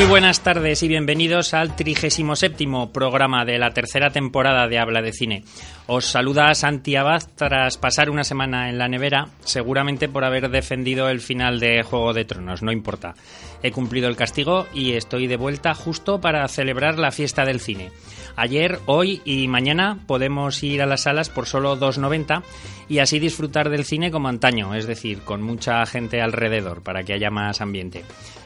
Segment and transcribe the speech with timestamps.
[0.00, 5.12] Muy buenas tardes y bienvenidos al 37 programa de la tercera temporada de Habla de
[5.12, 5.44] Cine.
[5.88, 11.10] Os saluda Santi Abad tras pasar una semana en la nevera, seguramente por haber defendido
[11.10, 13.14] el final de Juego de Tronos, no importa.
[13.62, 17.92] He cumplido el castigo y estoy de vuelta justo para celebrar la fiesta del cine.
[18.36, 22.42] Ayer, hoy y mañana podemos ir a las salas por solo 2,90
[22.88, 27.12] y así disfrutar del cine como antaño, es decir, con mucha gente alrededor para que
[27.12, 28.02] haya más ambiente.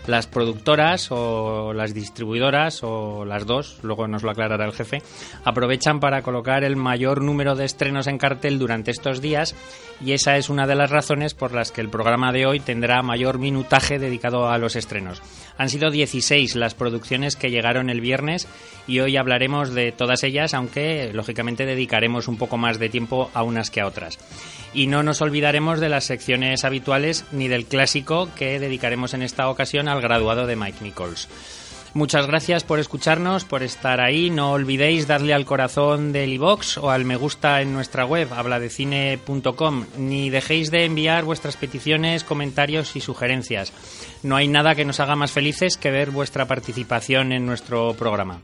[0.06, 5.02] Las productoras o las distribuidoras o las dos, luego nos lo aclarará el jefe,
[5.44, 9.54] aprovechan para colocar el mayor número de estrenos en cartel durante estos días
[10.04, 13.02] y esa es una de las razones por las que el programa de hoy tendrá
[13.02, 15.22] mayor minutaje dedicado a los estrenos.
[15.56, 18.48] Han sido 16 las producciones que llegaron el viernes
[18.86, 23.42] y hoy hablaremos de todas ellas, aunque lógicamente dedicaremos un poco más de tiempo a
[23.42, 24.18] unas que a otras.
[24.74, 29.48] Y no nos olvidaremos de las secciones habituales ni del clásico que dedicaremos en esta
[29.48, 31.28] ocasión al graduado de Mike Nichols.
[31.94, 34.28] Muchas gracias por escucharnos, por estar ahí.
[34.28, 39.86] No olvidéis darle al corazón del iBox o al me gusta en nuestra web, habladecine.com,
[39.96, 43.72] ni dejéis de enviar vuestras peticiones, comentarios y sugerencias.
[44.24, 48.40] No hay nada que nos haga más felices que ver vuestra participación en nuestro programa.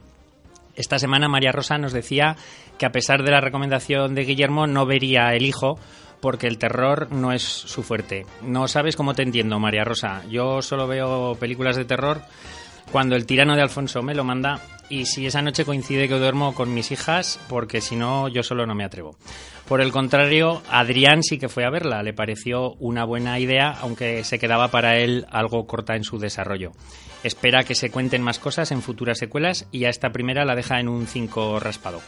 [0.77, 2.37] Esta semana María Rosa nos decía
[2.77, 5.77] que a pesar de la recomendación de Guillermo no vería El Hijo
[6.21, 8.25] porque el terror no es su fuerte.
[8.41, 10.23] No sabes cómo te entiendo, María Rosa.
[10.29, 12.21] Yo solo veo películas de terror
[12.91, 14.59] cuando el tirano de Alfonso me lo manda
[14.89, 18.65] y si esa noche coincide que duermo con mis hijas, porque si no, yo solo
[18.65, 19.15] no me atrevo.
[19.67, 24.25] Por el contrario, Adrián sí que fue a verla, le pareció una buena idea, aunque
[24.25, 26.73] se quedaba para él algo corta en su desarrollo.
[27.23, 30.81] Espera que se cuenten más cosas en futuras secuelas y a esta primera la deja
[30.81, 32.01] en un 5 raspado.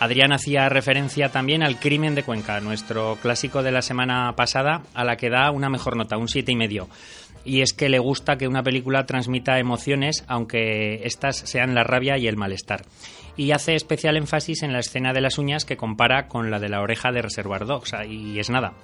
[0.00, 5.04] Adrián hacía referencia también al Crimen de Cuenca, nuestro clásico de la semana pasada, a
[5.04, 6.88] la que da una mejor nota, un siete y medio.
[7.44, 12.16] Y es que le gusta que una película transmita emociones, aunque estas sean la rabia
[12.16, 12.84] y el malestar.
[13.36, 16.68] Y hace especial énfasis en la escena de las uñas que compara con la de
[16.68, 18.74] la oreja de Reservoir Dogs, y es nada.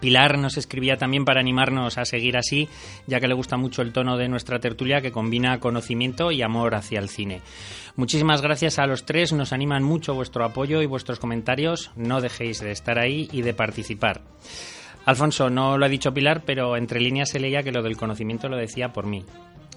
[0.00, 2.68] Pilar nos escribía también para animarnos a seguir así,
[3.06, 6.74] ya que le gusta mucho el tono de nuestra tertulia que combina conocimiento y amor
[6.74, 7.40] hacia el cine.
[7.96, 12.60] Muchísimas gracias a los tres, nos animan mucho vuestro apoyo y vuestros comentarios, no dejéis
[12.60, 14.22] de estar ahí y de participar.
[15.04, 18.48] Alfonso, no lo ha dicho Pilar, pero entre líneas se leía que lo del conocimiento
[18.48, 19.24] lo decía por mí.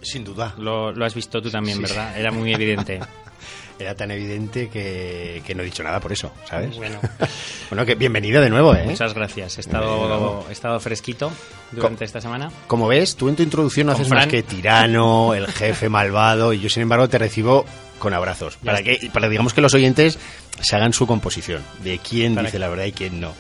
[0.01, 0.53] Sin duda.
[0.57, 2.17] Lo, has visto tú también, ¿verdad?
[2.17, 3.00] Era muy evidente.
[3.79, 6.78] Era tan evidente que, no he dicho nada por eso, ¿sabes?
[6.78, 7.00] Bueno,
[7.69, 8.84] bueno que bienvenido de nuevo, ¿eh?
[8.85, 9.57] Muchas gracias.
[9.57, 11.31] He estado, he estado fresquito
[11.72, 12.51] durante esta semana.
[12.67, 16.59] Como ves, tú en tu introducción no haces más que tirano, el jefe malvado, y
[16.59, 17.66] yo, sin embargo, te recibo
[18.01, 18.57] con abrazos.
[18.57, 20.19] Para que, para digamos que los oyentes
[20.59, 23.34] se hagan su composición de quién dice la verdad y quién no.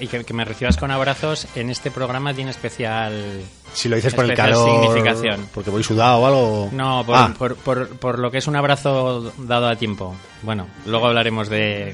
[0.00, 3.42] Y que, me recibas con abrazos en este programa tiene especial.
[3.74, 4.70] Si lo dices por el calor.
[4.70, 5.48] Significación.
[5.52, 6.70] Porque voy sudado o algo.
[6.72, 7.34] No, ah.
[7.36, 10.14] por, por, por, lo que es un abrazo dado a tiempo.
[10.42, 11.92] Bueno, luego hablaremos de.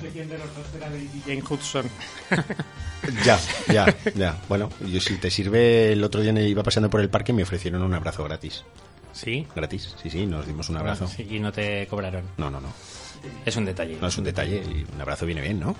[1.26, 1.86] Jane Hudson.
[3.24, 3.40] ya,
[3.72, 4.36] ya, ya.
[4.46, 7.44] Bueno, yo si te sirve, el otro día iba pasando por el parque y me
[7.44, 8.62] ofrecieron un abrazo gratis.
[9.14, 9.46] ¿Sí?
[9.54, 11.08] Gratis, sí, sí, nos dimos un abrazo.
[11.18, 12.24] y no te cobraron.
[12.36, 12.68] No, no, no.
[13.46, 13.96] Es un detalle.
[14.00, 15.74] No es un detalle y un abrazo viene bien, ¿no?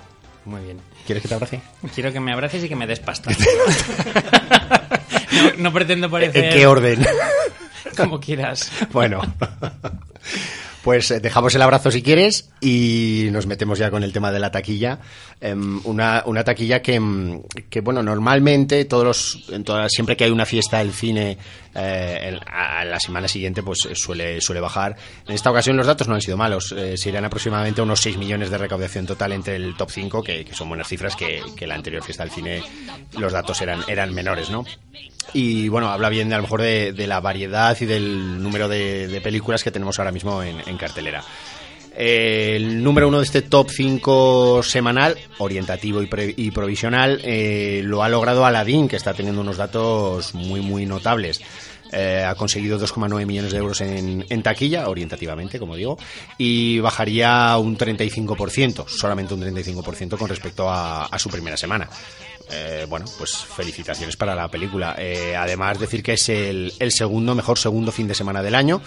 [0.45, 0.79] Muy bien.
[1.07, 1.61] ¿Quieres que te abrace?
[1.95, 3.31] Quiero que me abraces y que me des pasta.
[5.59, 6.45] no, pretendo parecer...
[6.45, 7.05] ¿En qué orden?
[7.97, 8.71] Como quieras.
[8.93, 9.21] Bueno.
[10.83, 14.39] Pues eh, dejamos el abrazo si quieres y nos metemos ya con el tema de
[14.39, 14.99] la taquilla.
[15.41, 20.25] Em, una, una, taquilla que, em, que, bueno, normalmente, todos los, en todas, siempre que
[20.25, 21.37] hay una fiesta del cine
[21.75, 24.97] eh, a la semana siguiente, pues eh, suele, suele bajar.
[25.27, 26.75] En esta ocasión los datos no han sido malos.
[27.05, 30.89] irán aproximadamente unos 6 millones de recaudación total entre el top 5, que, son buenas
[30.89, 32.63] cifras, que, que, la anterior fiesta del cine
[33.19, 34.65] los datos eran, eran menores, ¿no?
[35.33, 39.21] Y bueno, habla bien de, a lo mejor de, la variedad y del número de,
[39.23, 41.25] películas que tenemos ahora mismo en, cartelera.
[41.97, 48.45] El número uno de este top 5 semanal, orientativo y, provisional, eh, lo ha logrado
[48.45, 51.41] Aladdin, que está teniendo unos datos muy, muy notables.
[51.93, 55.97] Eh, ha conseguido 2,9 millones de euros en, en, taquilla, orientativamente, como digo,
[56.37, 61.89] y bajaría un 35%, solamente un 35% con respecto a, a su primera semana.
[62.51, 64.95] Eh, bueno, pues felicitaciones para la película.
[64.99, 68.83] Eh, además, decir que es el, el, segundo, mejor segundo fin de semana del año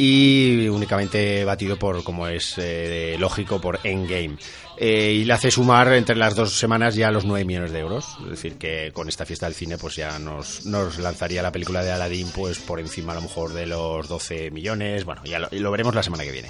[0.00, 4.38] y únicamente batido por, como es eh, lógico, por Endgame.
[4.78, 8.06] Eh, y le hace sumar entre las dos semanas ya los 9 millones de euros.
[8.24, 11.84] Es decir, que con esta fiesta del cine pues ya nos, nos lanzaría la película
[11.84, 15.04] de Aladdin pues por encima a lo mejor de los 12 millones.
[15.04, 16.48] Bueno, ya lo, veremos la semana que viene.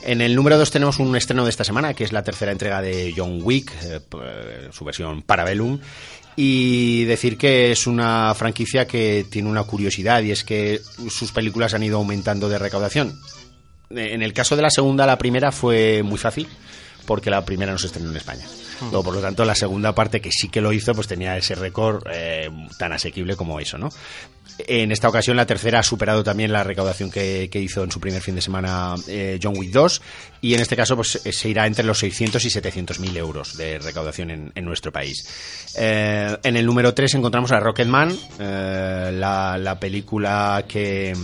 [0.00, 2.80] En el número 2 tenemos un estreno de esta semana, que es la tercera entrega
[2.80, 5.78] de John Wick, eh, su versión Parabellum.
[6.40, 10.80] Y decir que es una franquicia que tiene una curiosidad y es que
[11.10, 13.20] sus películas han ido aumentando de recaudación.
[13.90, 16.46] En el caso de la segunda, la primera fue muy fácil,
[17.06, 18.46] porque la primera no se estrenó en España.
[18.82, 21.56] Luego, por lo tanto, la segunda parte que sí que lo hizo, pues tenía ese
[21.56, 22.48] récord eh,
[22.78, 23.88] tan asequible como eso, ¿no?
[24.66, 28.20] En esta ocasión, la tercera ha superado también la recaudación que, hizo en su primer
[28.20, 30.02] fin de semana eh, John Wick 2
[30.40, 33.78] y en este caso pues se irá entre los 600 y 700 mil euros de
[33.78, 35.26] recaudación en, nuestro país.
[35.76, 41.14] Eh, en el número 3 encontramos a Rocketman, eh, la, la, película que,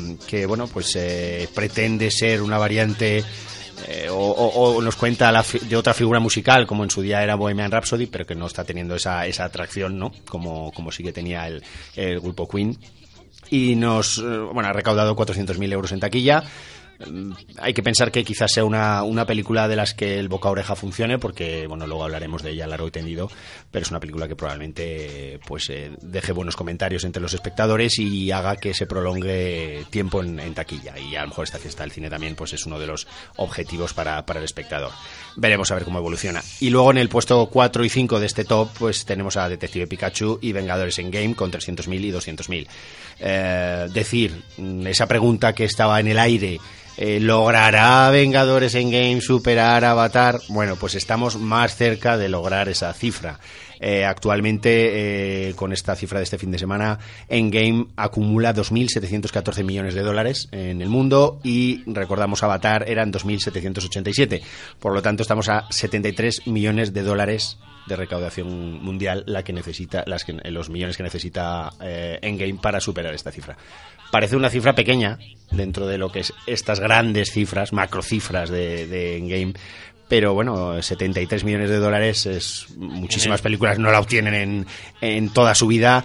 [0.47, 0.97] bueno, pues
[1.55, 3.25] pretende ser una variante
[3.89, 5.33] eh, o, nos cuenta
[5.63, 8.65] de otra figura musical, como en su día era Bohemian Rhapsody, pero que no está
[8.65, 10.13] teniendo esa, esa atracción, ¿no?
[10.29, 12.79] Como, como sí que tenía el grupo Queen.
[13.55, 16.43] Y nos, bueno, ha recaudado 400.000 euros en taquilla
[17.59, 20.77] hay que pensar que quizás sea una, una, película de las que el boca oreja
[20.77, 23.31] funcione, porque bueno, luego hablaremos de ella largo y tendido,
[23.71, 28.31] pero es una película que probablemente pues eh, deje buenos comentarios entre los espectadores y
[28.31, 30.99] haga que se prolongue tiempo en, en, taquilla.
[30.99, 33.07] Y a lo mejor esta fiesta del cine también pues es uno de los
[33.37, 34.91] objetivos para, para el espectador.
[35.37, 36.43] Veremos a ver cómo evoluciona.
[36.61, 39.87] Y luego en el puesto 4 y 5 de este top, pues tenemos a Detective
[39.87, 42.67] Pikachu y Vengadores en Game con 300.000 y 200.000.
[43.21, 44.43] Eh, decir,
[44.87, 46.61] esa pregunta que estaba en el aire
[46.97, 50.41] eh, ¿Logrará Vengadores en Game superar Avatar?
[50.49, 53.41] Bueno, pues estamos más cerca de lograr esa cifra.
[53.81, 56.99] Eh, actualmente, eh, con esta cifra de este fin de semana,
[57.29, 64.41] Endgame acumula 2.714 millones de dólares en el mundo y, recordamos, Avatar eran 2.787.
[64.79, 70.05] Por lo tanto, estamos a 73 millones de dólares de recaudación mundial la que necesita
[70.07, 73.57] las que, los millones que necesita eh, Endgame para superar esta cifra.
[74.15, 75.19] Parece una cifra pequeña
[75.51, 79.55] dentro de lo que es estas grandes cifras, macro cifras de, de Endgame,
[80.07, 84.67] pero bueno, 73 millones de dólares es muchísimas películas no la obtienen en,
[85.01, 86.05] en toda su vida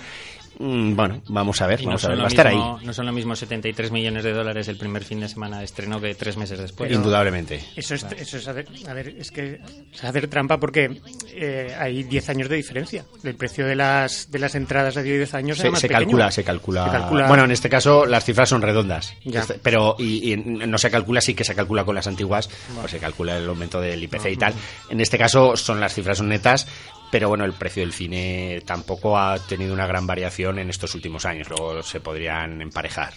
[0.60, 2.62] bueno, vamos a ver, vamos no a ver, va a estar ahí.
[2.84, 6.02] No son lo mismo 73 millones de dólares el primer fin de semana de estreno
[6.02, 6.90] que tres meses después.
[6.90, 7.64] Pero Indudablemente.
[7.78, 9.62] Eso es, eso es hacer, a ver, es que
[9.94, 13.06] es hacer trampa porque eh, hay 10 años de diferencia.
[13.24, 16.86] El precio de las, de las entradas de 10 años se, se calcula, se calcula,
[16.86, 17.28] se calcula.
[17.30, 19.16] Bueno, en este caso las cifras son redondas.
[19.24, 19.46] Ya.
[19.64, 22.82] Pero y, y, no se calcula, sí que se calcula con las antiguas, bueno.
[22.82, 24.54] pues se calcula el aumento del IPC y tal.
[24.90, 26.68] En este caso son las cifras son netas,
[27.12, 31.26] pero bueno, el precio del cine tampoco ha tenido una gran variación en estos últimos
[31.26, 31.50] años.
[31.50, 33.14] Luego se podrían emparejar.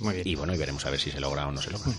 [0.00, 0.28] Muy bien.
[0.28, 1.90] Y bueno, y veremos a ver si se logra o no se logra.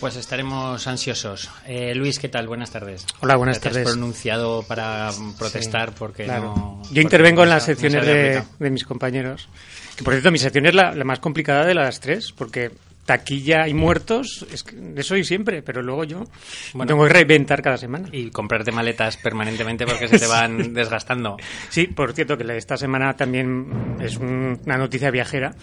[0.00, 1.48] Pues estaremos ansiosos.
[1.66, 2.48] Eh, Luis, ¿qué tal?
[2.48, 3.06] Buenas tardes.
[3.20, 3.86] Hola, buenas ¿Te tardes.
[3.86, 6.54] has pronunciado para protestar sí, porque claro.
[6.56, 6.82] no.
[6.90, 9.48] Yo intervengo en las secciones no de, de, mis compañeros.
[9.96, 12.72] Que por cierto, mi sección es la, la más complicada de las tres, porque
[13.04, 16.24] taquilla y muertos, es que eso y siempre, pero luego yo
[16.72, 18.08] bueno, tengo que reinventar cada semana.
[18.12, 21.36] Y comprarte maletas permanentemente porque se te van desgastando.
[21.68, 25.54] Sí, por cierto, que esta semana también es un, una noticia viajera.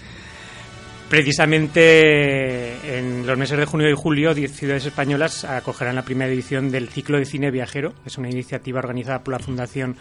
[1.10, 6.71] Precisamente en los meses de junio y julio, 10 ciudades españolas acogerán la primera edición
[6.71, 7.93] del ciclo de cine viajero.
[8.05, 9.98] Es una iniciativa organizada por la Fundación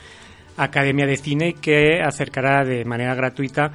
[0.57, 3.73] Academia de Cine que acercará de manera gratuita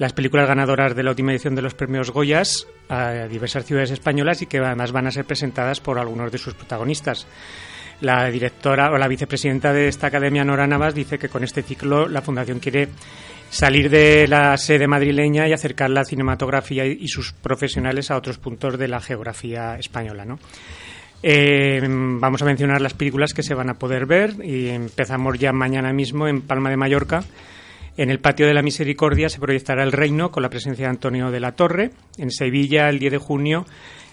[0.00, 4.40] las películas ganadoras de la última edición de los premios Goyas a diversas ciudades españolas
[4.40, 7.26] y que además van a ser presentadas por algunos de sus protagonistas.
[8.00, 12.08] La directora o la vicepresidenta de esta academia, Nora Navas, dice que con este ciclo
[12.08, 12.88] la Fundación quiere
[13.50, 18.78] salir de la sede madrileña y acercar la cinematografía y sus profesionales a otros puntos
[18.78, 20.24] de la geografía española.
[20.24, 20.38] ¿no?
[21.22, 25.52] Eh, vamos a mencionar las películas que se van a poder ver y empezamos ya
[25.52, 27.22] mañana mismo en Palma de Mallorca.
[28.00, 31.30] En el Patio de la Misericordia se proyectará El Reino con la presencia de Antonio
[31.30, 31.90] de la Torre.
[32.16, 33.66] En Sevilla, el 10 de junio,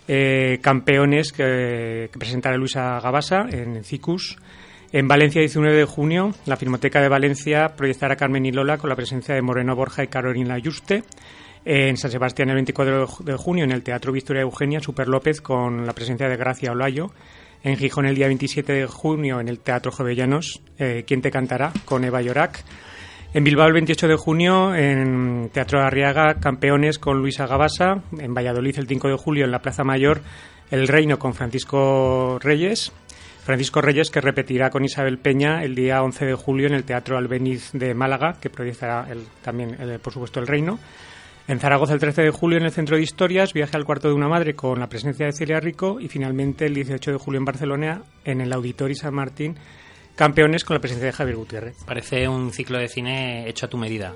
[0.10, 4.40] eh, Campeones que, presentará Luisa Gabasa en Cicus.
[4.92, 8.98] En Valencia, 19 de junio, la Filmoteca de Valencia proyectará Carmen y Lola con la
[8.98, 11.06] presencia de Moreno Borja y Carolina Yuste.
[11.64, 15.86] En San Sebastián, el 24 de junio, en el Teatro Victoria Eugenia, Super López con
[15.86, 17.14] la presencia de Gracia Olayo.
[17.64, 21.72] En Gijón, el día 27 de junio, en el Teatro Jovellanos, eh, ¿Quién te cantará?
[21.86, 22.66] con Eva Llorac.
[23.34, 28.02] En Bilbao el 28 de junio, en Teatro Arriaga, Campeones con Luisa Gabasa.
[28.18, 30.22] En Valladolid el 5 de julio, en la Plaza Mayor,
[30.72, 32.94] El Reino con Francisco Reyes.
[33.44, 37.18] Francisco Reyes que repetirá con Isabel Peña el día 11 de julio en el Teatro
[37.18, 40.80] Albeniz de Málaga, que proyectará el, también, por supuesto, El Reino.
[41.48, 44.14] En Zaragoza el 13 de julio en el Centro de Historias, Viaje al cuarto de
[44.14, 47.46] una madre con la presencia de Celia Rico y finalmente el 18 de julio en
[47.46, 49.56] Barcelona en el Auditorio San Martín
[50.18, 51.76] Campeones con la presencia de Javier Gutiérrez.
[51.86, 54.16] Parece un ciclo de cine hecho a tu medida.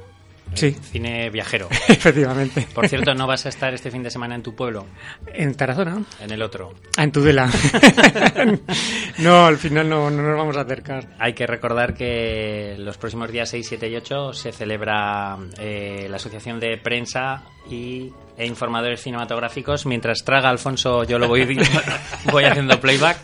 [0.56, 0.72] Sí.
[0.72, 1.68] Cine viajero.
[1.88, 2.68] Efectivamente.
[2.74, 4.88] Por cierto, ¿no vas a estar este fin de semana en tu pueblo?
[5.32, 6.02] En Tarazona.
[6.20, 6.74] En el otro.
[6.98, 7.48] Ah, en Tudela.
[9.20, 11.08] no, al final no, no, nos vamos a acercar.
[11.20, 16.16] Hay que recordar que los próximos días 6, 7 y 8 se celebra eh, la
[16.16, 19.86] Asociación de Prensa y, e Informadores Cinematográficos.
[19.86, 21.46] Mientras traga Alfonso, yo lo voy,
[22.32, 23.18] voy haciendo playback.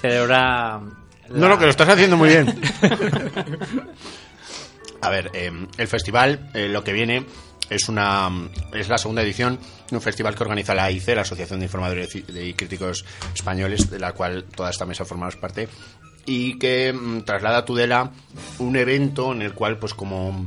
[0.00, 0.80] Celebra
[1.30, 2.46] no, no, que lo estás haciendo muy bien.
[5.00, 7.26] A ver, eh, el festival, eh, lo que viene
[7.68, 8.30] es una
[8.72, 9.58] es la segunda edición
[9.90, 13.04] de un festival que organiza la AICE, la Asociación de Informadores y Críticos
[13.34, 15.68] Españoles, de la cual toda esta mesa formamos parte,
[16.26, 18.10] y que mm, traslada a Tudela
[18.58, 20.46] un evento en el cual, pues como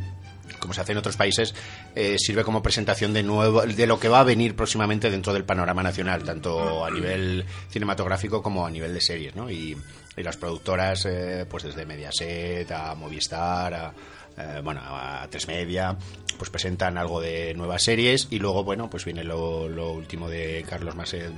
[0.60, 1.54] como se hace en otros países,
[1.96, 5.44] eh, sirve como presentación de nuevo de lo que va a venir próximamente dentro del
[5.44, 9.50] panorama nacional, tanto a nivel cinematográfico como a nivel de series, ¿no?
[9.50, 9.78] Y,
[10.18, 13.94] las productoras, eh, pues desde Mediaset a Movistar, a,
[14.36, 15.96] eh, bueno, a Tres Media,
[16.40, 20.96] pues presentan algo de nuevas series y luego, bueno, pues viene lo, último de Carlos
[20.96, 21.32] Marcet,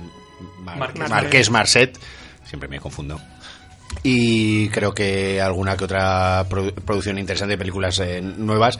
[0.60, 1.98] Marqués Marcet,
[2.44, 3.20] siempre me confundo
[4.02, 6.46] y creo que alguna que otra
[6.84, 8.78] producción interesante de películas nuevas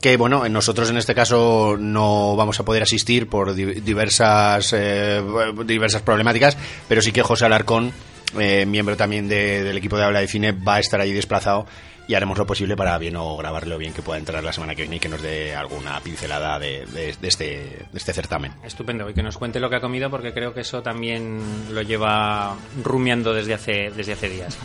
[0.00, 5.22] que bueno, nosotros en este caso no vamos a poder asistir por diversas eh,
[5.64, 6.56] diversas problemáticas,
[6.88, 7.92] pero sí que José Alarcón,
[8.38, 11.66] eh, miembro también del equipo de habla de cine, va a estar ahí desplazado
[12.08, 14.82] y haremos lo posible para bien o grabarlo bien que pueda entrar la semana que
[14.82, 16.84] viene y que nos dé alguna pincelada de,
[17.22, 18.52] este, de este certamen.
[18.64, 21.40] Estupendo, y que nos cuente lo que ha comido porque creo que eso también
[21.72, 24.56] lo lleva rumiando desde hace, desde hace días.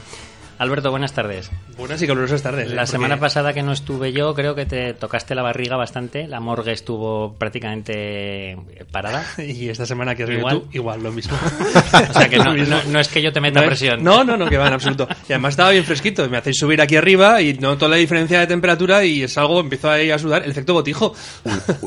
[0.62, 1.50] Alberto, buenas tardes.
[1.76, 2.72] Buenas y calurosas tardes.
[2.72, 2.88] La ¿eh?
[2.88, 6.28] semana pasada que no estuve yo, creo que te tocaste la barriga bastante.
[6.28, 8.56] La morgue estuvo prácticamente
[8.92, 9.26] parada.
[9.40, 10.62] y esta semana que has igual.
[10.62, 11.36] tú, igual, lo mismo.
[12.10, 12.38] o sea que
[12.88, 14.04] no, es que yo te meta presión.
[14.04, 15.08] No, no, no, que va en absoluto.
[15.28, 16.30] Y además estaba bien fresquito.
[16.30, 19.90] Me hacéis subir aquí arriba y noto la diferencia de temperatura y es algo, empiezo
[19.90, 20.44] ahí a sudar.
[20.44, 21.16] El efecto botijo.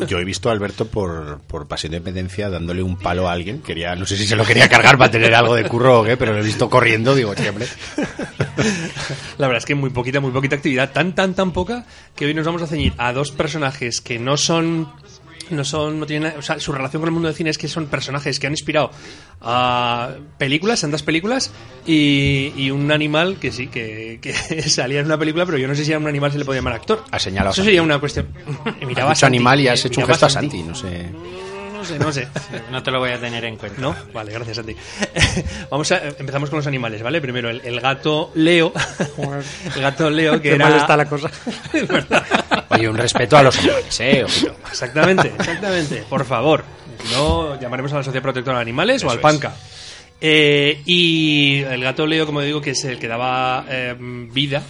[0.08, 3.62] yo he visto a Alberto por, por pasión de dependencia dándole un palo a alguien.
[3.62, 6.16] Quería, no sé si se lo quería cargar para tener algo de curro o qué,
[6.16, 7.14] pero lo he visto corriendo.
[7.14, 7.68] Digo, siempre.
[9.38, 12.34] La verdad es que muy poquita, muy poquita actividad, tan, tan, tan poca, que hoy
[12.34, 14.88] nos vamos a ceñir a dos personajes que no son
[15.50, 17.68] no son no tienen o sea, su relación con el mundo del cine es que
[17.68, 18.90] son personajes que han inspirado
[19.42, 21.52] a películas, santas películas
[21.84, 24.18] y, un animal que sí, que,
[24.66, 26.60] salía en una película, pero yo no sé si a un animal se le podía
[26.60, 27.04] llamar actor.
[27.10, 27.52] Ha señalado.
[27.52, 28.28] Eso sería una cuestión.
[28.86, 31.10] Miraba animal y has hecho un gesto a Santi, no sé
[31.84, 32.28] no sé, no sé.
[32.70, 33.80] No te lo voy a tener en cuenta.
[33.80, 33.94] ¿No?
[34.12, 34.74] Vale, gracias a ti.
[35.70, 37.20] Vamos a, empezamos con los animales, ¿vale?
[37.20, 38.72] Primero, el, gato Leo.
[39.74, 40.68] el gato Leo, que era...
[40.68, 41.30] mal está la cosa.
[42.70, 44.24] Oye, un respeto a los animales, ¿eh?
[44.70, 46.04] Exactamente, exactamente.
[46.08, 46.64] Por favor.
[47.12, 49.54] No llamaremos a la Sociedad Protectora de Animales o al PANCA.
[50.20, 54.62] Eh, y el gato Leo, como digo, que es el que daba eh, vida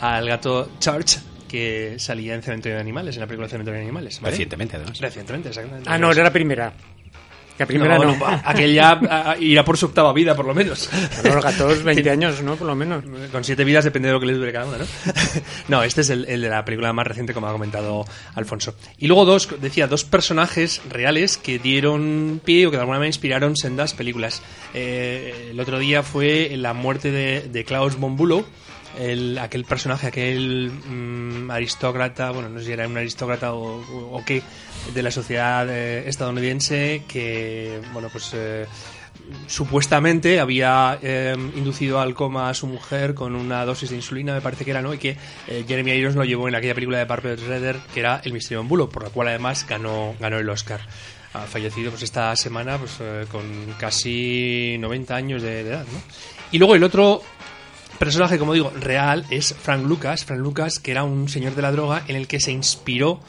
[0.00, 4.20] al gato Church, que salía en Cementerio de Animales, en la película Cementerio de Animales.
[4.22, 5.00] Recientemente, además.
[5.00, 5.90] Recientemente, exactamente.
[5.90, 6.72] Ah, no, era la primera.
[7.58, 8.16] La primera no.
[8.44, 10.88] aquel ya irá por su octava vida, por lo menos.
[11.24, 12.54] Los gatos, 20 años, ¿no?
[12.54, 13.02] Por lo menos.
[13.32, 14.84] Con siete vidas depende de lo que les dure cada una, ¿no?
[15.68, 18.76] no, este es el, de la película más reciente, como ha comentado Alfonso.
[18.98, 23.08] Y luego dos, decía, dos personajes reales que dieron pie o que de alguna manera
[23.08, 24.40] inspiraron sendas películas.
[24.72, 28.16] Eh, el otro día fue la muerte de, de Klaus von
[28.98, 34.42] el, aquel personaje, aquel mm, aristócrata, bueno, no sé si era un aristócrata o, qué,
[34.92, 38.66] de la sociedad eh, estadounidense que, bueno, pues eh,
[39.46, 44.40] supuestamente había eh, inducido al coma a su mujer con una dosis de insulina, me
[44.40, 44.92] parece que era, ¿no?
[44.92, 48.32] Y que Jeremy Irons lo llevó en aquella película de Parker Redder que era El
[48.32, 50.80] misterio en bulo, por la cual además ganó, ganó el Oscar.
[51.34, 52.98] Ha fallecido pues esta semana pues
[53.30, 53.44] con
[53.78, 56.00] casi 90 años de edad, ¿no?
[56.50, 57.22] Y luego el otro
[57.98, 60.24] personaje, como digo, real es Frank Lucas.
[60.24, 63.20] Frank Lucas, que era un señor de la droga en el que se inspiró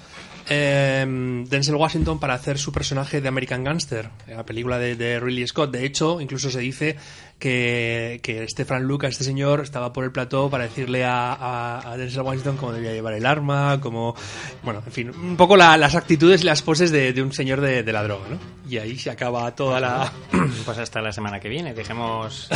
[0.48, 5.48] em, Denzel Washington para hacer su personaje de American Gangster, la película de, de Ridley
[5.48, 5.72] Scott.
[5.72, 6.96] De hecho, incluso se dice
[7.40, 11.98] que, que, este Frank Lucas, este señor, estaba por el plató para decirle a, a,
[11.98, 14.16] Denzel Washington cómo debía llevar el arma, como,
[14.64, 17.84] bueno, en fin, un poco las actitudes y las poses de, de un señor de,
[17.84, 18.60] de la droga, ¿no?
[18.70, 20.14] y ahí se acaba toda la...
[20.66, 22.50] Pues hasta la semana que viene, dejemos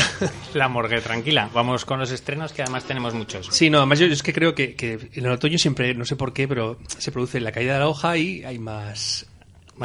[0.54, 1.50] la morgue tranquila.
[1.54, 3.48] Vamos con los estrenos que además tenemos muchos.
[3.52, 6.16] Sí, no, además yo es que creo que, que en el otoño siempre, no sé
[6.16, 9.26] por qué, pero se produce la caída de la hoja y hay más...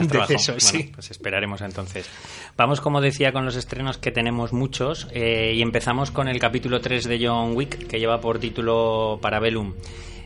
[0.00, 0.32] Más trabajo.
[0.32, 0.90] Bueno, sí.
[0.94, 2.08] pues esperaremos entonces.
[2.56, 6.80] Vamos, como decía, con los estrenos que tenemos muchos eh, y empezamos con el capítulo
[6.80, 9.74] 3 de John Wick que lleva por título Parabellum.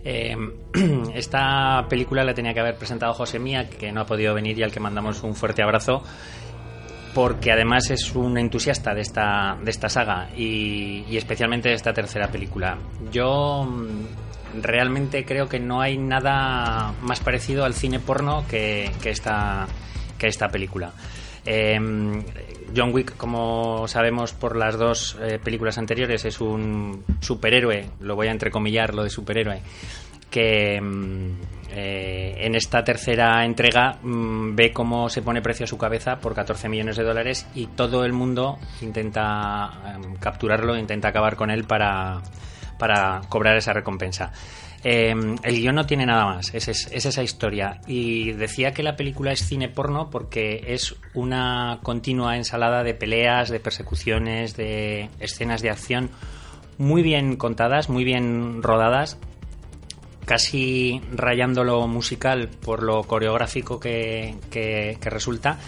[0.04, 0.36] Eh,
[1.14, 4.62] esta película la tenía que haber presentado José Mía, que no ha podido venir y
[4.62, 6.02] al que mandamos un fuerte abrazo
[7.14, 11.92] porque además es un entusiasta de esta, de esta saga y, y especialmente de esta
[11.92, 12.78] tercera película.
[13.10, 19.68] Yo mm, realmente creo que no hay nada más parecido al cine porno que, esta,
[20.50, 20.92] película.
[21.44, 21.78] Eh,
[22.75, 28.28] John Wick, como sabemos por las dos eh, películas anteriores, es un superhéroe, lo voy
[28.28, 29.61] a entrecomillar lo de superhéroe,
[30.30, 31.30] que mm,
[31.71, 36.35] eh, en esta tercera entrega mm, ve cómo se pone precio a su cabeza por
[36.35, 41.64] 14 millones de dólares y todo el mundo intenta em, capturarlo, intenta acabar con él
[41.64, 42.23] para,
[42.82, 44.32] para cobrar esa recompensa.
[44.82, 47.80] Eh, el guion no tiene nada más, es esa historia.
[47.86, 53.50] Y decía que la película es cine porno porque es una continua ensalada de peleas,
[53.50, 56.10] de persecuciones, de escenas de acción
[56.76, 59.16] muy bien contadas, muy bien rodadas,
[60.24, 65.58] casi rayando lo musical por lo coreográfico que, que- que resulta,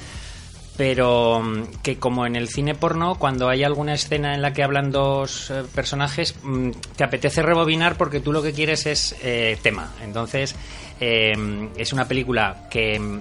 [0.77, 4.63] pero mm, que como en el cine porno, cuando hay alguna escena en la que
[4.63, 9.59] hablan dos eh, personajes, mm, te apetece rebobinar porque tú lo que quieres es eh,
[9.63, 9.93] tema.
[10.03, 10.55] Entonces,
[11.01, 11.33] eh,
[11.77, 13.21] es una película que mm,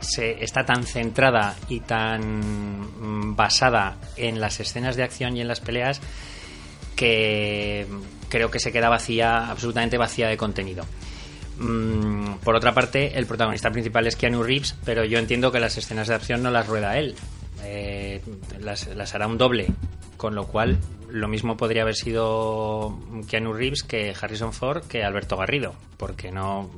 [0.00, 5.60] se, está tan centrada y tan basada en las escenas de acción y en las
[5.60, 6.00] peleas
[6.96, 7.86] que
[8.28, 10.84] creo que se queda vacía, absolutamente vacía de contenido.
[11.58, 15.76] Mm, por otra parte, el protagonista principal es Keanu Reeves, pero yo entiendo que las
[15.76, 17.14] escenas de acción no las rueda él.
[17.64, 18.20] Eh,
[18.60, 19.68] las, las hará un doble,
[20.16, 20.78] con lo cual
[21.08, 26.70] lo mismo podría haber sido Keanu Reeves que Harrison Ford que Alberto Garrido, porque no,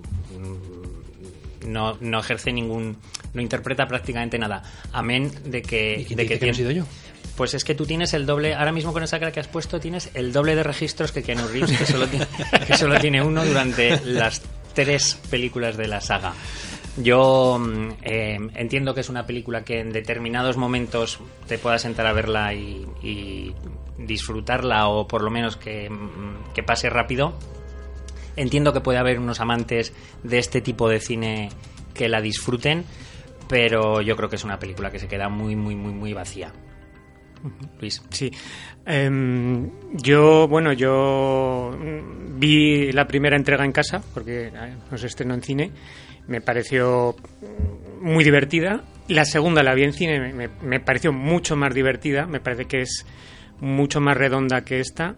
[1.67, 2.99] no, no ejerce ningún,
[3.33, 4.63] no interpreta prácticamente nada,
[4.93, 6.85] amén de que, ¿Y quién de que no he sido yo?
[7.37, 9.81] pues es que tú tienes el doble, ahora mismo con esa cara que has puesto,
[9.81, 12.27] tienes el doble de registros que Keanu Reeves, que solo tiene,
[12.67, 14.43] que solo tiene uno durante las
[14.75, 16.35] tres películas de la saga.
[16.97, 22.07] Yo mm, eh, entiendo que es una película que en determinados momentos te puedas sentar
[22.07, 23.55] a verla y,
[23.97, 27.35] disfrutarla o por lo menos que, mm, que pase rápido.
[28.37, 31.51] Entiendo que puede haber unos amantes de este tipo de cine
[31.95, 32.85] que la disfruten,
[33.49, 36.53] pero yo creo que es una película que se queda muy, muy, muy, muy vacía.
[37.81, 38.03] Luis.
[38.11, 38.31] Sí.
[38.87, 41.77] Em, yo, bueno, yo
[42.37, 44.51] vi la primera entrega en casa, porque
[44.91, 45.71] nos estrenó en cine.
[46.27, 47.15] Me pareció
[48.01, 48.83] muy divertida.
[49.09, 52.27] La segunda la vi en cine, me, me- me pareció mucho más divertida.
[52.27, 53.05] Me parece que es
[53.61, 55.17] mucho más redonda que esta.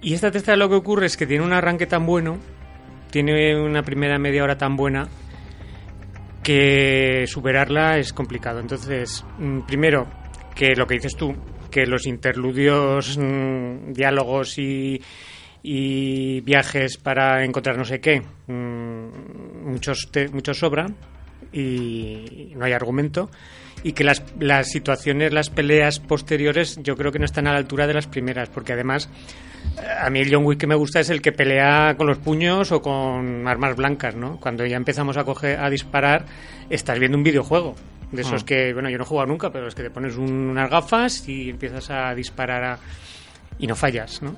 [0.00, 2.38] Y esta tercera lo que ocurre es que tiene un arranque tan bueno,
[3.10, 5.08] tiene una primera media hora tan buena,
[6.42, 8.60] que superarla es complicado.
[8.60, 10.06] Entonces, mm, primero,
[10.58, 11.34] que lo que dices tú,
[11.70, 15.00] que los interludios, mm, diálogos y,
[16.42, 20.96] viajes para encontrar no sé qué, mm, muchos, te- muchos sobran
[21.52, 23.30] y no hay argumento.
[23.84, 27.58] Y que las, las situaciones, las peleas posteriores, yo creo que no están a la
[27.58, 29.08] altura de las primeras, porque además
[30.00, 32.72] a mí el John Wick que me gusta es el que pelea con los puños
[32.72, 34.40] o con armas blancas, ¿no?
[34.40, 36.24] Cuando ya empezamos a coger, a disparar,
[36.70, 37.76] estás viendo un videojuego.
[38.12, 38.46] De esos Mm.
[38.46, 41.28] que, bueno, yo no he jugado nunca, pero es que te pones un- unas gafas
[41.28, 42.78] y empiezas a disparar a-
[43.58, 44.34] y no fallas, ¿no?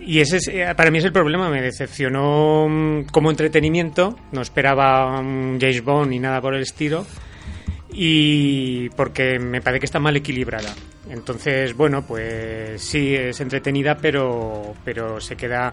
[0.00, 4.42] Y ese es, eh, para mí es el problema, me decepcionó mm, como entretenimiento, no
[4.42, 7.04] esperaba un James Bond ni nada por el estilo,
[7.90, 10.74] y porque me parece que está mal equilibrada.
[11.10, 15.72] Entonces, bueno, pues sí, es entretenida, pero, pero se queda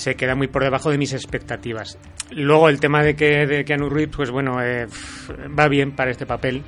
[0.00, 1.98] se queda muy por debajo de mis expectativas.
[2.30, 4.86] Luego el tema de que de Keanu Reeves, pues bueno, eh,
[5.58, 6.62] va bien para este papel.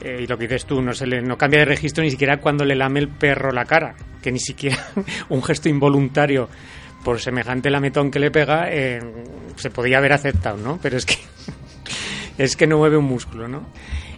[0.00, 2.38] Eh, y lo que dices tú, no, se le, no cambia de registro ni siquiera
[2.38, 4.78] cuando le lame el perro la cara, que ni siquiera
[5.28, 6.48] un gesto involuntario
[7.04, 9.00] por semejante lametón que le pega eh,
[9.56, 10.78] se podía haber aceptado, ¿no?
[10.80, 11.18] Pero es que
[12.38, 13.66] es que no mueve un músculo, ¿no?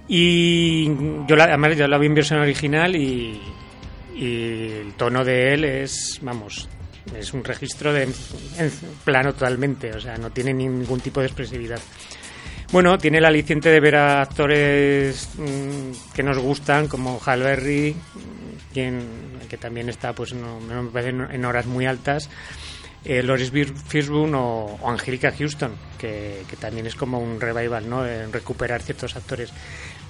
[0.06, 0.86] Y
[1.26, 3.40] yo la, además yo la vi en versión original y,
[4.14, 6.68] y el tono de él es, vamos,
[7.16, 8.72] es un registro de en
[9.04, 11.80] plano totalmente, o sea, no tiene ningún tipo de expresividad.
[12.72, 17.94] Bueno, tiene el aliciente de ver a actores mm, que nos gustan, como Hal Berry,
[18.72, 19.06] quien,
[19.48, 22.28] que también está, pues, no, no me en horas muy altas,
[23.04, 23.52] eh, Loris
[23.86, 28.06] Fishburne o, o Angelica Houston, que, que también es como un revival, ¿no?
[28.06, 29.52] En recuperar ciertos actores.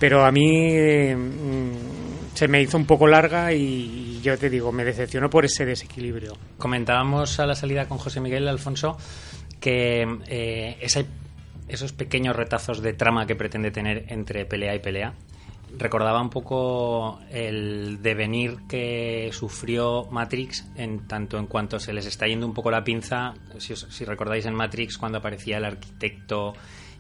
[0.05, 4.85] Pero a mí mm, se me hizo un poco larga y yo te digo, me
[4.85, 6.37] decepcionó por ese desequilibrio.
[6.59, 8.99] Comentábamos a la salida con José Miguel Alfonso
[9.61, 10.77] que eh,
[11.69, 15.15] esos pequeños retazos de trama que pretende tener entre pelea y pelea
[15.79, 22.27] recordaba un poco el devenir que sufrió Matrix en tanto en cuanto se les está
[22.27, 26.53] yendo un poco la pinza si, os- si recordáis en Matrix cuando aparecía el arquitecto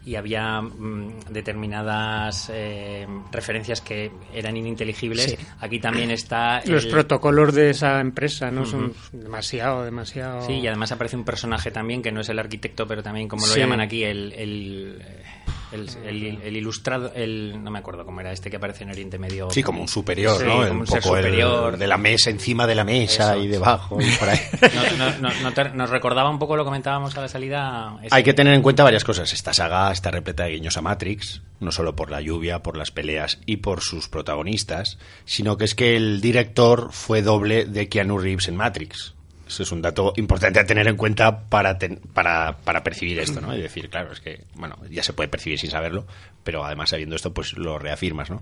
[0.06, 5.36] y había mm, determinadas eh, referencias que eran ininteligibles Sí.
[5.60, 10.46] aquí también está Los el- protocolos de esa empresa no son demasiado, demasiado.
[10.46, 13.46] Sí, y además aparece un personaje también que no es el arquitecto, pero también, como
[13.46, 13.60] lo Sí.
[13.60, 15.02] llaman aquí, el, el,
[15.72, 19.18] el, el- el ilustrado, el, no me acuerdo cómo era este que aparece en Oriente
[19.18, 19.50] Medio.
[19.50, 20.52] Sí, como un superior, Sí, ¿no?
[20.58, 21.76] como un un ser poco el- superior.
[21.76, 23.42] de la mesa, encima de la mesa Eso.
[23.42, 24.38] y debajo y por ahí.
[24.98, 27.96] No- no- no- no te- nos recordaba un poco lo comentábamos a la salida.
[28.02, 29.32] ese- Hay que tener en cuenta varias cosas.
[29.32, 32.90] Esta saga está repleta de guiños a Matrix, no solo por la lluvia, por las
[32.90, 38.18] peleas y por sus protagonistas, sino que es que el director fue doble de Keanu
[38.18, 39.14] Reeves en Matrix.
[39.46, 43.40] Eso es un dato importante a tener en cuenta para, ten- para, para percibir esto,
[43.42, 43.52] ¿no?
[43.52, 46.06] Es decir, claro, es que, bueno, ya se puede percibir sin saberlo,
[46.42, 48.40] pero además sabiendo esto, pues lo reafirmas, ¿no?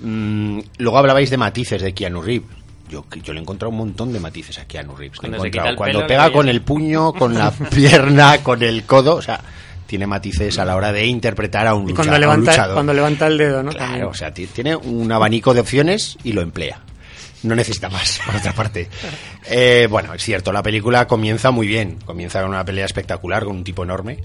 [0.00, 2.48] Mm, luego hablabais de matices de Keanu Reeves.
[2.88, 5.18] Yo, yo le he encontrado un montón de matices a Keanu Reeves.
[5.20, 5.38] Cuando
[5.76, 9.40] cuando pega con el puño, con la pierna, con el codo, o sea,
[9.86, 12.50] tiene matices a la hora de interpretar a un, Y lucha- cuando a un levanta,
[12.50, 12.74] luchador.
[12.74, 13.70] cuando levanta el dedo, ¿no?
[13.70, 16.80] Claro, o sea, ti- tiene un abanico de opciones y lo emplea.
[17.42, 18.88] No necesita más, por otra parte.
[19.50, 21.98] Eh, bueno, es cierto, la película comienza muy bien.
[22.04, 24.18] Comienza con una pelea espectacular, con un tipo enorme.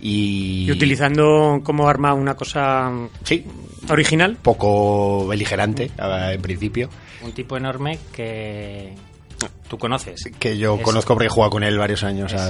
[0.00, 2.90] Y, Y utilizando como arma una cosa
[3.24, 3.44] Sí,
[3.88, 4.36] original.
[4.42, 6.88] poco beligerante en principio.
[7.22, 8.94] Un tipo enorme que
[9.68, 10.22] tú conoces.
[10.38, 12.32] Que yo Es- conozco porque he jugado con él varios años.
[12.32, 12.40] Es,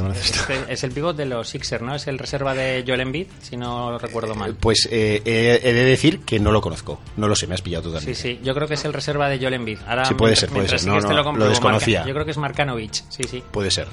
[0.48, 1.94] es- es el pivot de los Sixers, ¿no?
[1.94, 4.54] Es el reserva de Joel Embiid, si no recuerdo mal.
[4.54, 7.00] Pues eh, he, he de decir que no lo conozco.
[7.16, 8.16] No lo sé, me has pillado tú Sí, también.
[8.16, 9.78] sí, yo creo que es el reserva de Joel Embiid.
[9.86, 10.84] Ahora, Sí, puede ser, puede ser.
[10.86, 12.00] No, no, lo compruebo, desconocía.
[12.00, 13.42] Marca- Yo creo que es Markanovich, sí, sí.
[13.50, 13.86] Puede ser.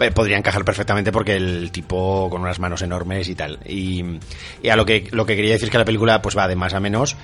[0.00, 3.60] Eh, Podría encajar perfectamente porque el tipo con unas manos enormes y tal.
[3.64, 4.02] Y,
[4.60, 6.56] y a lo que, lo que quería decir es que la película pues va de
[6.56, 7.14] más a menos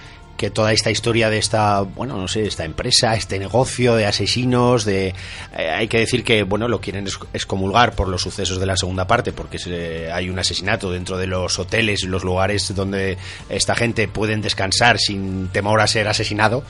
[0.41, 4.87] que toda esta historia de esta, bueno, no sé, esta empresa, este negocio de asesinos,
[4.87, 5.09] de
[5.55, 9.07] eh, hay que decir que, bueno, lo quieren excomulgar por los sucesos de la segunda
[9.07, 13.19] parte, porque se- hay un asesinato dentro de los hoteles, los lugares donde
[13.51, 16.65] esta gente pueden descansar sin temor a ser asesinado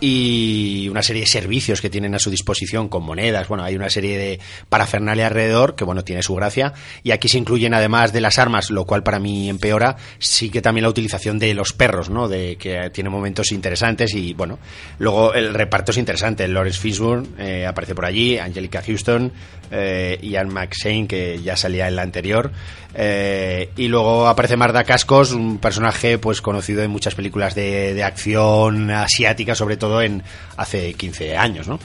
[0.00, 3.48] y una serie de servicios que tienen a su disposición con monedas.
[3.48, 6.72] Bueno, hay una serie de parafernalia alrededor que, bueno, tiene su gracia.
[7.02, 10.62] Y aquí se incluyen, además de las armas, lo cual para mí empeora, sí que
[10.62, 12.28] también la utilización de los perros, ¿no?
[12.28, 14.58] De que tiene momentos interesantes y, bueno,
[14.98, 16.46] luego el reparto es interesante.
[16.46, 19.32] Lawrence Fishburne eh, aparece por allí, Angelica Houston,
[19.70, 22.52] eh, Ian McShane, que ya salía en la anterior.
[22.94, 28.02] Eh, y luego aparece Marda Cascos, un personaje pues conocido en muchas películas de, de
[28.02, 30.22] acción asiática, sobre todo en
[30.56, 31.78] hace 15 años, ¿no?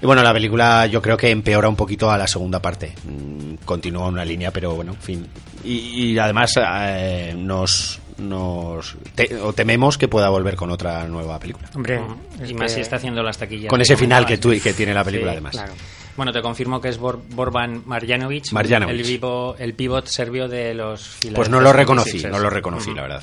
[0.00, 2.92] Y bueno, la película yo creo que empeora un poquito a la segunda parte.
[3.04, 5.26] Mm, Continúa una línea, pero bueno, en fin.
[5.64, 11.38] Y, y además eh, nos, nos te- o tememos que pueda volver con otra nueva
[11.40, 11.70] película.
[11.74, 12.00] Hombre,
[12.42, 13.70] es Y más si está haciendo las taquillas.
[13.70, 15.52] Con ese final que, tú, que tiene la película, Sí, además.
[15.56, 15.72] Claro.
[16.16, 18.94] Bueno, te confirmo que es Bor- Borban Marjanovic, Marjanovic.
[18.94, 22.30] El, vivo, el pivot serbio de los Pues no lo reconocí, 76ers.
[22.30, 23.22] no lo reconocí, la verdad.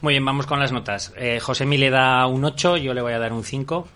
[0.00, 1.12] Muy bien, vamos con las notas.
[1.16, 3.88] Eh, José Mi le da un 8, yo le voy a dar un 5.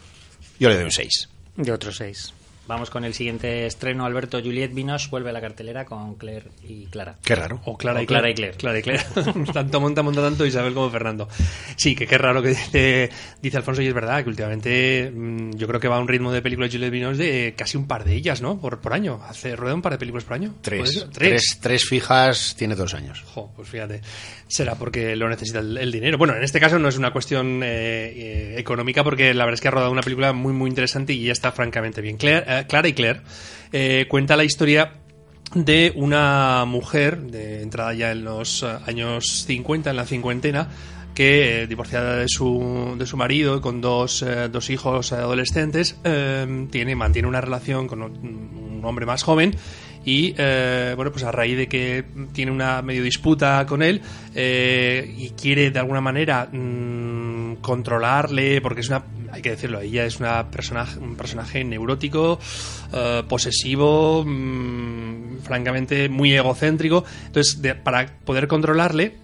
[0.58, 1.28] Yo le doy un 6.
[1.56, 2.34] De otros seis.
[2.66, 4.06] Vamos con el siguiente estreno.
[4.06, 7.16] Alberto Juliet Vinoche vuelve a la cartelera con Claire y Clara.
[7.22, 7.60] Qué raro.
[7.66, 8.52] O Clara, O y, Clara Claire.
[8.52, 8.56] y Claire.
[8.56, 9.44] Clara y Claire.
[9.52, 11.28] tanto monta, monta tanto Isabel como Fernando.
[11.76, 13.10] Sí, que qué raro que dice,
[13.42, 16.32] dice Alfonso y es verdad que últimamente mm, yo creo que va a un ritmo
[16.32, 18.58] de películas Juliette Binoche de casi un par de ellas, ¿no?
[18.58, 19.20] Por, por año.
[19.28, 20.54] Hace rueda un par de películas por año.
[20.62, 21.06] ¿Puede Tres.
[21.12, 21.58] Tres.
[21.60, 23.22] Tres fijas tiene dos años.
[23.34, 24.00] Jo, pues fíjate,
[24.48, 26.16] será porque lo necesita el, el dinero.
[26.16, 27.66] Bueno, en este caso no es una cuestión eh,
[28.14, 31.24] eh, económica porque la verdad es que ha rodado una película muy muy interesante y
[31.24, 32.16] ya está francamente bien.
[32.16, 33.20] Claire- eh, Clara y Claire
[33.72, 34.92] eh, cuenta la historia
[35.54, 40.68] de una mujer de entrada ya en los eh, años 50, en la cincuentena,
[41.14, 46.66] que eh, divorciada de su, de su marido con dos, eh, dos hijos adolescentes, eh,
[46.70, 49.56] tiene, mantiene una relación con un, hombre más joven
[50.04, 54.02] y eh, bueno pues a raíz de que tiene una medio disputa con él
[54.34, 57.23] eh, y quiere de alguna manera mm,
[57.56, 62.38] controlarle porque es una hay que decirlo ella es una personaje un personaje neurótico
[62.92, 69.16] eh, posesivo mm, francamente muy egocéntrico entonces para poder controlarle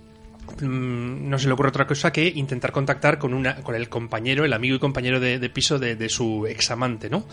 [0.61, 4.45] mm, no se le ocurre otra cosa que intentar contactar con una con el compañero,
[4.45, 7.25] el amigo y compañero de, piso de, su examante, ¿no?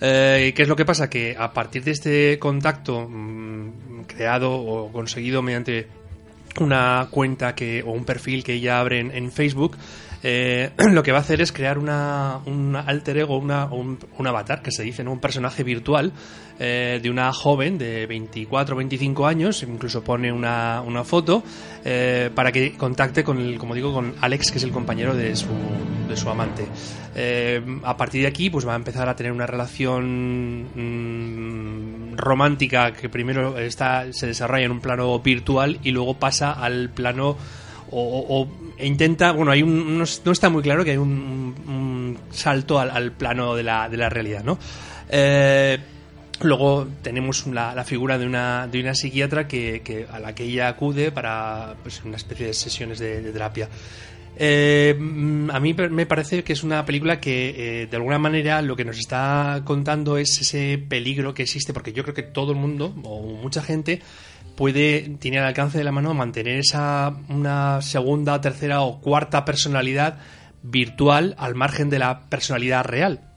[0.00, 1.08] Eh, ¿Qué es lo que pasa?
[1.08, 5.88] Que a partir de este contacto mm, creado o conseguido mediante
[6.60, 9.76] una cuenta que o un perfil que ella abre en Facebook
[10.22, 14.62] eh, lo que va a hacer es crear una, un alter ego, una, un, avatar,
[14.62, 15.12] que se dice, ¿no?
[15.12, 16.12] un personaje virtual
[16.58, 21.42] eh, de una joven de 24 o 25 años, incluso pone una, una foto,
[21.84, 25.36] eh, para que contacte con, el, como digo, con Alex, que es el compañero de
[25.36, 25.48] su,
[26.08, 26.66] de su amante.
[27.14, 32.92] Eh, a partir de aquí, pues va a empezar a tener una relación mm, romántica
[32.92, 37.36] que primero está, se desarrolla en un plano virtual y luego pasa al plano
[37.90, 42.18] o, o- intenta, bueno, hay un, no, es- no está muy claro que hay un,
[42.30, 44.58] salto al, plano de la, de la realidad, ¿no?
[45.08, 45.78] Eh,
[46.42, 50.44] luego tenemos la, la figura de una, de una psiquiatra que, que- a la que
[50.44, 53.68] ella acude para pues, una especie de sesiones de, terapia.
[54.40, 58.62] Eh, mm, a mí me parece que es una película que eh, de alguna manera
[58.62, 62.52] lo que nos está contando es ese peligro que existe, porque yo creo que todo
[62.52, 64.00] el mundo o mucha gente
[64.58, 70.18] puede, tiene al alcance de la mano mantener esa una segunda, tercera o cuarta personalidad
[70.64, 73.27] virtual al margen de la personalidad real.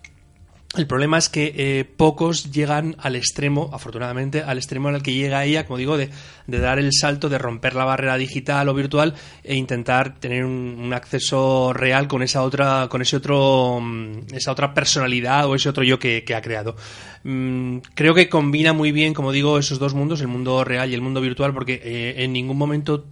[0.78, 5.44] El problema es que eh, pocos llegan al extremo, afortunadamente, al extremo al que llega
[5.44, 6.10] ella, como digo, de,
[6.48, 10.94] de dar el salto, de romper la barrera digital o virtual e intentar tener un,
[10.94, 15.84] acceso real con esa otra, con ese otro, mm, esa otra personalidad o ese otro
[15.84, 16.78] yo que, que ha creado.
[17.26, 20.94] Mm, creo que combina muy bien, como digo, esos dos mundos, el mundo real y
[20.94, 23.08] el mundo virtual, porque eh, en ningún momento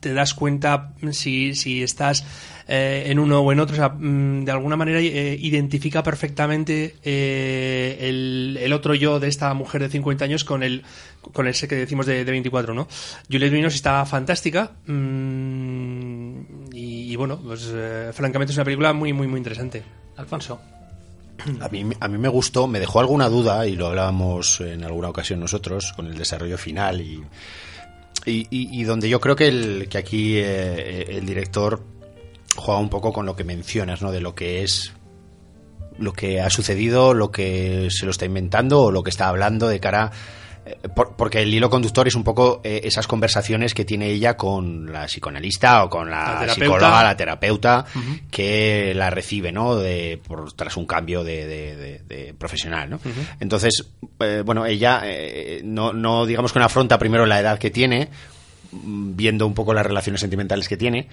[0.00, 2.24] te das cuenta si, si estás
[2.68, 3.74] eh, en uno o en otro.
[3.74, 9.28] O sea, mm, de alguna manera eh, identifica perfectamente eh, el, el otro yo de
[9.28, 10.82] esta mujer de 50 años con el
[11.32, 12.88] con ese que decimos de, de 24, ¿no?
[13.30, 19.12] Juliette Binoche está fantástica mm, y, y bueno, pues eh, francamente es una película muy,
[19.12, 19.82] muy, muy interesante.
[20.16, 20.60] Alfonso.
[21.60, 25.08] A mí, a mí me gustó, me dejó alguna duda y lo hablábamos en alguna
[25.08, 27.20] ocasión nosotros con el desarrollo final y,
[28.26, 31.82] y, y- y donde yo creo que, el, que aquí eh, el director
[32.56, 34.12] juega un poco con lo que mencionas, ¿no?
[34.12, 34.92] De lo que es
[35.98, 39.68] lo que ha sucedido, lo que se lo está inventando o lo que está hablando
[39.68, 40.10] de cara
[40.64, 44.36] eh, por- porque el hilo conductor es un poco eh, esas conversaciones que tiene ella
[44.36, 47.84] con la psicoanalista o con la, psicóloga, la terapeuta,
[48.30, 49.76] que la recibe, ¿no?
[49.76, 53.00] De, por, tras un cambio de, de- de- de profesional, ¿no?
[53.40, 53.84] Entonces,
[54.20, 58.08] eh, bueno, ella eh, no, no digamos que no afronta primero la edad que tiene,
[58.72, 61.08] viendo un poco las relaciones sentimentales que tiene.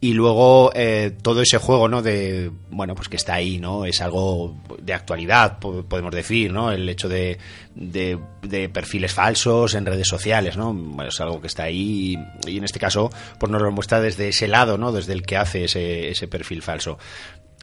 [0.00, 4.00] Y luego eh, todo ese juego no de bueno pues que está ahí no es
[4.00, 7.36] algo de actualidad po- podemos decir no el hecho de,
[7.74, 12.56] de, de perfiles falsos en redes sociales no Bueno, es algo que está ahí y,
[12.56, 15.64] en este caso pues nos lo muestra desde ese lado no desde el que hace
[15.64, 16.96] ese, ese perfil falso.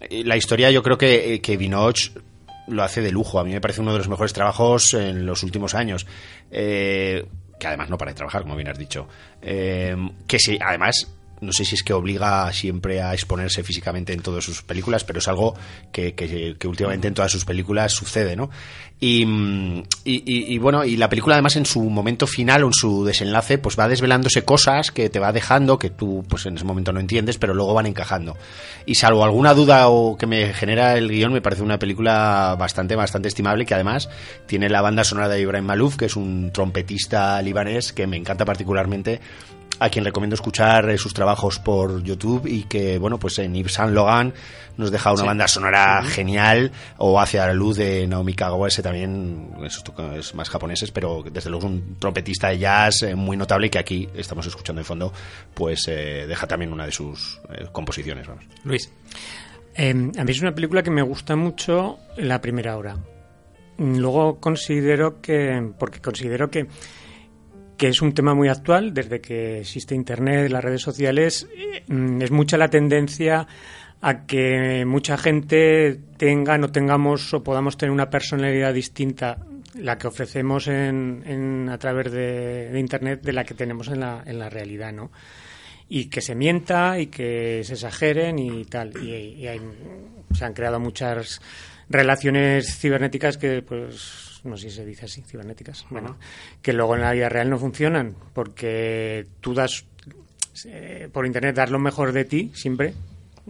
[0.10, 2.12] Y la historia yo creo que eh, que Vinoch
[2.67, 3.39] lo hace de lujo.
[3.39, 6.05] A mí me parece uno de los mejores trabajos en los últimos años.
[6.51, 7.25] Eh,
[7.59, 9.07] que además no para de trabajar, como bien has dicho.
[9.41, 9.95] Eh,
[10.27, 11.07] que sí, además,
[11.41, 15.19] no sé si es que obliga siempre a exponerse físicamente en todas sus películas, pero
[15.19, 15.56] es algo
[15.91, 18.50] que, últimamente en todas sus películas sucede, ¿no?
[19.00, 23.06] Y, mm, y bueno, y la película además en su momento final o en su
[23.06, 26.91] desenlace, pues va desvelándose cosas que te va dejando que tú pues en ese momento
[26.91, 28.38] no entiendes, pero luego van encajando.
[28.86, 32.95] Y salvo alguna duda o que me genera el guion, me parece una película bastante,
[32.95, 34.10] bastante estimable que además
[34.47, 38.45] tiene la banda sonora de Ibrahim Malouf, que es un trompetista libanés que me encanta
[38.45, 39.19] particularmente
[39.80, 43.73] a quien recomiendo escuchar eh, sus trabajos por YouTube y que, bueno, pues en Yves
[43.73, 44.34] Saint Logan
[44.77, 49.84] nos deja una banda sonora genial o Hacia la luz de Naomi Kawase también, esos
[50.15, 53.69] es más japoneses, pero desde luego es un trompetista de jazz eh, muy notable y
[53.69, 55.12] que aquí estamos escuchando de fondo,
[55.53, 58.45] pues eh, deja también una de sus eh, composiciones, vamos.
[58.63, 58.91] Luis.
[59.77, 62.97] Eh, a mí es una película que me gusta mucho la primera hora.
[63.77, 66.65] Luego considero que, porque considero que,
[67.77, 71.47] que es un tema muy actual, desde que existe Internet, las redes sociales,
[71.87, 73.47] mm, es mucha la tendencia
[74.01, 79.37] a que mucha gente tenga, no tengamos o podamos tener una personalidad distinta
[79.75, 83.99] la que ofrecemos en, en- a través de, de Internet de la que tenemos en
[83.99, 85.11] la, en la realidad, ¿no?
[85.89, 88.91] y que se mienta y que se exageren y tal.
[89.01, 89.09] Y,
[89.39, 89.61] y hay-
[90.33, 91.39] se han creado muchas
[91.89, 96.17] relaciones cibernéticas que, pues, no sé si se dice así, cibernéticas, bueno,
[96.62, 99.86] que luego en la vida real no funcionan, porque tú das,
[100.65, 102.93] eh, por internet, das lo mejor de ti siempre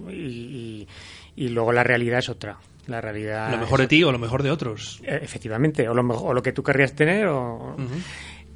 [0.10, 0.88] y, y-
[1.36, 2.58] y luego la realidad es otra.
[2.88, 5.02] La realidad Lo mejor de ti o lo mejor de otros.
[5.04, 7.28] eh, Efectivamente, o lo, mejor- o lo que tú querrías tener.
[7.28, 7.76] O...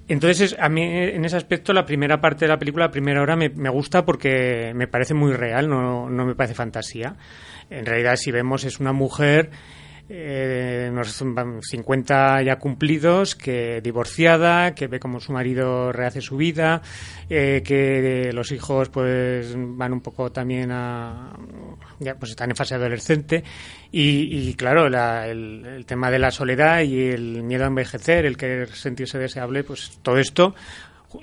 [0.08, 3.22] Entonces, es- a mí en ese aspecto, la primera parte de la película, la primera
[3.22, 7.16] hora, me, me gusta porque me parece muy real, no, no me parece fantasía.
[7.70, 9.52] En realidad, si vemos, es una mujer
[10.14, 11.24] eh, unos
[11.62, 16.82] 50 ya cumplidos, que divorciada, que ve como su marido rehace su vida,
[17.30, 21.32] eh, que los hijos pues van un poco también a
[22.00, 23.44] ya pues están en fase adolescente
[23.92, 28.70] y, claro el, el, tema de la soledad y el miedo a envejecer, el querer
[28.70, 30.54] sentirse deseable, pues todo esto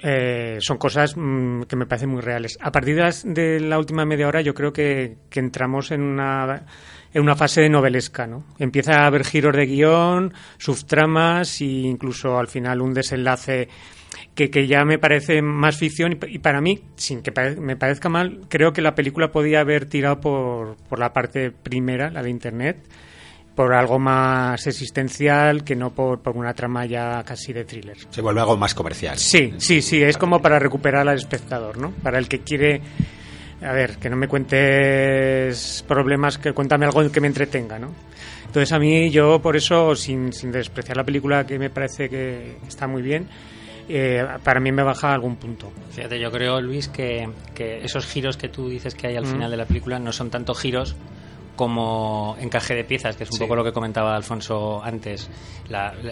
[0.03, 2.59] eh, son cosas mm, que me parecen muy reales.
[2.61, 6.64] A partir de, la última media hora yo creo que, entramos en una,
[7.18, 8.26] en una fase de novelesca.
[8.26, 8.44] ¿no?
[8.59, 13.68] Empieza a haber giros de guion, subtramas e incluso al final un desenlace
[14.35, 18.42] que, que ya me parece más ficción y, para mí, sin que me parezca mal,
[18.48, 22.78] creo que la película podía haber tirado por, por la parte primera, la de Internet
[23.59, 27.96] por algo más existencial que no por, una trama ya casi de thriller.
[28.09, 29.18] Se vuelve algo más comercial.
[29.18, 31.90] Sí, sí, sí, es como para recuperar al espectador, ¿no?
[31.90, 32.81] Para el que quiere,
[33.62, 37.92] a ver, que no me cuentes problemas, que cuéntame algo que me entretenga, ¿no?
[38.47, 42.57] Entonces a mí yo por eso, sin, sin despreciar la película que me parece que
[42.66, 43.29] está muy bien,
[43.88, 45.73] eh, para mí me baja algún punto.
[45.90, 49.51] Fíjate, yo creo, Luis, que, que esos giros que tú dices que hay al final
[49.51, 50.97] de la película no son tanto giros
[51.57, 55.29] como encaje de piezas, que es un poco lo que comentaba Alfonso antes.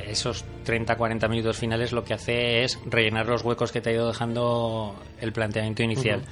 [0.09, 4.09] esos 30-40 minutos finales lo que hace es rellenar los huecos que te ha ido
[4.09, 6.23] dejando el planteamiento inicial.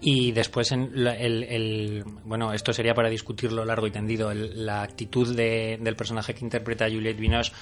[0.00, 4.32] Y después, en el, bueno, esto sería para discutirlo largo y tendido.
[4.34, 7.52] la actitud del personaje que interpreta Juliette Binoche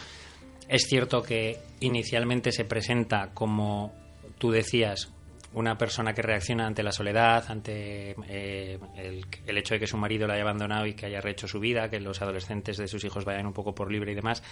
[0.68, 3.92] es cierto que inicialmente se presenta como
[4.38, 5.13] tú decías,
[5.55, 10.27] una persona que reacciona ante la soledad, ante eh, el, hecho de que su marido
[10.27, 13.25] la haya abandonado y que haya rehecho su vida, que los adolescentes de sus hijos
[13.25, 14.43] vayan un poco por libre y demás.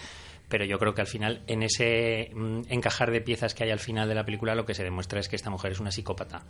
[0.47, 3.79] Pero yo creo que al final, en ese mm, encajar de piezas que hay al
[3.79, 6.43] final de la película, lo que se demuestra es que esta mujer es una psicópata.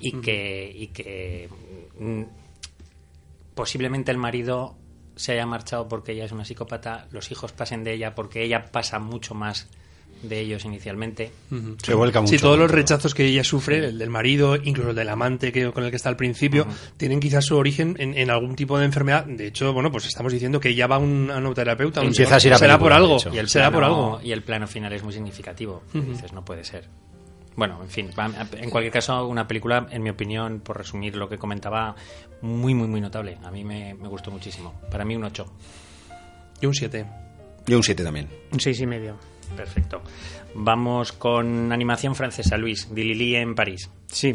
[0.00, 1.48] Y, que, y que
[1.98, 2.22] mm,
[3.54, 4.76] posiblemente el marido
[5.16, 8.64] se haya marchado porque ella es una psicópata, los hijos pasen de ella porque ella
[8.72, 9.68] pasa mucho más
[10.22, 11.32] de ellos inicialmente.
[11.82, 12.32] Se vuelca mucho.
[12.32, 15.70] Sí, todos los rechazos que ella sufre, el del marido, incluso el del amante que,
[15.72, 19.24] con el que está al principio, tienen quizás su origen en, algún tipo de enfermedad.
[19.24, 22.00] De hecho, bueno, pues estamos diciendo que ella va a un, terapeuta.
[22.00, 23.18] Empieza a ir a será por algo.
[23.32, 24.20] Y el será por algo.
[24.22, 25.82] Y el plano final es muy significativo.
[25.92, 26.88] Dices, no puede ser.
[27.54, 28.10] Bueno, en fin,
[28.56, 31.94] en cualquier caso, una película, en mi opinión, por resumir lo que comentaba,
[32.40, 33.36] muy, muy, muy notable.
[33.44, 34.74] A mí me, me gustó muchísimo.
[34.90, 35.46] Para mí un 8.
[36.62, 37.06] Y un 7.
[37.66, 38.28] Y un 7 también.
[38.52, 39.16] Un 6 y medio.
[39.56, 40.02] Perfecto.
[40.54, 42.92] Vamos con animación francesa, Luis.
[42.94, 43.90] Dilili en París.
[44.06, 44.34] Sí.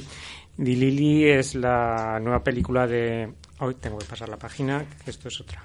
[0.56, 3.30] Dilili es la nueva película de.
[3.60, 5.64] Hoy tengo que pasar la página, que esto es otra.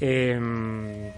[0.00, 1.10] Em,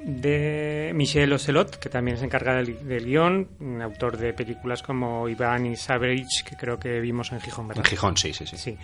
[0.00, 5.66] de Michel Ocelot, que también se encarga del, guion, un autor de películas como Iván
[5.66, 7.84] y Savage, que creo que vimos en Gijón, ¿verdad?
[7.84, 8.56] En Gijón, sí, sí, sí.
[8.56, 8.76] sí.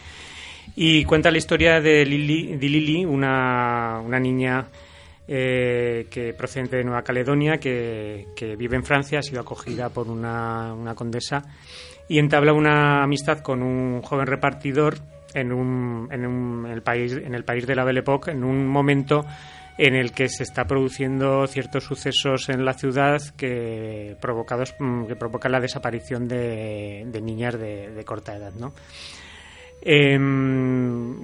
[0.77, 4.67] Y cuenta la historia de Lili, de Lili una, una niña
[5.27, 8.27] eh, que procedente de Nueva Caledonia, que,
[8.59, 11.43] vive en Francia, ha sido acogida por una, condesa
[12.09, 14.99] y entabla una amistad con un joven repartidor
[15.33, 15.51] en,
[16.69, 19.25] el, país, en el país de la Belle Époque, en un momento
[19.77, 25.17] en el que se está produciendo ciertos sucesos en la ciudad que provocados mm, que
[25.17, 28.73] provocan la desaparición de, niñas de, de corta edad, ¿no?
[29.87, 30.19] Eh,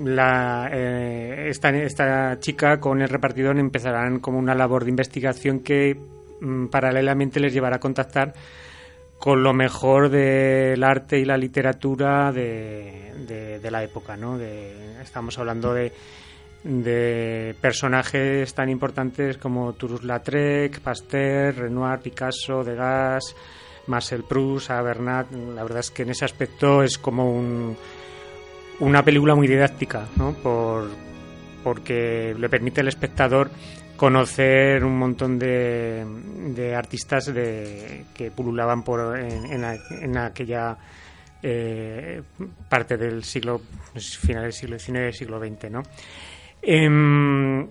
[0.04, 5.96] la, eh, esta, esta, chica con el repartidor empezarán como una labor de investigación que
[6.40, 8.34] mm, paralelamente les llevará a contactar
[9.18, 14.16] con lo mejor del arte y la literatura de, la época.
[14.16, 14.36] ¿no?
[14.36, 15.92] De, estamos hablando de,
[16.62, 23.34] de personajes tan importantes como Toulouse-Lautrec, Pasteur, Renoir, Picasso, Degas,
[23.86, 25.30] Marcel Proust, Bernat.
[25.32, 27.76] La verdad es que en ese aspecto es como un
[28.80, 30.32] una película muy didáctica, ¿no?
[30.32, 30.88] Por,
[31.62, 33.50] porque le permite al espectador
[33.96, 40.78] conocer un montón de, artistas de, que pululaban por en, aquella
[41.42, 42.22] eh,
[42.68, 43.60] parte del siglo
[43.94, 45.82] final del siglo XIX siglo XX ¿no?
[46.62, 47.68] Em,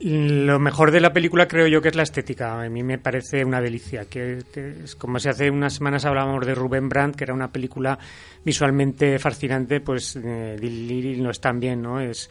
[0.00, 2.62] lo mejor de la película creo yo que es la estética.
[2.62, 4.04] A mí me parece una delicia.
[4.04, 4.38] Que,
[4.84, 7.98] es como si hace unas semanas hablábamos de Rubén Brandt, que era una película
[8.44, 10.56] visualmente fascinante, pues eh,
[11.18, 12.00] no es bien, ¿no?
[12.00, 12.30] Es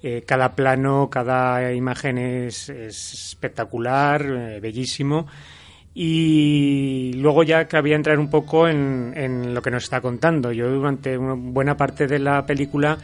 [0.00, 5.26] eh, cada plano, cada imagen es, espectacular, eh, bellísimo.
[5.94, 10.52] Y luego ya cabía entrar un poco en, en lo que nos está contando.
[10.52, 12.96] Yo durante una buena parte de la película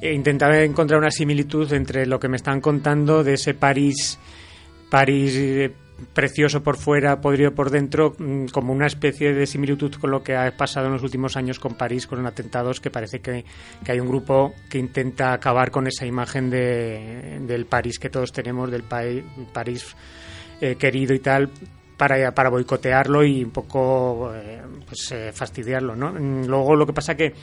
[0.00, 4.18] e intentaba encontrar una similitud entre lo que me están contando de ese París,
[4.88, 5.70] París
[6.12, 10.36] precioso por fuera, podrido por dentro, mm, como una especie de similitud con lo que
[10.36, 13.44] ha pasado en los últimos años con París, con atentados, que parece que,
[13.84, 18.32] que hay un grupo que intenta acabar con esa imagen de, del París que todos
[18.32, 19.96] tenemos, del París
[20.60, 21.50] eh, querido y tal,
[21.96, 25.94] para, para boicotearlo y un poco eh, pues, eh, fastidiarlo.
[25.94, 26.12] ¿no?
[26.12, 27.34] Mm, luego lo que pasa que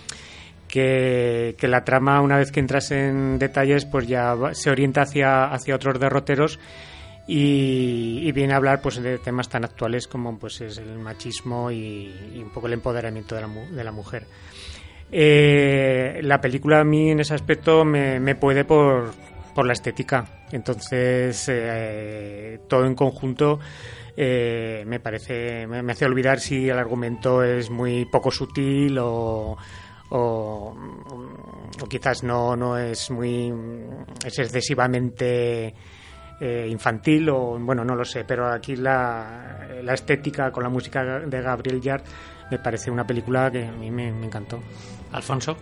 [0.67, 5.45] que, que, la trama, una vez que entras en detalles, pues ya se orienta hacia,
[5.45, 6.59] hacia otros derroteros
[7.27, 12.41] y, viene a hablar pues de temas tan actuales como pues es el machismo y,
[12.41, 14.25] un poco el empoderamiento de la, de la mujer.
[15.11, 19.13] Eh, la película a mí en ese aspecto me, me puede por,
[19.53, 20.25] por la estética.
[20.51, 23.59] Entonces, eh, todo en conjunto
[24.19, 29.55] eh, me parece, me, hace olvidar si el argumento es muy poco sutil o,
[30.09, 30.75] o,
[31.89, 33.53] quizás no, no es muy,
[34.25, 35.73] es excesivamente
[36.39, 41.19] eh, infantil o bueno no lo sé pero aquí la, la, estética con la música
[41.19, 42.03] de Gabriel Yard
[42.51, 44.61] me parece una película que a mí me, encantó
[45.11, 45.57] Alfonso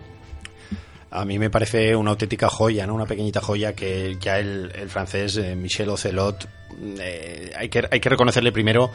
[1.10, 2.94] a mí me parece una auténtica joya, ¿no?
[2.94, 6.46] Una pequeñita joya que ya el, francés eh, Michel Ocelot
[6.98, 8.90] eh, hay, que, hay que reconocerle primero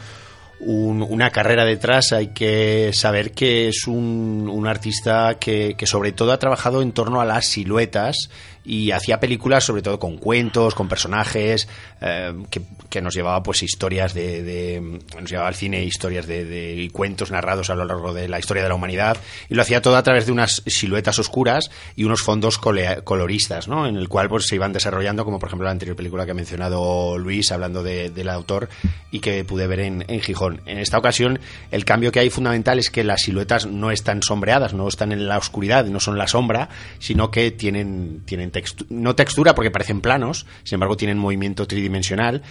[0.64, 6.32] una carrera detrás, hay que saber que es un, un artista que, que, sobre todo
[6.32, 8.30] ha trabajado en torno a las siluetas
[8.64, 11.68] y hacía películas sobre todo con cuentos, con personajes,
[12.00, 16.44] eh, que, que, nos llevaba pues historias de, de, nos llevaba al cine historias de,
[16.44, 19.16] de, cuentos narrados a lo largo de la historia de la humanidad
[19.48, 23.86] y lo hacía todo a través de unas siluetas oscuras y unos fondos coloristas, ¿no?
[23.86, 26.34] En el cual pues se iban desarrollando como por ejemplo la anterior película que ha
[26.34, 28.68] mencionado Luis hablando del autor
[29.10, 30.60] y que pude ver en, en Gijón.
[30.66, 31.40] En esta ocasión
[31.70, 35.26] el cambio que hay fundamental es que las siluetas no están sombreadas, no están en
[35.26, 38.51] la oscuridad, no son la sombra, sino que tienen tienen
[38.88, 42.42] no textura porque parecen planos, sin embargo tienen movimiento tridimensional,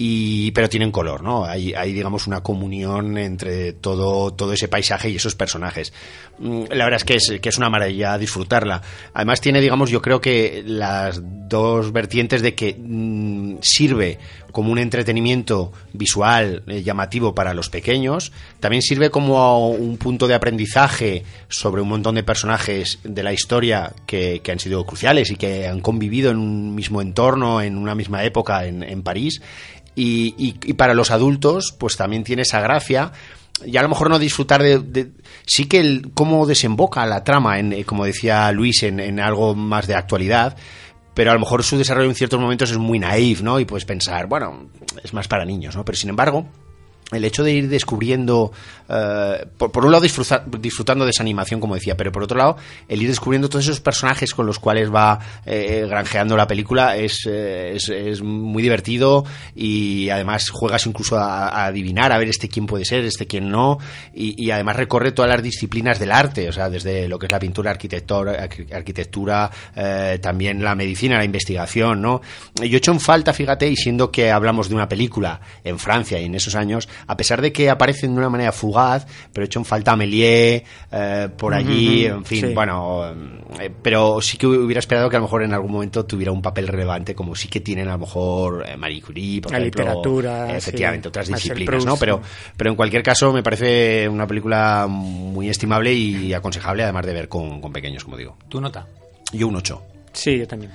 [0.00, 1.44] y, pero tienen color, ¿no?
[1.44, 5.92] Hay, hay, digamos, una comunión entre todo, todo ese paisaje y esos personajes.
[6.38, 8.80] Mm, la verdad es que, es que es una maravilla disfrutarla.
[9.12, 14.18] Además tiene, digamos, yo creo que las dos vertientes de que mm, sirve
[14.52, 20.34] como un entretenimiento visual eh, llamativo para los pequeños, también sirve como un punto de
[20.34, 25.36] aprendizaje sobre un montón de personajes de la historia que, que han sido cruciales y
[25.36, 29.40] que han convivido en un mismo entorno, en una misma época en, en París.
[29.94, 33.10] Y, y, para los adultos, pues también tiene esa gracia
[33.66, 35.10] y a lo mejor no disfrutar de,
[35.44, 39.56] sí que el, cómo desemboca la trama en eh, como decía Luis en, en, algo
[39.56, 40.56] más de actualidad
[41.18, 43.58] pero a lo mejor su desarrollo en ciertos momentos es muy naif, ¿no?
[43.58, 44.68] Y puedes pensar, bueno,
[45.02, 45.84] es más para niños, ¿no?
[45.84, 46.46] Pero sin embargo,
[47.10, 48.52] el hecho de ir descubriendo,
[48.88, 52.56] eh, por, un lado disfrutando de esa animación, como decía, pero por otro lado,
[52.86, 57.20] el ir descubriendo todos esos personajes con los cuales va eh, granjeando la película es,
[57.26, 62.84] eh, es, muy divertido y además juegas incluso a, adivinar, a ver este quién puede
[62.84, 63.78] ser, este quién no,
[64.14, 67.38] y, además recorre todas las disciplinas del arte, o sea, desde lo que es la
[67.38, 69.50] pintura, arquitectura, arquitectura
[70.20, 72.20] también la medicina, la investigación, ¿no?
[72.56, 76.20] Yo he hecho en falta, fíjate, y siendo que hablamos de una película en Francia
[76.20, 79.46] y en esos años, a pesar de que aparecen de una manera fugaz, pero he
[79.46, 83.12] hecho en falta Méliès eh, por allí, en fin, bueno,
[83.60, 86.42] eh, pero sí que hubiera esperado que a lo mejor en algún momento tuviera un
[86.42, 90.56] papel relevante, como sí que tienen a lo mejor eh, Marie Curie, por la literatura,
[90.56, 91.96] efectivamente, otras disciplinas, ¿no?
[91.96, 92.20] Pero,
[92.56, 97.28] pero en cualquier caso me parece una película muy estimable y aconsejable, además de ver
[97.28, 98.36] con, con pequeños, como digo.
[98.48, 98.86] ¿Tu nota?
[99.32, 99.82] Yo un 8.
[100.12, 100.72] Sí, yo también.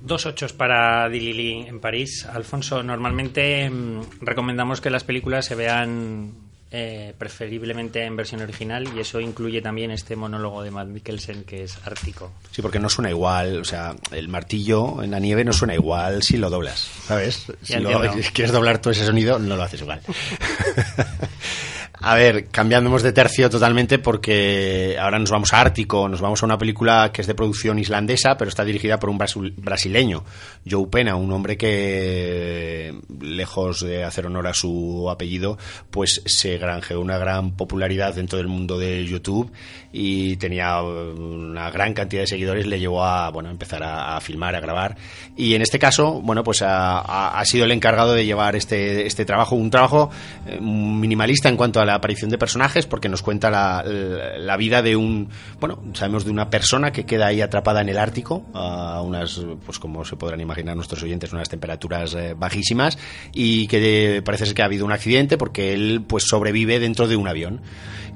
[0.00, 2.26] Dos ochos para Dilili en París.
[2.26, 6.32] Alfonso, normalmente mm, recomendamos que las películas se vean
[6.74, 11.64] eh, preferiblemente en versión original y eso incluye también este monólogo de Matt Mikkelsen que
[11.64, 12.32] es ártico.
[12.50, 16.22] Sí, porque no suena igual, o sea, el martillo en la nieve no suena igual
[16.22, 17.46] si lo doblas, ¿sabes?
[17.62, 17.74] Si,
[18.22, 20.00] si quieres doblar todo ese sonido, no lo haces igual.
[22.04, 26.46] A ver, cambiándonos de tercio totalmente porque ahora nos vamos a Ártico, nos vamos a
[26.46, 30.24] una película que es de producción islandesa, pero está dirigida por un brasileño,
[30.68, 35.58] Joe Pena, un hombre que, lejos de hacer honor a su apellido,
[35.92, 39.52] pues se granjeó una gran popularidad dentro del mundo de YouTube
[39.92, 44.60] y tenía una gran cantidad de seguidores, le llevó a, bueno, empezar a, filmar, a
[44.60, 44.96] grabar.
[45.36, 49.24] Y en este caso, bueno, pues ha, ha, sido el encargado de llevar este, este
[49.24, 50.10] trabajo, un trabajo
[50.46, 54.56] eh, minimalista en cuanto a la la aparición de personajes porque nos cuenta la, la,
[54.56, 55.28] vida de un,
[55.60, 59.78] bueno, sabemos de una persona que queda ahí atrapada en el Ártico a unas, pues
[59.78, 62.98] como se podrán imaginar nuestros oyentes, unas temperaturas eh, bajísimas
[63.34, 67.16] y que parece ser que ha habido un accidente porque él pues sobrevive dentro de
[67.16, 67.60] un avión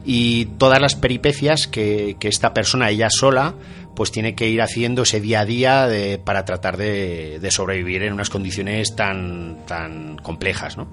[0.06, 3.54] y todas las peripecias que, esta persona, ella sola,
[3.94, 5.88] pues tiene que ir haciendo ese día a día
[6.24, 10.88] para tratar de, sobrevivir en unas condiciones tan, tan complejas, ¿no?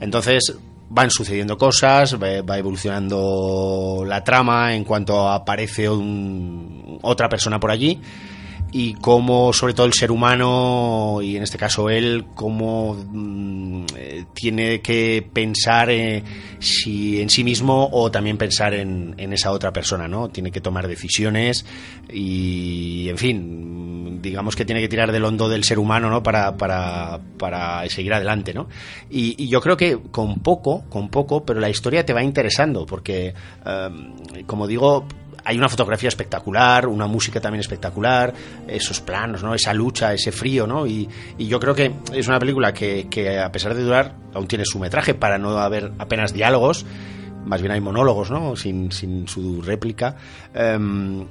[0.00, 0.56] Entonces
[0.90, 8.00] van sucediendo cosas, va evolucionando la trama en cuanto aparece otra persona por allí
[8.76, 14.24] y cómo sobre todo el ser humano y en este caso él cómo mm, eh,
[14.34, 16.24] tiene que pensar eh,
[16.58, 20.60] si en sí mismo o también pensar en, en, esa otra persona no tiene que
[20.60, 21.64] tomar decisiones
[22.12, 26.56] y en fin digamos que tiene que tirar del hondo del ser humano no para,
[26.56, 28.68] para, para seguir adelante no
[29.10, 32.86] y, y, yo creo que con poco con poco pero la historia te va interesando
[32.86, 33.34] porque
[33.64, 33.90] eh,
[34.46, 35.06] como digo
[35.44, 38.32] hay una fotografía espectacular, una música también espectacular,
[38.66, 39.54] esos planos, ¿no?
[39.54, 40.86] Esa lucha, ese frío, ¿no?
[40.86, 41.06] Y,
[41.36, 44.64] y yo creo que es una película que, que, a pesar de durar, aún tiene
[44.64, 46.86] su metraje para no haber apenas diálogos,
[47.44, 48.56] más bien hay monólogos, ¿no?
[48.56, 50.16] Sin, sin su réplica.
[50.54, 51.26] Um,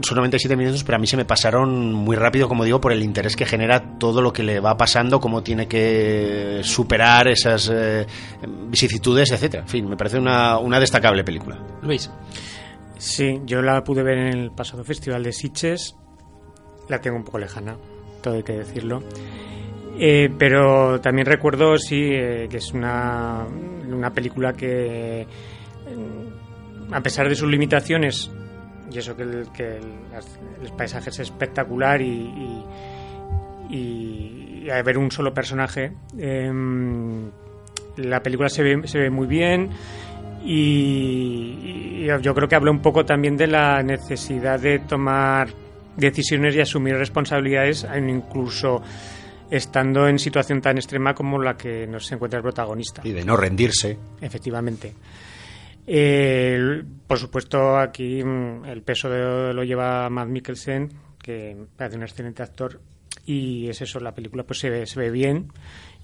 [0.00, 3.02] son 97 minutos, pero a mí se me pasaron muy rápido, como digo, por el
[3.02, 8.06] interés que genera todo lo que le va pasando, cómo tiene que superar esas eh,
[8.68, 9.64] vicisitudes, etcétera.
[9.64, 11.58] En fin, me parece una, una destacable película.
[11.82, 12.10] Luis.
[12.96, 15.96] Sí, yo la pude ver en el pasado Festival de Sitges.
[16.88, 17.76] La tengo un poco lejana,
[18.22, 19.02] todo hay que decirlo.
[19.98, 23.46] Eh, pero también recuerdo, sí, eh, que es una,
[23.88, 25.26] una película que,
[26.90, 28.30] a pesar de sus limitaciones,
[28.92, 29.92] y eso que el, que el,
[30.62, 32.64] el paisaje es espectacular y, y,
[33.70, 36.50] y, y a ver un solo personaje, eh,
[37.96, 39.70] la película se ve, se ve muy bien
[40.44, 45.48] y, y, yo creo que habla un poco también de la necesidad de tomar
[45.96, 48.82] decisiones y asumir responsabilidades incluso
[49.50, 53.02] estando en situación tan extrema como la que nos encuentra el protagonista.
[53.04, 53.98] Y de no rendirse.
[54.20, 54.94] Efectivamente.
[55.86, 62.02] Eh, por supuesto, aquí mm, el peso de, lo lleva Matt Mikkelsen, que parece un
[62.02, 62.80] excelente actor,
[63.26, 65.52] y es eso, la película pues se ve, se ve bien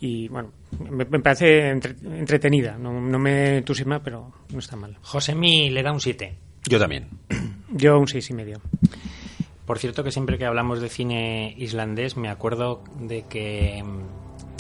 [0.00, 0.52] y bueno,
[0.90, 4.96] me, me parece entre, entretenida, no, no, me entusiasma, pero no está mal.
[5.02, 6.36] Josemi le da un 7.
[6.68, 7.08] Yo también.
[7.72, 8.60] Yo un seis y medio.
[9.66, 13.84] Por cierto que siempre que hablamos de cine islandés me acuerdo de que...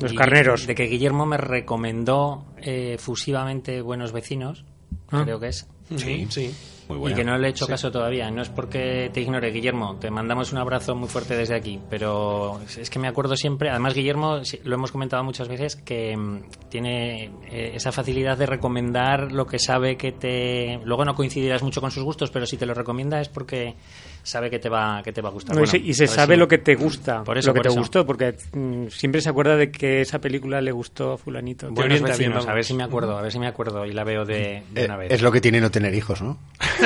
[0.02, 0.66] Los carneros.
[0.66, 4.64] De que Guillermo me recomendó eh, fusivamente Buenos Vecinos,
[5.10, 5.22] ah.
[5.24, 5.66] creo que es.
[5.96, 6.54] Sí, sí.
[6.88, 7.14] Muy buena.
[7.14, 7.70] Y que no le he hecho sí.
[7.70, 8.30] caso todavía.
[8.30, 9.96] No es porque te ignore, Guillermo.
[9.96, 11.78] Te mandamos un abrazo muy fuerte desde aquí.
[11.90, 13.70] Pero es que me acuerdo siempre.
[13.70, 19.32] Además, Guillermo, lo hemos comentado muchas veces, que mm, tiene eh, esa facilidad de recomendar
[19.32, 20.80] lo que sabe que te.
[20.84, 23.76] Luego no coincidirás mucho con sus gustos, pero si te lo recomienda es porque
[24.22, 25.56] sabe que te va, que te va a gustar.
[25.56, 26.40] No, bueno, y se sabe si...
[26.40, 27.24] lo que te gusta.
[27.24, 27.78] Por eso, lo que por te eso.
[27.78, 31.70] gustó, porque mm, siempre se acuerda de que esa película le gustó a Fulanito.
[31.70, 34.24] Buenos vecinos, a ver si me acuerdo, a ver si me acuerdo y la veo
[34.24, 35.12] de, de una vez.
[35.12, 36.38] Es lo que tiene no tener hijos, ¿no?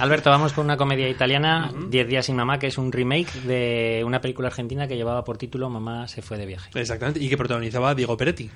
[0.00, 4.02] Alberto, vamos con una comedia italiana, Diez días sin mamá, que es un remake de
[4.04, 6.70] una película argentina que llevaba por título Mamá se fue de viaje.
[6.74, 8.50] Exactamente, y que protagonizaba Diego Peretti.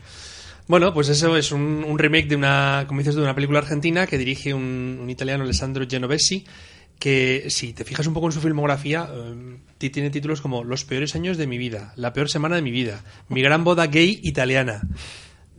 [0.68, 4.18] Bueno, pues eso es un, remake de una, como dices, de una película argentina que
[4.18, 6.44] dirige un, un italiano, Alessandro Genovesi,
[6.98, 11.14] que si te fijas un poco en su filmografía, eh, tiene títulos como Los peores
[11.14, 14.82] años de mi vida, La peor semana de mi vida, Mi gran boda gay italiana.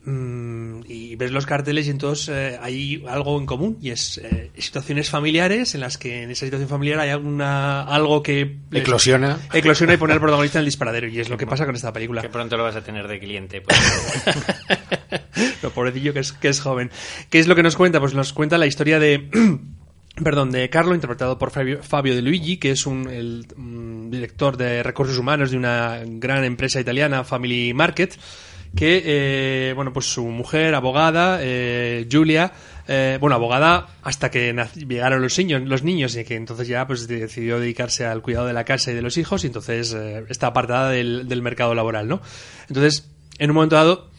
[0.05, 0.59] Mm,
[0.90, 5.10] y ves los carteles y entonces eh, hay algo en común y es eh, situaciones
[5.10, 9.98] familiares en las que en esa situación familiar hay alguna, algo que eclosiona eclosiona y
[9.98, 12.30] pone al protagonista en el disparadero y es lo que pasa con esta película que
[12.30, 13.80] pronto lo vas a tener de cliente pues.
[15.62, 16.90] lo pobrecillo que es, que es joven
[17.30, 18.00] ¿qué es lo que nos cuenta?
[18.00, 19.30] pues nos cuenta la historia de
[20.24, 24.58] Perdón, de Carlo, interpretado por Fabio, Fabio De Luigi, que es un, el um, director
[24.58, 28.18] de recursos humanos de una gran empresa italiana, Family Market,
[28.76, 32.54] que, eh, bueno, pues su mujer, abogada, eh, Julia,
[32.92, 37.08] eh, bueno, abogada hasta que llegaron los niños, los niños y que entonces ya pues
[37.08, 40.48] decidió dedicarse al cuidado de la casa y de los hijos y entonces eh, está
[40.48, 42.20] apartada del, del, mercado laboral, ¿no?
[42.68, 43.08] Entonces,
[43.38, 44.10] en un momento dado,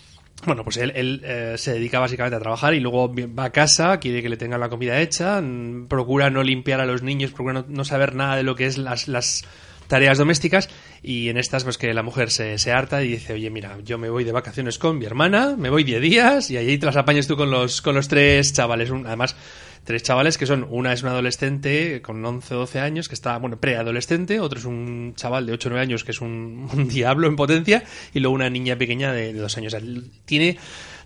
[0.47, 3.99] bueno, pues él, él eh, se dedica básicamente a trabajar y luego va a casa,
[3.99, 5.43] quiere que le tengan la comida hecha,
[5.89, 8.79] procura no limpiar a los niños, procura no, no saber nada de lo que es
[8.79, 9.45] las, las
[9.91, 10.71] tareas domésticas
[11.03, 13.99] y en estas pues que la mujer se, se, harta y dice, oye, mira, yo
[13.99, 16.97] me voy de vacaciones con mi hermana, me voy 10 días y allí te las
[16.97, 18.91] apañas tú con los, con los tres chavales.
[18.91, 19.35] Además,
[19.83, 23.37] tres chavales que son, una es un adolescente con 11 o 12 años que está,
[23.39, 26.89] bueno, preadolescente, otro es un chaval de 8 o 9 años que es un, un,
[26.89, 27.83] diablo en potencia
[28.15, 29.77] y luego una niña pequeña de, de dos años.
[30.25, 30.57] Tiene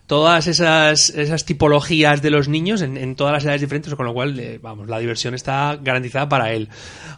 [0.07, 4.13] todas esas, esas tipologías de los niños en, en todas las edades diferentes, con lo
[4.13, 6.69] cual, eh, vamos, la diversión está garantizada para él.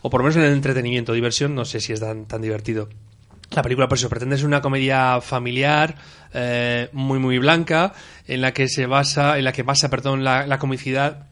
[0.03, 1.13] O por lo menos en el entretenimiento.
[1.13, 2.89] Diversión no sé si es tan, tan divertido.
[3.51, 5.95] La película, por eso, pretende ser una comedia familiar,
[6.35, 7.93] eh, muy, muy blanca,
[8.27, 11.27] en la que se basa, en la que basa, perdón, la, la comicidad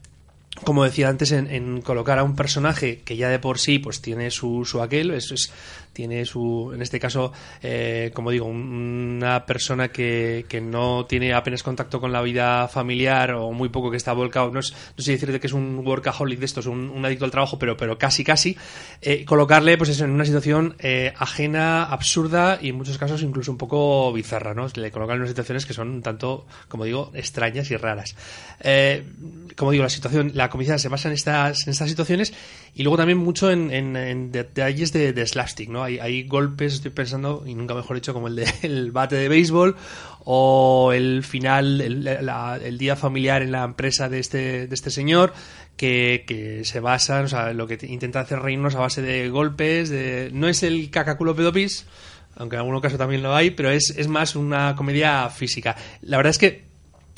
[0.63, 4.01] como decía antes, en, en, colocar a un personaje que ya de por sí pues
[4.01, 5.51] tiene su, su aquel, eso es,
[5.95, 7.31] tiene su, en este caso,
[7.63, 12.67] eh, como digo, un, una persona que, que, no tiene apenas contacto con la vida
[12.67, 15.53] familiar o muy poco que está volcado, no, es, no sé decir de que es
[15.53, 18.57] un workaholic de estos, un, un adicto al trabajo, pero, pero casi, casi,
[19.01, 23.49] eh, colocarle pues eso, en una situación eh, ajena, absurda y en muchos casos incluso
[23.51, 24.67] un poco bizarra, ¿no?
[24.75, 28.17] Le colocan en unas situaciones que son tanto, como digo, extrañas y raras.
[28.59, 29.05] Eh,
[29.55, 32.33] como digo, la situación, la comedia se basa en estas, en estas situaciones
[32.73, 35.84] y luego también mucho en detalles de, de slapstick, ¿no?
[35.85, 39.75] Hay, golpes, estoy pensando, y nunca mejor dicho, como el del bate de béisbol
[40.25, 45.33] o el final, el, día familiar en la empresa de este, de este señor,
[45.77, 49.93] que, que se basa, o sea, lo que intenta hacer reírnos a base de golpes,
[50.33, 51.85] no es el cacaculo pedopis,
[52.35, 55.75] aunque en algunos casos también lo hay, pero es, es más una comedia física.
[56.01, 56.64] La verdad es que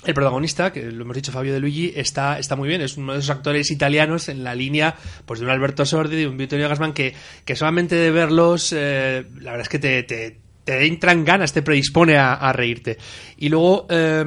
[0.06, 2.82] el protagonista, que lo hemos dicho Fabio De Luigi, está, está muy bien.
[2.82, 4.95] Es uno de esos actores italianos en la línea
[5.26, 9.26] pues, de un Alberto Sordi, de un Vittorio Gassman, que, que solamente de verlos, eh,
[9.39, 12.98] la verdad es que te, te, te entran ganas, te predispone a, reírte.
[13.38, 14.20] Y luego eh,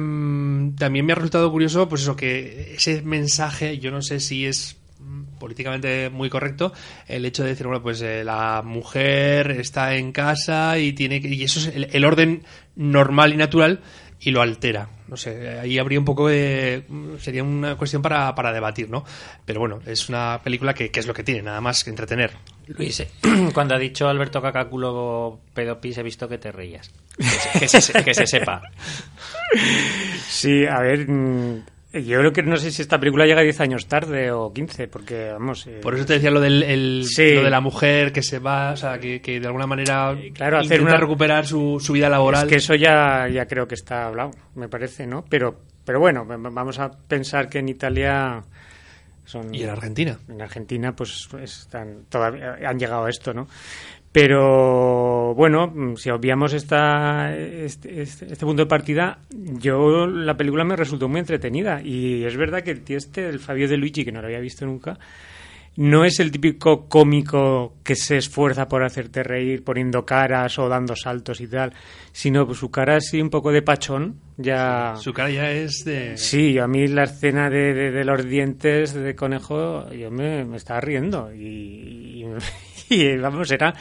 [0.77, 4.77] también me ha resultado curioso, pues eso, que ese mensaje, yo no sé si es
[5.39, 6.71] políticamente muy correcto
[7.07, 11.29] el hecho de decir bueno pues eh, la mujer está en casa y tiene que,
[11.29, 12.43] y eso es el orden
[12.75, 13.81] normal y natural
[14.19, 14.89] y lo altera.
[15.11, 16.85] No sé, ahí habría un poco de...
[17.19, 19.03] sería una cuestión para, para debatir, ¿no?
[19.45, 22.31] Pero bueno, es una película que, que, es lo que tiene, nada más que entretener.
[22.67, 23.05] Luis,
[23.53, 26.91] cuando ha dicho Alberto Cacaculo pedopis he visto que te reías.
[27.17, 28.61] Que se, que se, que se sepa.
[30.29, 31.05] Sí, a ver...
[31.93, 35.31] Yo creo que no sé si esta película llega 10 años tarde o 15, porque
[35.31, 35.67] vamos.
[35.67, 35.79] Eh...
[35.81, 37.33] Por eso te decía lo, del, el, sí.
[37.33, 40.59] lo de la mujer que se va, o sea, que, que de alguna manera claro,
[40.59, 42.43] hacer una recuperar su, su, vida laboral.
[42.43, 45.25] Es que eso ya, ya creo que está hablado, me parece, ¿no?
[45.27, 48.41] Pero, pero bueno, vamos a pensar que en Italia.
[49.25, 50.17] Son, y en Argentina.
[50.29, 53.47] En Argentina, pues están, todavía han llegado a esto, ¿no?
[54.11, 60.75] Pero bueno, si obviamos esta, este, este, este, punto de partida, yo la película me
[60.75, 61.81] resultó muy entretenida.
[61.81, 64.41] Y es verdad que el tío este, el Fabio De Luigi, que no lo había
[64.41, 64.99] visto nunca,
[65.77, 70.93] no es el típico cómico que se esfuerza por hacerte reír poniendo caras o dando
[70.97, 71.71] saltos y tal,
[72.11, 74.17] sino su cara así un poco de pachón.
[74.35, 74.95] Ya...
[74.97, 76.17] Su cara ya es de...
[76.17, 80.57] Sí, a mí la escena de, de, de los dientes de conejo, yo me, me
[80.57, 82.25] estaba riendo y, y
[82.95, 83.73] y vamos, era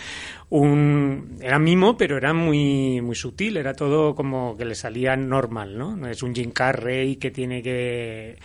[0.51, 5.77] un era mimo, pero era muy muy sutil, era todo como que le salía normal,
[5.77, 6.07] ¿no?
[6.07, 8.37] Es un Jim Carrey que tiene que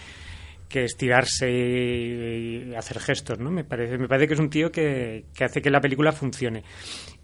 [0.67, 3.51] que estirarse y, hacer gestos, ¿no?
[3.51, 6.63] Me parece, me parece que es un tío que, que hace que la película funcione.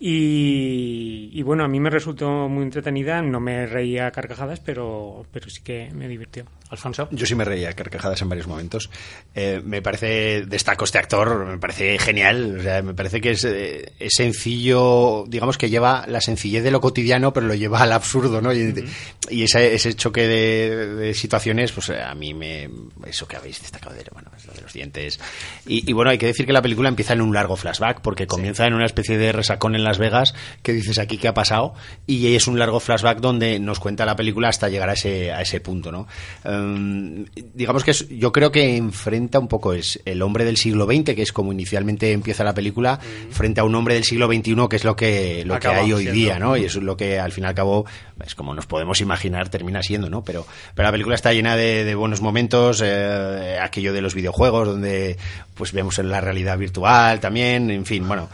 [0.04, 5.28] Y, y, bueno, a mí me resultó muy entretenida, no me reía a carcajadas, pero,
[5.32, 6.46] pero sí que me divirtió.
[6.72, 7.10] Alfonso.
[7.12, 8.90] Yo sí me reía a carcajadas en varios momentos.
[9.36, 13.44] Eh, me parece, destaco este actor, me parece genial, o sea, me parece que es,
[13.44, 17.92] eh, es, sencillo, digamos que lleva la sencillez de lo cotidiano, pero lo lleva al
[17.92, 18.54] absurdo, ¿no?
[18.54, 18.88] Y, uh -huh.
[19.30, 22.70] y ese, ese, choque de, de, situaciones, pues a mí me,
[23.06, 25.20] eso que habéis destacado de, bueno, lo de los dientes.
[25.68, 28.28] Y, y, bueno, hay que decir que la película empieza en un largo flashback, porque
[28.28, 28.68] comienza sí.
[28.70, 30.34] en una especie de resacón en Las Vegas,
[30.64, 31.74] que dices aquí qué ha pasado,
[32.08, 35.42] y es un largo flashback donde nos cuenta la película hasta llegar a ese, a
[35.42, 36.08] ese punto, ¿no?
[36.46, 40.86] Um, digamos que es, yo creo que enfrenta un poco es el hombre del siglo
[40.86, 43.32] XX, que es como inicialmente empieza la película, mm.
[43.34, 46.04] frente a un hombre del siglo XXI, que es lo que, lo que hay hoy
[46.04, 46.14] siendo.
[46.14, 46.56] día, ¿no?
[46.56, 47.86] Y eso es lo que al fin y al cabo,
[48.26, 50.24] es como nos podemos imaginar, termina siendo, ¿no?
[50.24, 54.68] Pero, pero la película está llena de, de buenos momentos, eh, aquello de los videojuegos,
[54.68, 55.18] donde
[55.54, 58.30] pues vemos en la realidad virtual también, en fin, bueno.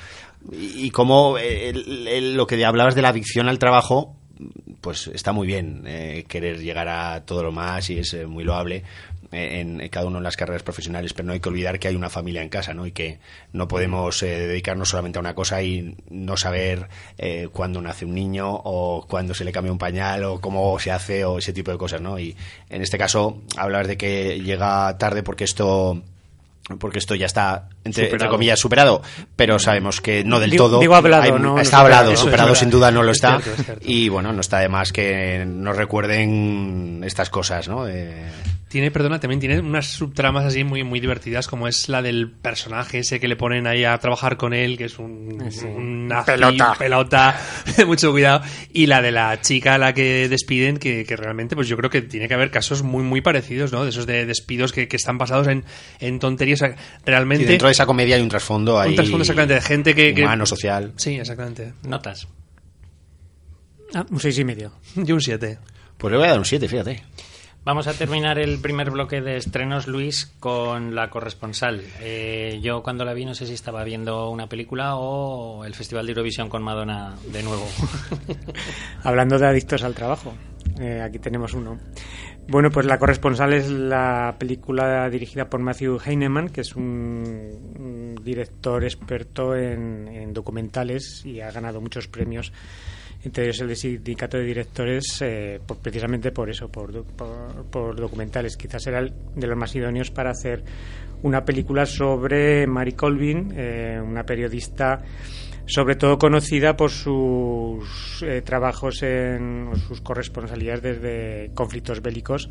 [0.52, 4.16] Y, y como el, el, lo que hablabas de la adicción al trabajo,
[4.82, 8.44] pues está muy bien eh, querer llegar a todo lo más y es eh, muy
[8.44, 8.84] loable
[9.32, 11.96] eh, en, cada uno en las carreras profesionales, pero no hay que olvidar que hay
[11.96, 12.86] una familia en casa, ¿no?
[12.86, 13.20] Y que
[13.52, 16.88] no podemos eh, dedicarnos solamente a una cosa y no saber
[17.18, 20.92] eh, cuándo nace un niño o cuándo se le cambia un pañal o cómo se
[20.92, 22.18] hace o ese tipo de cosas, ¿no?
[22.20, 22.38] Y
[22.70, 26.02] en este caso, hablar de que llega tarde porque esto
[26.80, 29.02] porque esto ya está entre, comillas, superado,
[29.36, 30.80] pero sabemos que no del Digo- todo.
[30.80, 32.18] digo hablado, Hay- no- no Está hablado, superado.
[32.26, 33.40] superado Eso es sin duda no lo Es está.
[33.40, 33.86] cierto, es cierto.
[33.86, 37.88] Y bueno, no está de más que nos recuerden estas cosas, ¿no?
[37.88, 38.26] Eh,
[38.70, 43.00] Tiene, perdona, también tiene unas subtramas así muy, muy divertidas, como es la del personaje
[43.00, 45.64] ese que le ponen ahí a trabajar con él, que es un, Sí.
[45.66, 46.76] un nazi, Pelota.
[46.78, 47.40] pelota,
[47.88, 48.42] mucho cuidado.
[48.74, 51.90] Y la de la chica a la que despiden, que, que realmente, pues yo creo
[51.90, 53.84] que tiene que haber casos muy, muy parecidos, ¿no?
[53.86, 55.64] De esos de despidos que, que están basados en,
[56.02, 56.62] en tonterías.
[56.62, 57.46] O sea, y realmente.
[57.46, 58.90] dentro de esa comedia hay un trasfondo ahí.
[58.90, 60.14] un trasfondo exactamente de gente que.
[60.14, 60.92] que- humano, social.
[60.98, 61.72] Sí, exactamente.
[61.84, 62.28] Notas.
[63.94, 64.74] Ah, un seis y medio.
[64.96, 65.58] Yo un 7.
[65.98, 67.02] Pues le voy a dar un 7, fíjate.
[67.68, 71.84] Vamos a terminar el primer bloque de estrenos, Luis, con la corresponsal.
[72.00, 76.06] Eh, yo cuando la vi no sé si estaba viendo una película o el Festival
[76.06, 77.68] de Eurovisión con Madonna de nuevo.
[79.04, 80.34] Hablando de adictos al trabajo,
[80.80, 81.78] eh, aquí tenemos uno.
[82.48, 88.86] Bueno, pues La corresponsal es la película dirigida por Matthew Heinemann, que es un, director
[88.86, 92.54] experto en documentales y ha ganado muchos premios,
[93.24, 98.58] entre el de sindicato de directores, eh, precisamente por eso, por documentales.
[98.58, 100.64] Quizás era el de los más idóneos para hacer
[101.24, 105.02] una película sobre Mary Colvin, eh, una periodista
[105.68, 112.50] sobre todo conocida por sus eh, trabajos en sus corresponsalías desde conflictos bélicos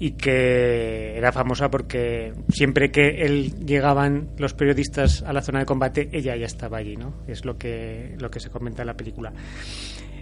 [0.00, 5.66] y que era famosa porque siempre que él llegaban los periodistas a la zona de
[5.66, 8.96] combate ella ya estaba allí no es lo que lo que se comenta en la
[8.96, 9.32] película.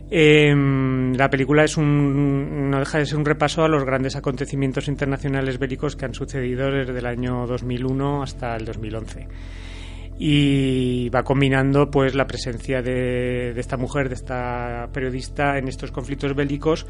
[0.08, 0.54] Eh,
[1.16, 5.58] la película es un, no deja de ser un repaso a los grandes acontecimientos internacionales
[5.58, 9.26] bélicos que han sucedido desde el año 2001 hasta el 2011
[10.18, 16.34] y va combinando pues la presencia de, esta mujer, de esta periodista en estos conflictos
[16.34, 16.86] bélicos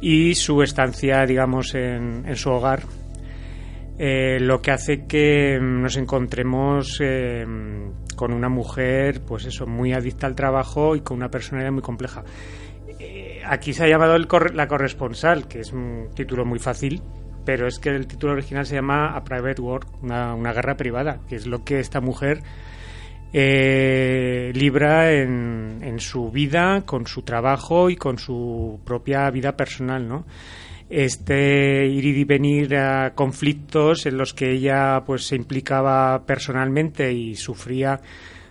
[0.00, 2.82] y su estancia, digamos, en, su hogar,
[3.98, 7.44] eh, lo que hace que mm, nos encontremos eh,
[8.16, 12.24] con una mujer, pues eso, muy adicta al trabajo y con una personalidad muy compleja.
[13.00, 17.02] Eh, aquí se ha llamado el corre- la corresponsal, que es un título muy fácil,
[17.48, 21.20] pero es que el título original se llama A Private War, una, una guerra privada,
[21.26, 22.42] que es lo que esta mujer
[23.32, 30.06] eh, libra en, en su vida, con su trabajo y con su propia vida personal,
[30.06, 30.26] ¿no?
[30.90, 37.34] Este ir y venir a conflictos en los que ella pues se implicaba personalmente y
[37.34, 37.98] sufría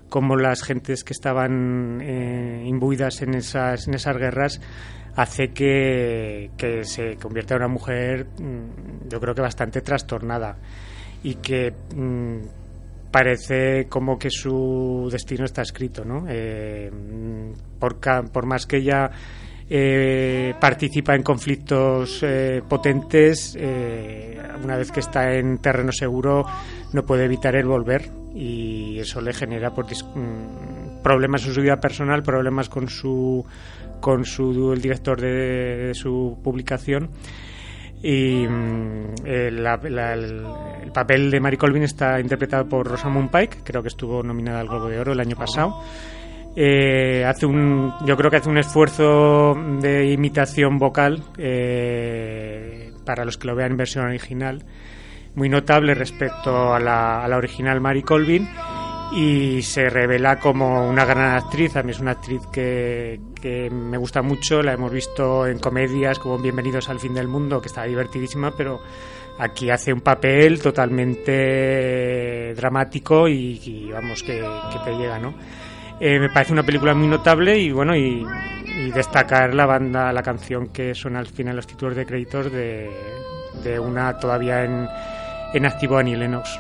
[0.10, 4.62] como las gentes que estaban eh, imbuidas en esas, en esas guerras
[5.16, 10.58] hace que, que se convierta en una mujer mm, yo creo que bastante trastornada
[11.24, 12.38] y que mm,
[13.12, 16.26] parece como que su destino está escrito, ¿no?
[16.30, 17.97] Eh, mm, por,
[18.32, 19.10] por más que ella
[19.70, 26.45] eh, participa en conflictos eh, potentes, eh, una vez que está en terreno seguro
[26.93, 31.80] no puede evitar el volver y eso le genera pues, mm, problemas en su vida
[31.80, 33.45] personal, problemas con su
[33.99, 35.28] con su el director de,
[35.88, 37.09] de su publicación
[38.03, 40.45] y mm, eh, la- la- el,
[40.84, 44.68] el papel de Mary Colvin está interpretado por Rosamund Pike, creo que estuvo nominada al
[44.68, 45.82] Globo de Oro el año pasado.
[46.60, 53.38] Eh, hace un, yo creo que hace un esfuerzo de imitación vocal eh, para los
[53.38, 54.66] que lo vean en versión original,
[55.36, 58.49] muy notable respecto a la, a la original Mary Colvin
[59.16, 61.76] y se revela como una gran actriz.
[61.76, 66.18] A mí es una actriz que, que me gusta mucho, la hemos visto en comedias
[66.18, 68.82] como Bienvenidos al fin del mundo, que está divertidísima, pero
[69.38, 74.41] aquí hace un papel totalmente dramático y, vamos, que
[74.84, 75.36] te llega, ¿no?
[76.00, 78.26] Eh, me parece una película muy notable y bueno, y,
[78.93, 82.89] destacar la banda, la canción que suena al final los títulos de créditos de,
[83.64, 84.88] de una todavía en,
[85.54, 86.60] en activo Annie Lennox.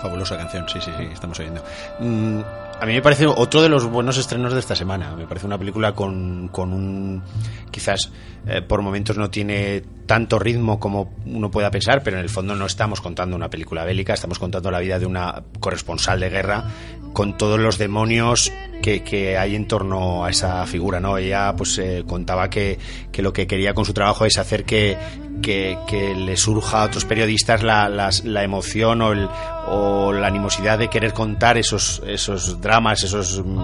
[0.00, 1.62] Fabulosa canción, sí, sí, sí, estamos oyendo.
[1.98, 2.40] Mm,
[2.80, 5.14] a mí me parece otro de los buenos estrenos de esta semana.
[5.14, 7.22] Me parece una película con, con un.
[7.70, 8.10] Quizás
[8.46, 12.54] eh, por momentos no tiene tanto ritmo como uno pueda pensar, pero en el fondo
[12.54, 16.64] no estamos contando una película bélica, estamos contando la vida de una corresponsal de guerra
[17.12, 18.50] con todos los demonios
[18.80, 21.16] que, hay en torno a esa figura, ¿no?
[21.18, 22.78] Ella pues eh, contaba que,
[23.12, 24.96] que lo que quería con su trabajo es hacer que,
[25.42, 25.76] que,
[26.14, 29.28] le surja a otros periodistas la, las- la emoción o, el-
[29.68, 33.60] o la animosidad de querer contar esos, esos dramas, esos mm,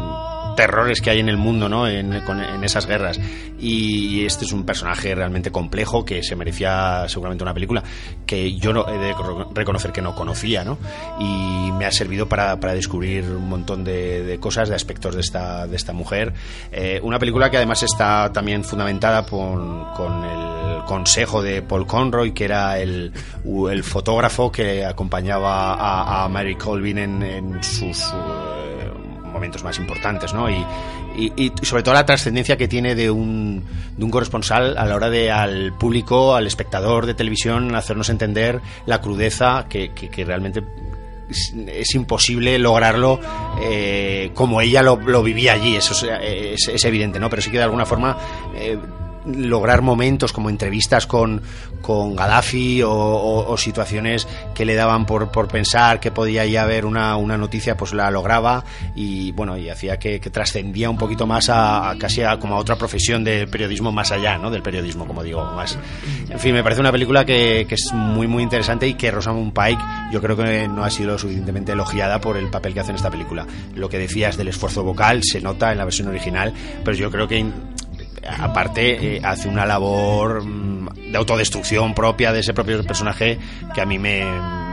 [0.56, 1.86] terrores que hay en el mundo, ¿no?
[1.86, 3.20] En, en esas guerras.
[3.58, 7.82] Y este es un personaje realmente complejo que se merecía seguramente una película
[8.26, 9.14] que yo no, he de
[9.54, 10.78] reconocer que no conocía, ¿no?
[11.20, 15.66] Y me ha servido para, para descubrir un montón de, cosas, de aspectos de esta,
[15.66, 16.34] de esta mujer.
[16.72, 22.32] Eh, una película que además está también fundamentada con, con el consejo de Paul Conroy,
[22.32, 23.12] que era el,
[23.70, 28.75] el fotógrafo que acompañaba a, Mary Colvin en, sus eh,
[29.36, 30.48] momentos más importantes, ¿no?
[30.50, 30.64] Y,
[31.62, 33.64] sobre todo la trascendencia que tiene de un,
[33.96, 38.60] de un corresponsal a la hora de al público, al espectador de televisión, hacernos entender
[38.84, 39.90] la crudeza que,
[40.26, 40.62] realmente
[41.28, 43.18] es, imposible lograrlo
[43.62, 47.30] eh, como ella lo, vivía allí, eso es, es, evidente, ¿no?
[47.30, 48.16] Pero sí que de alguna forma
[48.54, 48.78] eh,
[49.26, 51.42] lograr momentos como entrevistas con,
[51.80, 57.16] con Gaddafi o, situaciones que le daban por, por pensar que podía ya haber una,
[57.16, 58.64] una noticia, pues la lograba
[58.94, 62.76] y bueno, y hacía que, trascendía un poquito más a, casi a, como a otra
[62.76, 64.50] profesión de periodismo más allá, ¿no?
[64.50, 65.78] Del periodismo, como digo, más.
[66.28, 69.52] En fin, me parece una película que, que es muy, muy interesante y que Rosamund
[69.52, 72.96] Pike yo creo que no ha sido suficientemente elogiada por el papel que hace en
[72.96, 73.46] esta película.
[73.74, 76.52] Lo que decías del esfuerzo vocal se nota en la versión original,
[76.84, 77.46] pero yo creo que
[78.28, 83.38] aparte eh, hace una labor mm, de autodestrucción propia de ese propio personaje
[83.74, 84.24] que a mí me,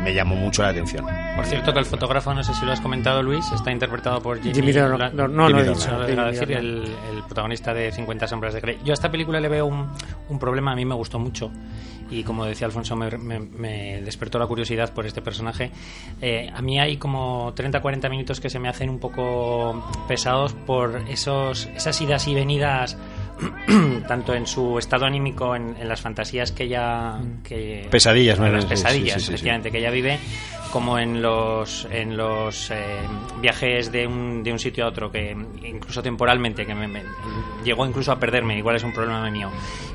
[0.03, 1.05] me, llamó mucho la atención.
[1.35, 4.41] Por cierto que el fotógrafo, no sé si lo has comentado Luis, está interpretado por
[4.41, 6.83] Jimmy, Jimmy no, no, no, lo he dicho, decir, el,
[7.13, 8.79] el, protagonista de 50 sombras de Grey.
[8.83, 9.89] Yo a esta película le veo un,
[10.29, 11.51] un problema, a mí me gustó mucho
[12.13, 15.71] y como decía Alfonso me, me, despertó la curiosidad por este personaje.
[16.21, 21.03] Eh, a mí hay como 30-40 minutos que se me hacen un poco pesados por
[21.09, 22.97] esos, esas idas y venidas
[24.07, 27.19] tanto en su estado anímico, en, las fantasías que ella...
[27.43, 28.47] Que, pesadillas, ¿no?
[28.49, 30.19] las pesadillas, efectivamente, que ella vive,
[30.71, 33.01] como en los, en los eh,
[33.41, 37.03] viajes de un, de un sitio a otro, que incluso temporalmente, que me,
[37.63, 39.49] llegó incluso a perderme, igual es un problema mío.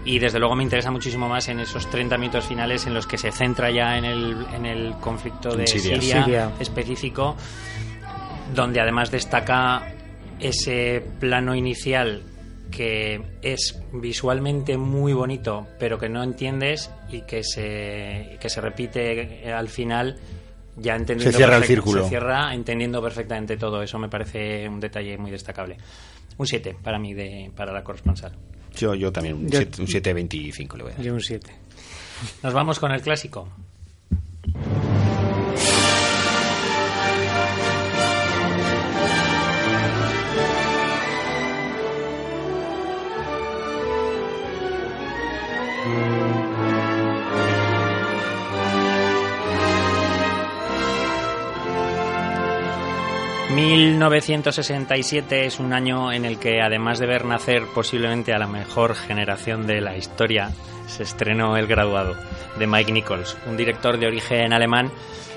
[0.05, 3.18] Y desde luego me interesa muchísimo más en esos 30 minutos finales en los que
[3.18, 7.36] se centra ya en el, en el conflicto de Siria específico,
[8.55, 9.95] donde además destaca
[10.41, 12.22] ese plano inicial
[12.70, 19.52] que es visualmente muy bonito, pero que no entiendes y que se, que se repite
[19.52, 20.18] al final
[20.80, 22.04] ya entendiendo se cierra el círculo.
[22.04, 23.82] Se cierra entendiendo perfectamente todo.
[23.82, 25.76] Eso me parece un detalle muy destacable.
[26.36, 28.32] Un 7 para mí, de, para la corresponsal.
[28.76, 31.04] Yo, yo también, un 7.25 le voy a dar.
[31.04, 31.50] Yo un 7.
[32.42, 33.48] Nos vamos con el clásico.
[53.99, 58.95] 1967 es un año en el que, además de ver nacer posiblemente a la mejor
[58.95, 60.51] generación de la historia,
[60.86, 62.14] se estrenó El Graduado,
[62.59, 64.91] de Mike Nichols, un director de origen alemán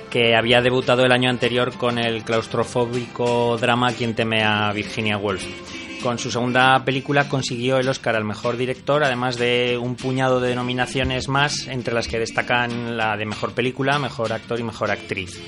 [0.09, 5.90] que había debutado el año anterior con el claustrofóbico drama Quien teme a Virginia Woolf.
[6.01, 10.55] Con su segunda película consiguió el Oscar al mejor director, además de un puñado de
[10.55, 15.39] nominaciones más, entre las que destacan la de mejor película, mejor actor y mejor actriz.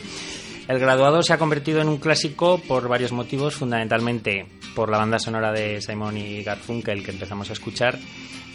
[0.67, 4.45] El graduado se ha convertido en un clásico por varios motivos, fundamentalmente
[4.75, 7.97] por la banda sonora de Simon y Garfunkel que empezamos a escuchar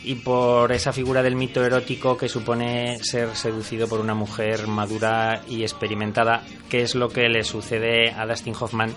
[0.09, 5.42] y por esa figura del mito erótico que supone ser seducido por una mujer madura
[5.46, 8.94] y experimentada, que es lo que le sucede a Dustin Hoffman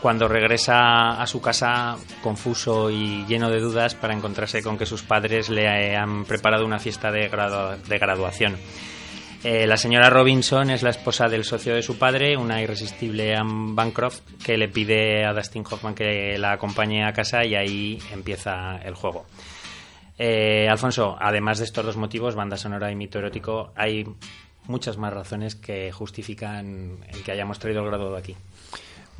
[0.00, 5.02] cuando regresa a su casa confuso y lleno de dudas para encontrarse con que sus
[5.02, 8.56] padres le han preparado una fiesta de, graduación.
[9.42, 13.72] Eh, la señora Robinson es la esposa del socio de su padre, una irresistible Anne
[13.74, 18.76] Bancroft, que le pide a Dustin Hoffman que la acompañe a casa y ahí empieza
[18.84, 19.26] el juego.
[20.24, 24.06] Eh, Alfonso, además de estos dos motivos, banda sonora y mito erótico, hay
[24.68, 28.36] muchas más razones que justifican el que hayamos traído el grado de aquí.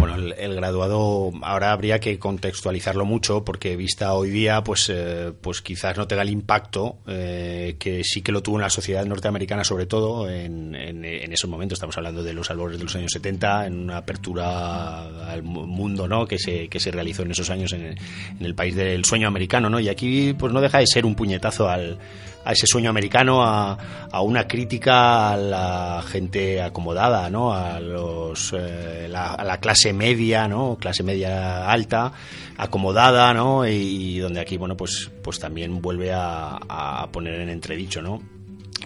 [0.02, 5.62] Bueno, el, graduado ahora habría que contextualizarlo mucho porque vista hoy día, pues, eh, pues
[5.62, 9.62] quizás no tenga el impacto eh, que sí que lo tuvo en la sociedad norteamericana,
[9.62, 11.76] sobre todo en, en, esos momentos.
[11.76, 16.26] Estamos hablando de los albores de los años 70, en una apertura al mundo, ¿no?
[16.26, 19.70] Que se, que se realizó en esos años en, en el país del sueño americano,
[19.70, 19.78] ¿no?
[19.78, 21.96] Y aquí, pues no deja de ser un puñetazo al
[22.44, 23.76] a ese sueño americano, a,
[24.22, 27.52] una crítica a la gente acomodada, ¿no?
[27.52, 30.76] a, los, eh, la, a la clase media, ¿no?
[30.78, 32.12] clase media alta,
[32.56, 33.66] acomodada, ¿no?
[33.66, 38.20] y, donde aquí bueno pues, pues también vuelve a, a poner en entredicho ¿no?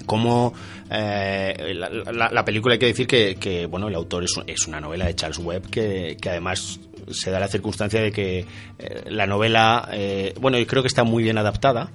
[0.04, 0.54] cómo
[0.90, 4.80] eh, la, la, película hay que decir que, que bueno, el autor es, es, una
[4.80, 6.80] novela de Charles Webb que, que además
[7.10, 8.46] se da la circunstancia de que
[8.78, 11.90] eh, la novela, eh, bueno, yo creo que está muy bien adaptada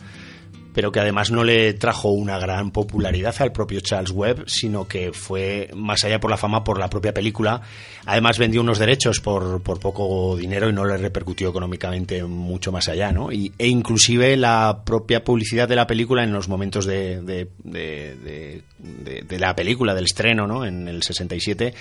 [0.73, 5.11] pero que además no le trajo una gran popularidad al propio Charles Webb, sino que
[5.13, 7.61] fue más allá por la fama por la propia película.
[8.05, 12.87] Además vendió unos derechos por, por poco dinero y no le repercutió económicamente mucho más
[12.87, 13.31] allá, ¿no?
[13.31, 18.63] Y, e inclusive la propia publicidad de la película en los momentos de, de, de,
[18.77, 20.65] de la película, del estreno, ¿no?
[20.65, 21.73] En el 67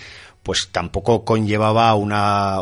[0.42, 2.58] pues tampoco conllevaba una,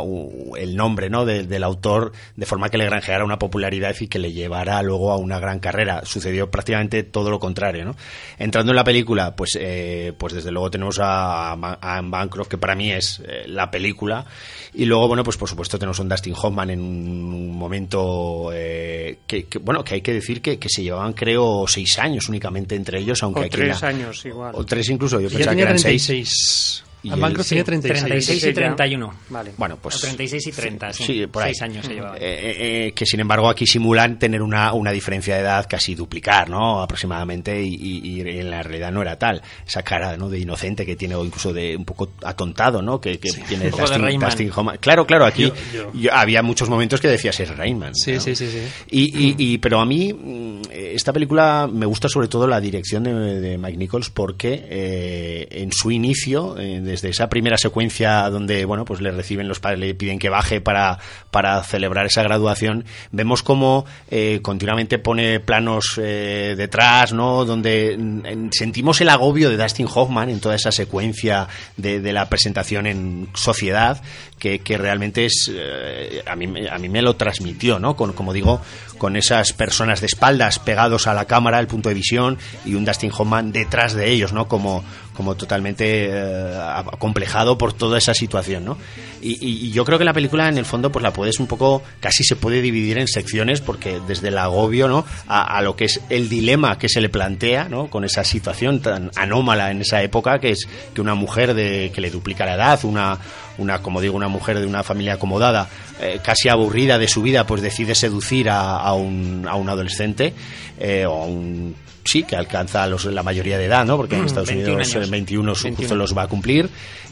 [0.57, 1.25] el nombre ¿no?
[1.25, 5.17] del autor de forma que le granjeara una popularidad y que le llevara luego a
[5.17, 6.03] una gran carrera.
[6.05, 7.85] Sucedió prácticamente todo lo contrario.
[7.85, 7.95] ¿no?
[8.39, 12.59] Entrando en la película, pues, eh, pues desde luego tenemos a, a Anne Bancroft, que
[12.59, 14.27] para mí es eh, la película.
[14.75, 19.19] Y luego, bueno, pues por supuesto tenemos a un Dustin Hoffman en un momento eh,
[19.27, 23.23] que, bueno, que hay que decir que, se llevaban, creo, seis años únicamente entre ellos,
[23.23, 24.53] aunque o tres años igual.
[24.55, 26.85] O tres incluso, yo pensaba que eran seis.
[27.03, 28.05] Y Bancroft tenía 36.
[28.05, 29.15] 36 y 31.
[29.31, 29.53] Vale.
[29.57, 29.97] Bueno, pues.
[29.97, 31.05] O 36 y 30, sí.
[31.05, 31.55] sí por ahí.
[31.55, 32.17] Seis años se llevaba.
[32.17, 35.95] Eh, eh, eh, que sin embargo aquí simulan tener una, una diferencia de edad casi
[35.95, 36.83] duplicar, ¿no?
[36.83, 39.43] Aproximadamente, y, y, y, en la realidad no era tal.
[39.67, 40.29] Esa cara, ¿no?
[40.29, 43.01] De inocente que tiene, o incluso de un poco atontado, ¿no?
[43.01, 44.79] Que, que sí, tiene Dustin, Dustin Hoffman.
[44.79, 45.93] Claro, claro, aquí yo, yo.
[45.95, 47.95] Yo, había muchos momentos que decías es Rayman.
[47.95, 48.21] Sí, ¿no?
[48.21, 48.61] sí, sí, sí.
[48.91, 53.41] Y, y, pero a mí, mm, esta película me gusta sobre todo la dirección de,
[53.41, 58.85] de Mike Nichols porque eh, en su inicio, eh, desde esa primera secuencia donde bueno
[58.85, 60.99] pues le reciben los padres le piden que baje para,
[61.31, 68.51] para celebrar esa graduación vemos como eh, continuamente pone planos eh, detrás no donde en,
[68.53, 73.29] sentimos el agobio de Dustin Hoffman en toda esa secuencia de, de la presentación en
[73.35, 74.03] sociedad
[74.39, 78.33] que, que realmente es eh, a, mí, a mí me lo transmitió no con, como
[78.33, 78.61] digo
[78.97, 82.85] con esas personas de espaldas pegados a la cámara el punto de visión y un
[82.85, 84.85] Dustin Hoffman detrás de ellos no como
[85.19, 86.57] como totalmente eh,
[86.93, 88.79] acomplejado por toda esa situación, ¿no?
[89.21, 92.23] Y, yo creo que la película, en el fondo, pues la puedes un poco, casi
[92.23, 95.05] se puede dividir en secciones, porque desde el agobio, ¿no?
[95.27, 97.91] A, a, lo que es el dilema que se le plantea, ¿no?
[97.91, 102.01] Con esa situación tan anómala en esa época, que es que una mujer de, que
[102.01, 103.19] le duplica la edad, una,
[103.59, 105.69] una, como digo, una mujer de una familia acomodada,
[106.01, 110.33] eh, casi aburrida de su vida, pues decide seducir a, a, un, a un adolescente
[110.79, 111.75] eh, o a un
[112.09, 113.97] sí, que alcanza los, la mayoría de edad, ¿no?
[113.97, 115.11] Porque en Estados 21 Unidos años.
[115.11, 116.71] 21, 21 justo los va a cumplir.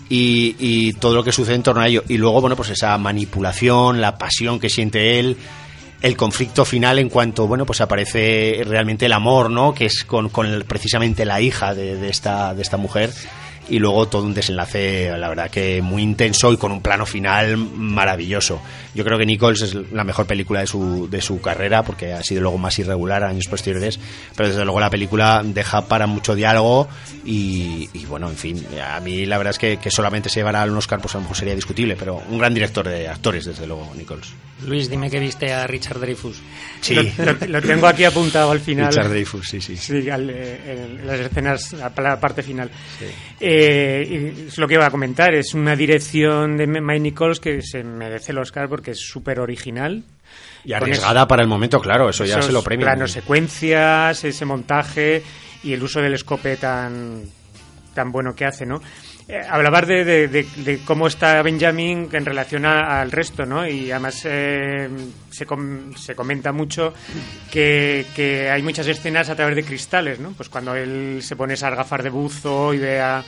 [0.08, 2.04] Y, y, todo lo que sucede en torno a ello.
[2.08, 5.36] Y luego, bueno, pues esa manipulación, la pasión que siente él,
[6.00, 9.74] el conflicto final en cuanto, bueno, pues aparece realmente el amor, ¿no?
[9.74, 13.10] Que es con, con precisamente la hija de, de, esta, de esta mujer
[13.68, 17.56] y luego todo un desenlace, la verdad que muy intenso y con un plano final
[17.56, 18.60] maravilloso.
[18.94, 22.22] Yo creo que Nichols es la mejor película de su, de su carrera porque ha
[22.22, 23.98] sido luego más irregular años posteriores,
[24.34, 26.88] pero desde luego la película deja para mucho diálogo
[27.24, 30.64] y, y bueno, en fin, a mí la verdad es que, que solamente se llevará
[30.64, 33.66] un Oscar pues a lo mejor sería discutible, pero un gran director de actores desde
[33.66, 34.32] luego, Nichols.
[34.66, 36.40] Luis, dime que viste a Richard Dreyfus.
[36.80, 36.94] Sí.
[36.94, 38.88] Lo, lo, lo tengo aquí apuntado al final.
[38.88, 39.76] Richard Dreyfus, sí, sí.
[39.76, 40.60] Sí, al, eh,
[40.98, 42.70] en las escenas, a la parte final.
[42.98, 43.04] Sí.
[43.38, 47.82] Eh, es lo que iba a comentar, es una dirección de Mike Nichols que se
[47.82, 50.02] merece el Oscar porque es súper original.
[50.64, 52.86] Y arriesgada eso, para el momento, claro, eso ya se lo premia.
[52.86, 55.22] Planos, secuencias, ese montaje
[55.62, 57.22] y el uso del escope tan,
[57.94, 58.80] tan bueno que hace, ¿no?
[59.28, 63.66] Eh, hablabas de, de, de, de, cómo está Benjamin en relación a, al resto, ¿no?
[63.66, 64.88] Y además eh,
[65.30, 66.94] se, com se, comenta mucho
[67.50, 70.30] que, que, hay muchas escenas a través de cristales, ¿no?
[70.30, 73.24] Pues cuando él se pone esas gafas de buzo y ve a,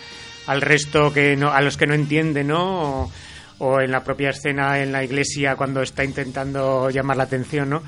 [0.47, 3.03] al resto que no, a los que no entiende, ¿no?
[3.03, 3.13] O,
[3.59, 7.83] o en la propia escena en la iglesia cuando está intentando llamar la atención, ¿no?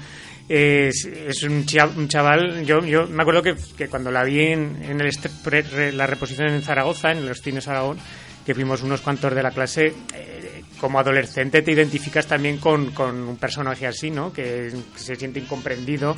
[0.53, 5.01] Es, es un, chaval, yo, yo me acuerdo que, que cuando la vi en, en
[5.01, 5.11] el
[5.45, 7.99] pre, la reposición en Zaragoza, en los cines Aragón,
[8.45, 13.29] que fuimos unos cuantos de la clase, eh, como adolescente te identificas también con, con
[13.29, 14.33] un personaje así, ¿no?
[14.33, 16.17] Que, se siente incomprendido,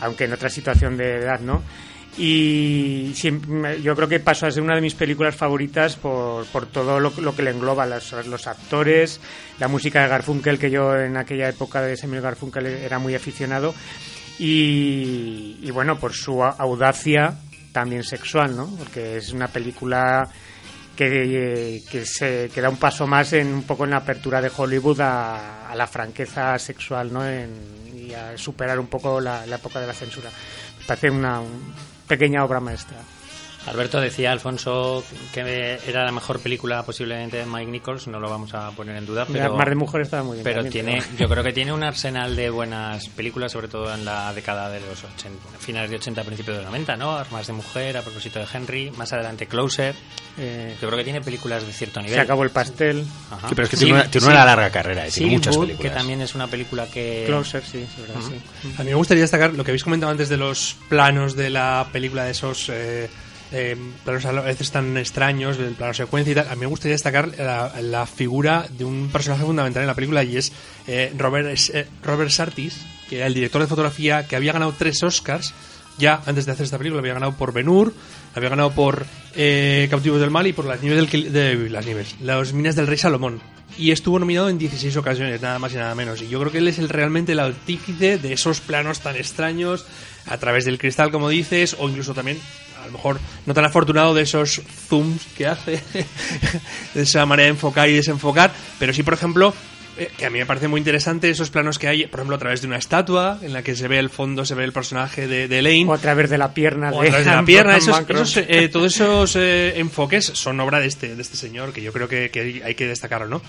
[0.00, 1.64] aunque en otra situación de edad, ¿no?
[2.18, 3.12] Y
[3.82, 7.12] yo creo que pasó a ser una de mis películas favoritas por, por todo lo,
[7.18, 9.20] lo, que le engloba, los, actores,
[9.60, 13.72] la música de Garfunkel, que yo en aquella época de Samuel Garfunkel era muy aficionado,
[14.38, 17.38] y, y bueno, por su audacia
[17.72, 18.66] también sexual, ¿no?
[18.76, 20.28] Porque es una película
[20.96, 24.50] que, que, se, que da un paso más en un poco en la apertura de
[24.54, 27.24] Hollywood a, a la franqueza sexual, ¿no?
[27.24, 30.30] En, y a superar un poco la, la época de la censura.
[30.80, 31.72] Me parece una, un,
[32.08, 32.96] pequeña obra maestra.
[33.70, 38.54] Alberto decía, Alfonso, que era la mejor película posiblemente de Mike Nichols, no lo vamos
[38.54, 39.54] a poner en duda, pero...
[39.56, 40.44] Mar de Mujer estaba muy bien.
[40.44, 43.92] Pero también, tiene, pero- yo creo que tiene un arsenal de buenas películas, sobre todo
[43.94, 47.16] en la década de los 80, finales de 80, principios de los 90, ¿no?
[47.16, 49.94] Armas de Mujer, a propósito de Henry, más adelante Closer.
[50.40, 52.14] Eh, Yo creo que tiene películas de cierto nivel.
[52.14, 53.04] se acabó el pastel.
[53.30, 53.48] Ajá.
[53.48, 54.32] Sí, pero es que Sí, tiene, una, tiene sí.
[54.32, 55.80] una larga carrera, eh, tiene muchas películas.
[55.92, 57.24] que también es una película que...
[57.26, 58.72] Closer, sí, es verdad, sí.
[58.78, 61.88] A mí me gustaría destacar lo que habéis comentado antes de los planos de la
[61.92, 63.10] película, de esos eh,
[63.52, 66.48] eh, planos a veces tan extraños, del plano secuencia y tal.
[66.48, 70.36] A mí me gustaría destacar la, figura de un personaje fundamental en la película y
[70.36, 70.52] es
[70.86, 72.78] eh, Robert, eh, Robert Sartis,
[73.08, 75.54] que era el director de fotografía que había ganado tres Oscars
[75.98, 77.00] ya antes de hacer esta película.
[77.00, 77.92] Había ganado por Ben Hur,
[78.34, 82.16] había ganado por eh, Cautivos del Mal y por Las Nieves del de las Nieves,
[82.22, 83.40] Las Minas del Rey Salomón.
[83.76, 86.22] Y estuvo nominado en 16 ocasiones, nada más y nada menos.
[86.22, 89.86] Y yo creo que él es el, realmente el artífice de esos planos tan extraños
[90.26, 92.38] a través del cristal, como dices, o incluso también,
[92.82, 95.82] a lo mejor no tan afortunado de esos zooms que hace,
[96.94, 98.52] de esa manera de enfocar y desenfocar.
[98.78, 99.54] Pero sí, por ejemplo,
[99.98, 102.38] eh, que a mí me parece muy interesante esos planos que hay, por ejemplo, a
[102.38, 105.26] través de una estatua en la que se ve el fondo, se ve el personaje
[105.26, 105.90] de, de Elaine.
[105.90, 108.94] O a través de la pierna O a través de la pierna, esos, eh, todos
[108.94, 112.62] esos eh, enfoques son obra de este, de este señor, que yo creo que, que
[112.64, 113.42] hay que destacarlo, ¿no?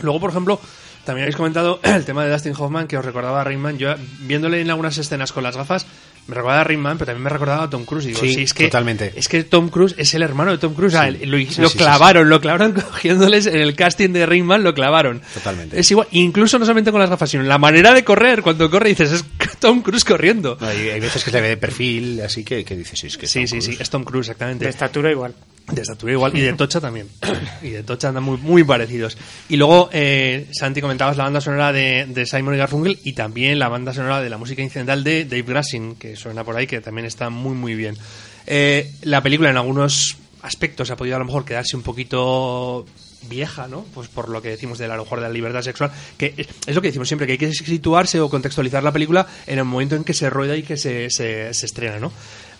[0.00, 0.60] Luego, por ejemplo,
[1.04, 3.78] también habéis comentado el tema de Dustin Hoffman, que os recordaba a Rainman.
[3.78, 5.86] Yo, viéndole en algunas escenas con las gafas,
[6.28, 8.04] me recordaba a Rainman, pero también me recordaba a Tom Cruise.
[8.04, 9.12] Y digo, Sí, sí, es que, totalmente.
[9.16, 10.94] Es que Tom Cruise es el hermano de Tom Cruise.
[10.94, 14.62] Ah, lo, Sí, lo sí, sí, clavaron, lo clavaron cogiéndoles en el casting de Rainman,
[14.62, 15.22] lo clavaron.
[15.34, 15.80] Totalmente.
[15.80, 18.42] Es igual, incluso no solamente con las gafas, sino la manera de correr.
[18.42, 19.24] Cuando corre dices, es
[19.58, 20.58] Tom Cruise corriendo.
[20.60, 23.06] No, hay, hay veces que se le ve de perfil, así que, que dices, sí,
[23.06, 24.64] es que Sí, Tom sí, sí, es Tom Cruise, exactamente.
[24.64, 25.34] De estatura igual.
[25.70, 27.08] De estatura igual y de tocha también.
[27.62, 29.18] Y de tocha andan muy, muy parecidos.
[29.48, 33.58] Y luego, eh, Santi, comentabas la banda sonora de, de Simon y Garfunkel y también
[33.58, 36.80] la banda sonora de la música incidental de Dave Grassin, que suena por ahí, que
[36.80, 37.96] también está muy, muy bien.
[38.46, 42.86] Eh, la película en algunos aspectos ha podido a lo mejor quedarse un poquito
[43.28, 43.84] vieja, ¿no?
[43.92, 46.74] Pues por lo que decimos de la, lo mejor de la libertad sexual, que es,
[46.74, 49.96] lo que decimos siempre, que hay que situarse o contextualizar la película en el momento
[49.96, 52.12] en que se rueda y que se, se estrena, ¿no?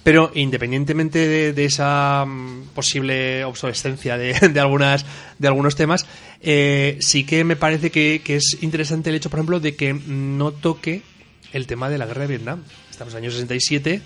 [0.03, 5.05] Pero independientemente de, de esa mm, posible obsolescencia de, de algunas
[5.38, 6.07] de algunos temas,
[6.40, 9.94] eh, sí que me parece que, que es interesante el hecho, por ejemplo, de que
[9.94, 11.03] no toque
[11.53, 12.62] el tema de la guerra de Vietnam.
[12.90, 14.03] Estamos en el año 67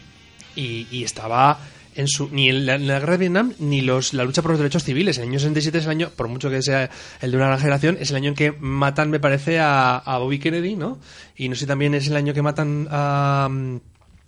[0.57, 1.59] y, y estaba
[1.95, 4.85] en su ni en la, guerra de Vietnam ni los la lucha por los derechos
[4.85, 5.19] civiles.
[5.19, 6.91] El año 67 es el año, por mucho que sea
[7.21, 10.19] el de una gran generación, es el año en que matan, me parece, a, a
[10.19, 10.99] Bobby Kennedy, ¿no?
[11.37, 13.49] Y no sé, también es el año que matan a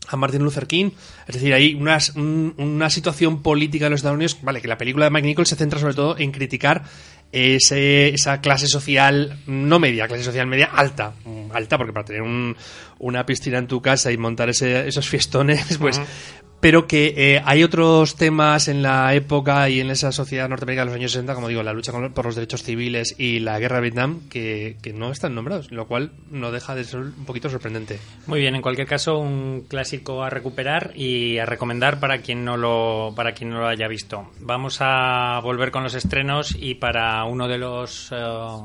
[0.09, 0.91] a Martin Luther King.
[1.27, 4.79] Es decir, hay unas- un- una situación política en los Estados Unidos, vale, que la
[4.79, 6.85] película de Mike Nichols se centra sobre todo en criticar
[7.33, 11.15] ese- esa clase social, no media, clase social media alta,
[11.53, 12.57] alta, porque para tener un-
[12.99, 16.01] una piscina en tu casa y montar ese- esos fiestones, pues...
[16.65, 20.93] Pero que eh, hay otros temas en la época y en esa sociedad norteamericana de
[20.93, 23.83] los años 60, como digo, la lucha por los derechos civiles y la guerra de
[23.83, 28.01] Vietnam, que, que no están nombrados, lo cual no deja de ser un poquito sorprendente.
[28.27, 32.57] Muy bien, en cualquier caso, un clásico a recuperar y a recomendar para quien no
[32.57, 34.31] lo, para quien no lo haya visto.
[34.41, 38.17] Vamos a volver con los estrenos y para uno de los eh,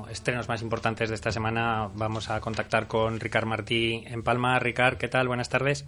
[0.10, 4.58] estrenos más importantes de esta semana vamos a contactar con Ricard Martí en Palma.
[4.58, 5.28] Ricard, ¿qué tal?
[5.28, 5.86] Buenas tardes.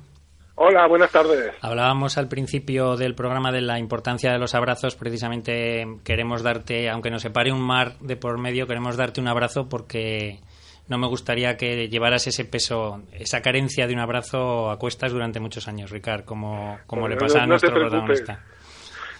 [0.63, 1.55] Hola, buenas tardes.
[1.61, 4.95] Hablábamos al principio del programa de la importancia de los abrazos.
[4.95, 9.67] Precisamente queremos darte, aunque nos separe un mar de por medio, queremos darte un abrazo
[9.67, 10.39] porque
[10.87, 15.39] no me gustaría que llevaras ese peso, esa carencia de un abrazo a cuestas durante
[15.39, 18.43] muchos años, Ricard, como, como le No, pasa a no nuestro protagonista.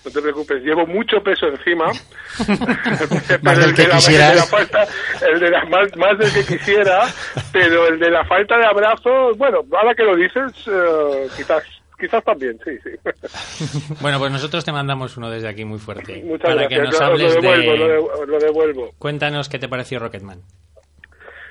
[0.04, 1.86] No te preocupes, llevo mucho peso encima.
[3.44, 4.32] Más del el que de la, quisieras.
[4.32, 4.88] el de la falta,
[5.30, 7.02] el de la- más, más del que quisiera,
[7.52, 11.64] pero el de la falta de abrazo, bueno, ahora que lo dices, eh, quizás,
[12.00, 13.90] quizás también, sí, sí.
[14.02, 16.22] Bueno, pues nosotros te mandamos uno desde aquí muy fuerte.
[16.24, 16.80] Muchas para gracias.
[16.80, 17.94] que nos hables lo devuelvo, lo, de...
[17.94, 18.90] de- lo devuelvo.
[18.98, 20.42] Cuéntanos qué te pareció Rocketman.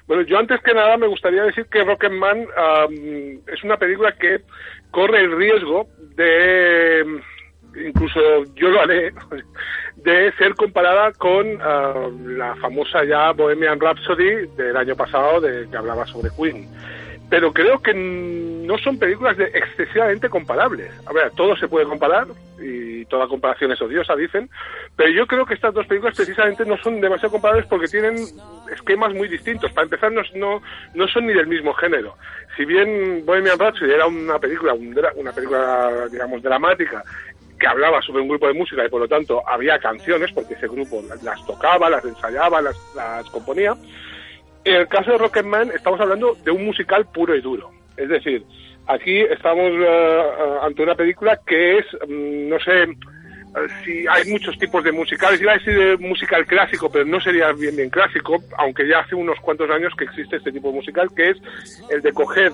[0.08, 2.92] Bueno, yo antes que nada me gustaría decir que Rocketman am,
[3.46, 4.40] es una película que
[4.90, 5.86] corre el riesgo
[6.16, 7.04] de,
[7.86, 8.20] incluso
[8.54, 9.12] yo lo haré,
[9.96, 15.76] de ser comparada con ah, la famosa ya Bohemian Rhapsody del año pasado, de que
[15.76, 16.68] hablaba sobre Queen.
[17.28, 20.90] Pero creo que no son películas de excesivamente comparables.
[21.06, 22.26] A ver, todo se puede comparar
[22.60, 24.50] y toda comparación es odiosa, dicen,
[24.96, 28.16] pero yo creo que estas dos películas precisamente no son demasiado comparables porque tienen
[28.72, 29.72] esquemas muy distintos.
[29.72, 30.22] Para empezar, no,
[30.94, 32.16] no, son ni del mismo género.
[32.56, 37.02] Si bien Bohemian Rhapsody era una película, un una película, digamos, dramática,
[37.60, 40.66] que hablaba sobre un grupo de música y por lo tanto había canciones, porque ese
[40.66, 42.76] grupo las, tocaba, las ensayaba, las,
[43.30, 43.76] componía.
[44.64, 47.70] En el caso de Rocketman estamos hablando de un musical puro y duro.
[47.96, 48.44] Es decir,
[48.86, 54.30] aquí estamos eh, eh, ante una película que es, mm, no sé, eh, si hay
[54.30, 55.40] muchos tipos de musicales.
[55.40, 59.38] Iba a decir musical clásico, pero no sería bien bien clásico, aunque ya hace unos
[59.40, 61.36] cuantos años que existe este tipo de musical, que es
[61.90, 62.52] el de coger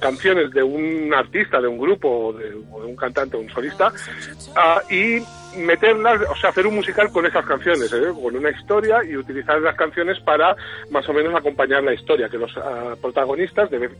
[0.00, 3.92] canciones de un artista, de un grupo, o de, un cantante o un solista,
[4.56, 5.20] ah, y
[5.56, 8.12] meterlas, o sea, hacer un musical con esas canciones, ¿eh?
[8.20, 10.56] con una historia y utilizar las canciones para
[10.90, 13.92] más o menos acompañar la historia, que los ah, protagonistas de vez,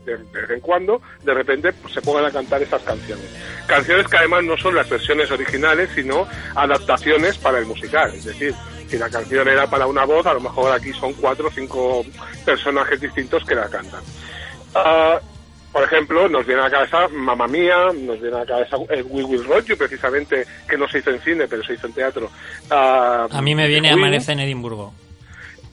[0.49, 3.25] en cuando, de repente, pues, se pongan a cantar esas canciones.
[3.67, 8.53] Canciones que además no son las versiones originales, sino adaptaciones para el musical, es decir,
[8.87, 12.05] si la canción era para una voz, a lo mejor aquí son cuatro o cinco
[12.45, 14.01] personajes distintos que la cantan.
[14.75, 15.34] Uh,
[15.75, 19.01] por ejemplo, nos viene a la cabeza Mamma Mía, nos viene a la cabeza eh,
[19.01, 21.93] We Will Rock You, precisamente, que no se hizo en cine, pero se hizo en
[21.93, 22.31] teatro.
[22.71, 24.93] Uh, a mí me viene Amanece en Edimburgo.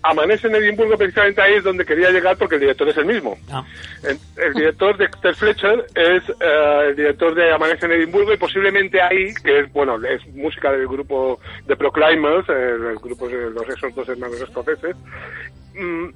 [0.03, 3.39] Amanece en Edimburgo, precisamente ahí es donde quería llegar porque el director es el mismo.
[3.49, 3.65] Ah.
[4.03, 9.01] El, director de Dexter Fletcher es uh, el director de Amanece en Edimburgo y posiblemente
[9.01, 11.39] ahí, que es, bueno, es música del grupo
[11.69, 14.97] de Proclaimers, el, el grupo de los esos dos hermanos escoceses,
[15.77, 16.09] mm,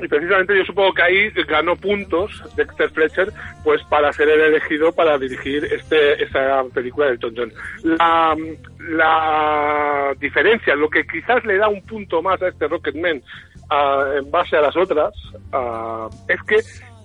[0.00, 3.32] y precisamente yo supongo que ahí ganó puntos Dexter Fletcher
[3.64, 7.52] pues para ser el elegido para dirigir este esta película de Elton John.
[7.82, 8.36] La,
[8.78, 13.22] la diferencia, lo que quizás le da un punto más a este Rocketman
[13.70, 15.12] uh, en base a las otras,
[15.52, 16.56] uh, es que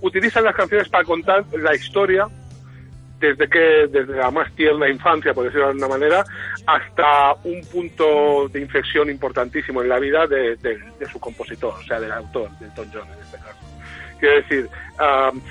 [0.01, 2.27] utilizan las canciones para contar la historia
[3.27, 6.25] desde que desde la más tierna infancia, por decirlo de alguna manera,
[6.67, 10.57] hasta un punto de inflexión importantísimo en la vida de,
[11.09, 13.59] su compositor, o sea, del autor, del Tom John en este caso.
[14.19, 14.69] Quiero decir,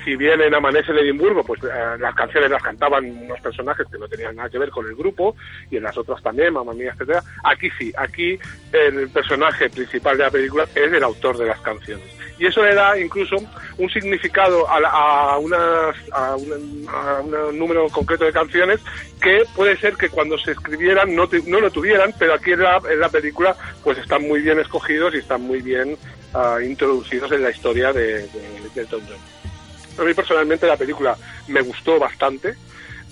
[0.03, 3.99] si bien en Amanece en Edimburgo, pues eh, las canciones las cantaban unos personajes que
[3.99, 5.35] no tenían nada que ver con el grupo,
[5.69, 7.23] y en las otras también, Mamma Mía, etcétera.
[7.43, 8.37] Aquí sí, aquí
[8.71, 12.73] el personaje principal de la película es el autor de las canciones y eso le
[12.73, 13.37] da incluso
[13.77, 18.79] un significado a, a, unas, a, un número concreto de canciones
[19.21, 22.81] que puede ser que cuando se escribieran no, no lo tuvieran, pero aquí en la,
[22.89, 25.97] en la, película pues están muy bien escogidos y están muy bien
[26.33, 28.27] uh, introducidos en la historia de,
[28.75, 29.99] de, Tom Jones.
[29.99, 31.15] A mí personalmente la película
[31.47, 32.55] me gustó bastante,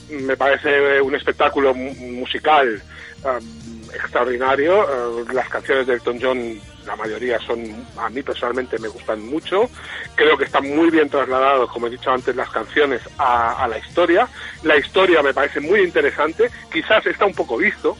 [0.09, 2.81] me parece un espectáculo musical
[3.23, 7.63] um, extraordinario, uh, las canciones de Elton John la mayoría son,
[7.97, 9.69] a mí personalmente me gustan mucho,
[10.15, 13.77] creo que están muy bien trasladados, como he dicho antes, las canciones a, a la
[13.77, 14.27] historia,
[14.63, 17.95] la historia me parece muy interesante, quizás está un poco visto,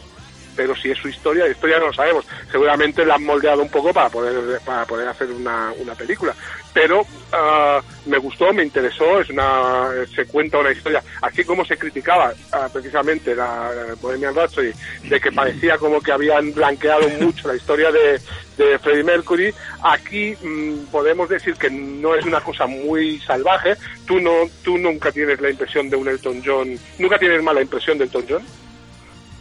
[0.61, 2.23] pero si es su historia, la historia no lo sabemos.
[2.51, 6.35] Seguramente la han moldeado un poco para poder, para poder hacer una, una película.
[6.71, 11.01] Pero uh, me gustó, me interesó, es una, se cuenta una historia.
[11.23, 14.71] Así como se criticaba uh, precisamente la, Bohemian Rhapsody,
[15.05, 18.21] de que parecía como que habían blanqueado mucho la historia de,
[18.63, 19.51] de Freddie Mercury,
[19.83, 23.77] aquí mmm, podemos decir que no es una cosa muy salvaje.
[24.05, 24.31] Tú, no,
[24.63, 28.25] tú nunca tienes la impresión de un Elton John, nunca tienes mala impresión de Elton
[28.29, 28.43] John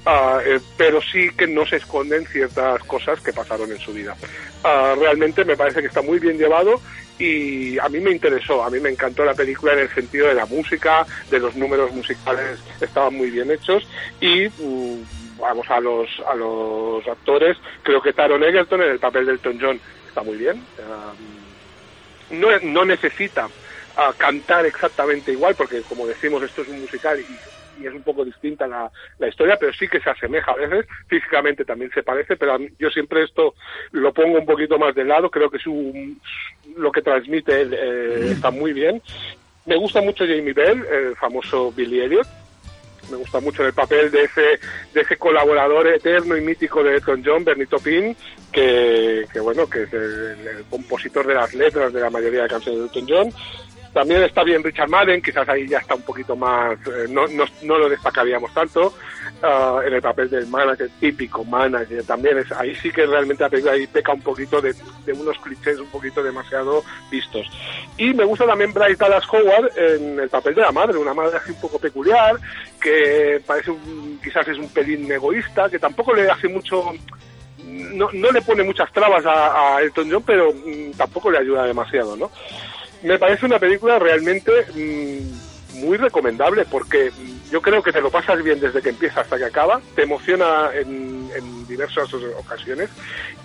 [0.06, 4.16] Uh, eh, pero sí que no se esconden ciertas cosas que pasaron en su vida.
[4.64, 6.80] Uh, realmente me parece que está muy bien llevado
[7.18, 10.34] y a mí me interesó, a mí me encantó la película en el sentido de
[10.34, 13.86] la música, de los números musicales estaban muy bien hechos
[14.22, 15.04] y uh,
[15.38, 19.58] vamos a los a los actores, creo que Taron Egerton en el papel del Elton
[19.60, 20.64] John está muy bien.
[22.30, 23.50] no, no necesita
[24.16, 27.49] cantar exactamente igual porque como decimos esto es un musical y
[27.80, 30.86] y es un poco distinta la, la historia, pero sí que se asemeja a veces,
[31.08, 33.54] físicamente también se parece, pero yo siempre esto
[33.92, 36.16] lo pongo un poquito más de lado, creo que su,
[36.76, 39.02] lo que transmite él eh, está muy bien.
[39.66, 42.26] Me gusta mucho Jamie Bell, el famoso Billy Elliot,
[43.10, 44.60] me gusta mucho el papel de ese
[44.94, 48.16] de ese colaborador eterno y mítico de Elton John, Bernie Taupin,
[48.52, 52.48] que, que bueno, que es el, el, compositor de las letras de la mayoría de
[52.48, 53.32] canciones de Elton John.
[53.92, 57.44] También está bien Richard Madden, quizás ahí ya está un poquito más, eh, no, no,
[57.62, 58.94] no, lo destacaríamos tanto,
[59.42, 63.72] uh, en el papel del manager, típico manager, también ahí sí que realmente la película
[63.72, 67.44] ahí peca un poquito de, de, unos clichés un poquito demasiado vistos.
[67.96, 71.38] Y me gusta también Bryce Dallas Howard en el papel de la madre, una madre
[71.38, 72.36] así un poco peculiar,
[72.80, 76.92] que parece un, quizás es un pelín egoísta, que tampoco le hace mucho
[77.64, 81.64] no, no le pone muchas trabas a, a Elton John, pero mmm, tampoco le ayuda
[81.64, 82.30] demasiado, ¿no?
[83.02, 87.10] Me parece una película realmente mmm, muy recomendable porque
[87.50, 90.70] yo creo que te lo pasas bien desde que empieza hasta que acaba, te emociona
[90.74, 92.90] en, en, diversas ocasiones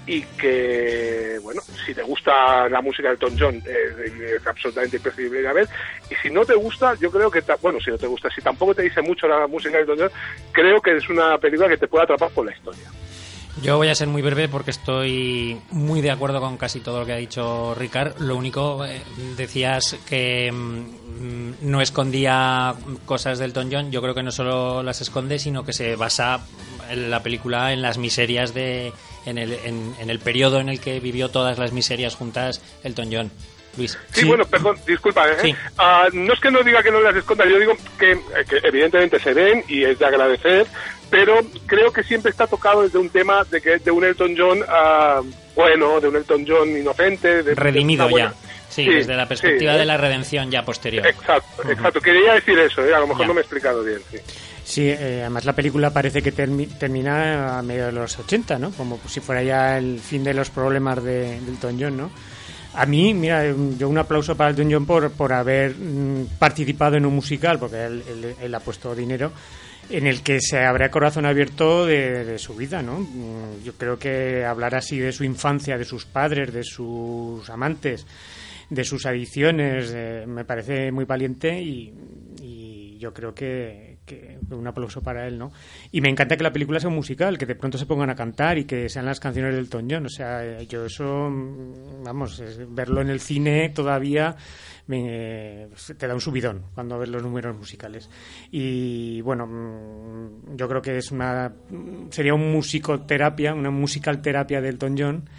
[0.08, 5.42] y que, bueno, si te gusta la música de Tom John eh, es absolutamente imprescindible
[5.42, 5.68] ir a ver
[6.10, 8.74] y si no te gusta, yo creo que, bueno, si no te gusta, si tampoco
[8.74, 10.12] te dice mucho la música de Tom John,
[10.52, 12.90] creo que es una película que te puede atrapar por la historia.
[13.62, 17.06] Yo voy a ser muy breve porque estoy muy de acuerdo con casi todo lo
[17.06, 18.20] que ha dicho Ricard.
[18.20, 19.02] Lo único, eh,
[19.38, 22.76] decías que mm, no escondía
[23.06, 23.92] cosas del Elton John.
[23.92, 26.42] Yo creo que no solo las esconde, sino que se basa
[26.90, 28.92] en la película en las miserias de.
[29.26, 33.10] en el, en, en el periodo en el que vivió todas las miserias juntas Elton
[33.12, 33.32] John.
[33.78, 33.98] Luis.
[34.12, 35.28] Sí, bueno, perdón, disculpa.
[35.30, 35.38] ¿eh?
[35.42, 35.56] Sí.
[35.78, 38.18] Ah, no es que no diga que no las esconda, yo digo que, eh,
[38.48, 40.68] que evidentemente se ven y es de agradecer,
[41.16, 44.60] pero creo que siempre está tocado desde un tema de que de un Elton John
[44.68, 45.22] ah,
[45.56, 48.34] bueno, de un Elton John inocente, de, Redimido de ya.
[48.70, 49.86] Sí, Sí, desde la perspectiva sí, de ¿eh?
[49.86, 51.06] la redención ya posterior.
[51.08, 52.02] Exacto, exacto.
[52.02, 52.94] Quería decir eso, ¿eh?
[52.94, 53.28] a lo mejor Ya.
[53.28, 54.00] no me he explicado bien.
[54.12, 54.18] Sí.
[54.66, 58.72] Sí, eh, además la película parece que termi- termina a medio de los 80, ¿no?
[58.72, 62.12] Como si fuera ya el fin de los problemas de, de Elton John, ¿no?
[62.74, 63.46] A mí, mira,
[63.78, 67.86] yo un aplauso para Elton John por, por haber mm, participado en un musical, porque
[67.86, 69.32] él, él- él ha puesto dinero,
[69.90, 73.06] en el que se a corazón abierto de, su vida, ¿no?
[73.64, 78.06] Yo creo que hablar así de su infancia, de sus padres, de sus amantes,
[78.70, 85.02] de sus adicciones, eh, me parece muy valiente y yo creo que, que un aplauso
[85.02, 85.52] para él, ¿no?
[85.92, 88.16] Y me encanta que la película sea un musical, que de pronto se pongan a
[88.16, 90.06] cantar y que sean las canciones del Elton John.
[90.06, 94.36] O sea, yo eso, mm, vamos, verlo en el cine todavía
[94.88, 95.68] me-
[95.98, 98.10] te da un subidón cuando ves los números musicales.
[98.52, 101.52] Y bueno, mm, yo creo que es una
[102.12, 105.30] sería un musicoterapia, una musical terapia de Elton John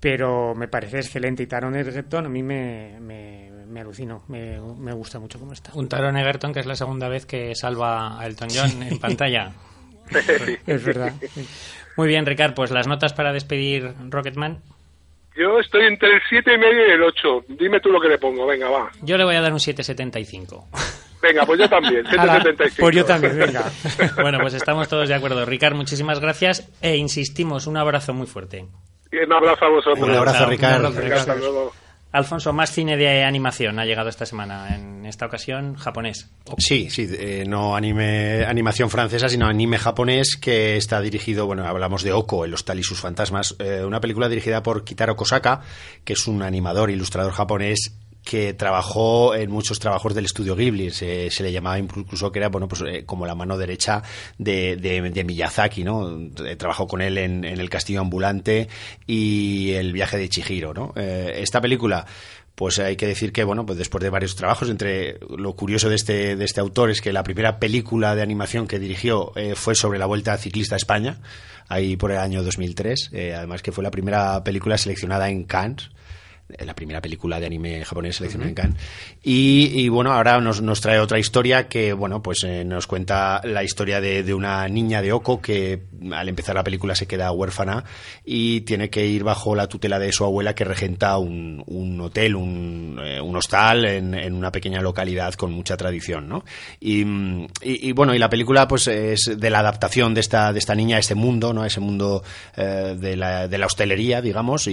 [0.00, 1.42] pero me parece excelente.
[1.42, 5.72] Y Taron Egerton a mí me, me alucinó, me, me gusta mucho cómo está.
[5.74, 9.52] Un Taron Egerton que es la segunda vez que salva a Elton John en pantalla.
[10.66, 11.12] Es verdad.
[11.96, 14.62] Muy bien, Ricard, pues las notas para despedir Rocketman.
[15.36, 17.44] Yo estoy entre el 7 y medio y el 8.
[17.48, 18.90] Dime tú lo que le pongo, venga, va.
[19.02, 20.66] Yo le voy a dar un 775.
[21.20, 22.76] Venga, pues yo también, Ala, 7.75.
[22.80, 23.64] pues yo también, venga.
[24.22, 25.44] bueno, pues estamos todos de acuerdo.
[25.44, 28.66] Ricard, muchísimas gracias e insistimos, un abrazo muy fuerte.
[29.12, 30.08] Y un abrazo a vosotros.
[30.08, 30.78] Un abrazo, Ricardo.
[30.80, 31.72] un abrazo, Venga, hasta luego.
[32.10, 36.30] Alfonso, más cine de animación ha llegado esta semana, en esta ocasión japonés.
[36.56, 42.02] Sí, sí, eh, no anime, animación francesa, sino anime japonés que está dirigido, bueno, hablamos
[42.02, 45.60] de Oko, el hostal y sus fantasmas, eh, una película dirigida por Kitaro Kosaka,
[46.04, 47.92] que es un animador, ilustrador japonés
[48.28, 52.68] que trabajó en muchos trabajos del estudio Ghibli, se, le llamaba incluso que era bueno
[52.68, 54.02] pues eh, como la mano derecha
[54.36, 56.28] de, Miyazaki, ¿no?
[56.44, 58.68] Eh, Trabajó con él en, El Castillo Ambulante
[59.06, 60.92] y El viaje de Chihiro, ¿no?
[60.94, 62.04] Eh, esta película
[62.54, 65.94] pues hay que decir que bueno pues después de varios trabajos entre lo curioso de
[65.96, 70.00] este de este autor es que la primera película de animación que dirigió fue sobre
[70.00, 71.20] la vuelta ciclista a España
[71.68, 75.90] ahí por el año 2003 eh, además que fue la primera película seleccionada en Cannes
[76.58, 78.76] la primera película de anime japonés seleccionada en Cannes.
[79.22, 83.40] Y, y, bueno, ahora nos, nos trae otra historia que, bueno, pues eh, nos cuenta
[83.44, 87.30] la historia de, de una niña de Oko que al empezar la película se queda
[87.32, 87.84] huérfana
[88.24, 92.34] y tiene que ir bajo la tutela de su abuela que regenta un, un hotel,
[92.36, 96.44] un, eh, un hostal en, en una pequeña localidad con mucha tradición, ¿no?
[96.80, 100.58] Y, y- y, bueno, y la película pues es de la adaptación de esta, de
[100.58, 101.62] esta niña a ese mundo, ¿no?
[101.62, 102.22] A ese mundo
[102.56, 104.72] eh, de, la, de la hostelería, digamos, y,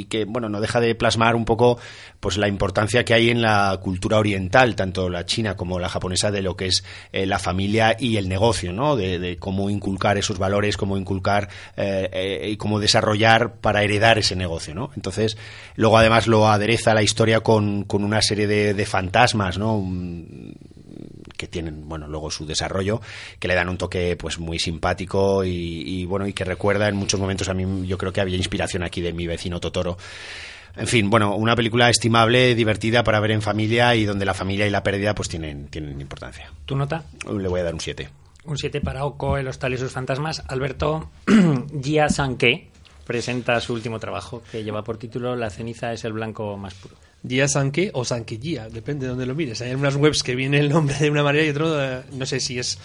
[0.00, 1.78] y que, bueno, no deja de plasmar un poco
[2.20, 6.30] pues la importancia que hay en la cultura oriental, tanto la china como la japonesa,
[6.30, 8.94] de lo que es eh, la familia y el negocio, ¿no?
[8.96, 14.18] De, de cómo inculcar esos valores, cómo inculcar eh, eh, y cómo desarrollar para heredar
[14.18, 14.90] ese negocio, ¿no?
[14.96, 15.38] Entonces,
[15.76, 19.76] luego además lo adereza la historia con, con una serie de, fantasmas, ¿no?
[19.76, 20.54] Un-
[21.36, 23.00] que tienen bueno luego su desarrollo
[23.38, 25.50] que le dan un toque pues muy simpático y,
[25.86, 28.82] y, bueno y que recuerda en muchos momentos a mí yo creo que había inspiración
[28.82, 29.96] aquí de mi vecino Totoro
[30.76, 34.66] en fin bueno una película estimable divertida para ver en familia y donde la familia
[34.66, 37.04] y la pérdida pues tienen tienen importancia ¿Tu nota?
[37.30, 38.08] le voy a dar un 7
[38.44, 40.42] Un 7 para Oko, El Hostal y sus fantasmas.
[40.48, 41.10] Alberto
[41.82, 42.68] Gia Sanke
[43.06, 46.94] presenta su último trabajo que lleva por título La ceniza es el blanco más puro.
[47.26, 49.60] Gia Sanke o Sankegia, depende de donde lo mires.
[49.60, 52.40] Hay unas webs que viene el nombre de una manera y otro, eh, no sé
[52.40, 52.78] si es.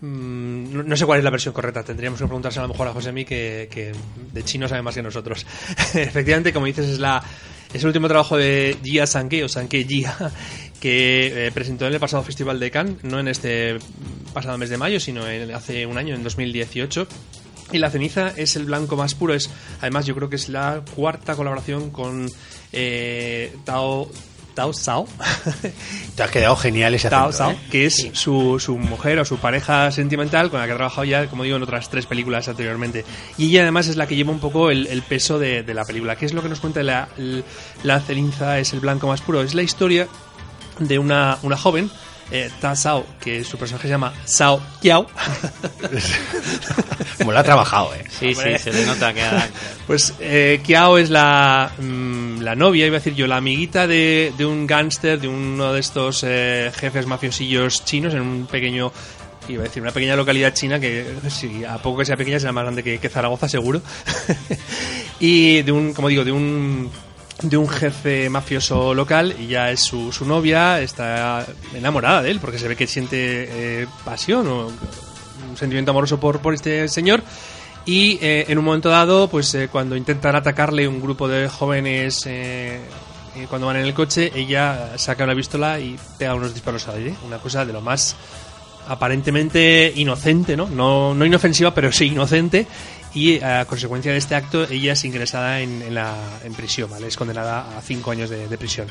[0.00, 1.82] mm, no- sé cuál es la versión correcta.
[1.82, 3.92] Tendríamos que preguntarse a lo mejor a José que, que
[4.32, 5.44] de chino sabe más que nosotros.
[5.94, 7.22] Efectivamente, como dices, es la
[7.72, 10.16] es el último trabajo de Gia Sanke o Sanke Gia
[10.80, 13.76] que eh, presentó en el pasado Festival de Cannes, no en este
[14.32, 17.06] pasado mes de mayo, sino en- hace un año, en 2018.
[17.72, 19.34] Y la ceniza es el blanco más puro.
[19.34, 19.50] Es,
[19.80, 22.30] además, yo creo que es la cuarta colaboración con
[22.72, 24.10] eh, Tao,
[24.54, 25.06] Tao Sao.
[26.16, 27.58] te ha quedado genial ese Tao acento, Sao, ¿eh?
[27.70, 31.26] que es su, su mujer o su pareja sentimental con la que ha trabajado ya,
[31.26, 33.04] como digo, en otras tres películas anteriormente.
[33.36, 35.84] Y ella además es la que lleva un poco el, el peso de, de la
[35.84, 36.16] película.
[36.16, 37.08] ¿Qué es lo que nos cuenta la,
[37.82, 39.42] la ceniza es el blanco más puro?
[39.42, 40.08] Es la historia
[40.78, 41.90] de una, una joven
[42.30, 45.06] eh, Ta Sao, que su personaje se llama Sao Kiao.
[47.18, 48.04] Como lo ha trabajado, ¿eh?
[48.08, 49.48] Sí, sí, se le nota que ha...
[49.86, 54.32] Pues eh, Kiao es la, mm, la novia, iba a decir yo, la amiguita de,
[54.36, 58.92] de un gángster, de uno de estos eh, jefes mafiosillos chinos en un pequeño
[59.48, 62.52] iba a decir, una pequeña localidad china que si a poco que sea pequeña será
[62.52, 63.80] más grande que, que Zaragoza seguro
[65.20, 66.90] y de un como digo de un
[67.42, 72.40] de un jefe mafioso local y ya es su, su novia está enamorada de él
[72.40, 77.22] porque se ve que siente eh, pasión o un sentimiento amoroso por, por este señor
[77.86, 82.28] y eh, en un momento dado pues eh, cuando intentan atacarle un grupo de jóvenes
[83.48, 87.14] cuando van en el coche ella saca una pistola y pega unos disparos al aire
[87.24, 88.16] una cosa de lo más
[88.88, 90.66] aparentemente inocente, ¿no?
[90.66, 92.66] No, no inofensiva, pero sí inocente.
[93.18, 96.14] Y eh, a consecuencia de este acto, ella es ingresada en, la,
[96.44, 97.08] en prisión, ¿vale?
[97.08, 98.86] Es condenada a cinco años de, prisión.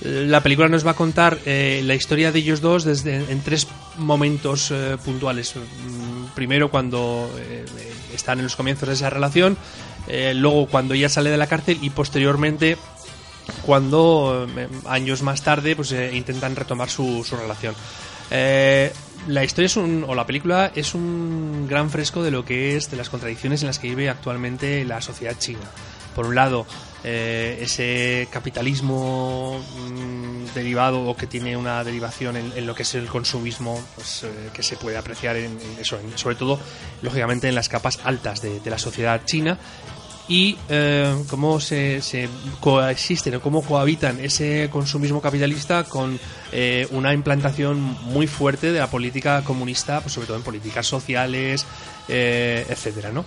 [0.00, 3.40] Eh, La película nos va a contar eh, la historia de ellos dos desde en
[3.40, 4.72] tres momentos
[5.04, 5.56] puntuales.
[5.56, 7.28] Mm, Primero cuando
[8.12, 9.56] están en los comienzos de esa relación,
[10.34, 12.76] luego cuando ella sale de la cárcel y posteriormente
[13.64, 14.48] cuando
[14.86, 17.74] años más tarde pues intentan retomar su, relación.
[19.28, 22.90] La historia es un, o la película es un gran fresco de lo que es
[22.90, 25.60] de las contradicciones en las que vive actualmente la sociedad china.
[26.14, 26.64] Por un lado,
[27.02, 29.58] eh, ese capitalismo
[29.90, 34.30] mm, derivado o que tiene una derivación en, lo que es el consumismo, pues, eh,
[34.52, 36.60] que se puede apreciar en, eso, en- sobre todo,
[37.02, 39.58] lógicamente, en las capas altas de la sociedad china
[40.28, 42.28] y eh, cómo se, se
[42.60, 46.18] coexisten o cómo cohabitan ese consumismo capitalista con
[46.52, 51.66] eh, una implantación muy fuerte de la política comunista, pues sobre todo en políticas sociales,
[52.08, 53.24] eh, etcétera, ¿no?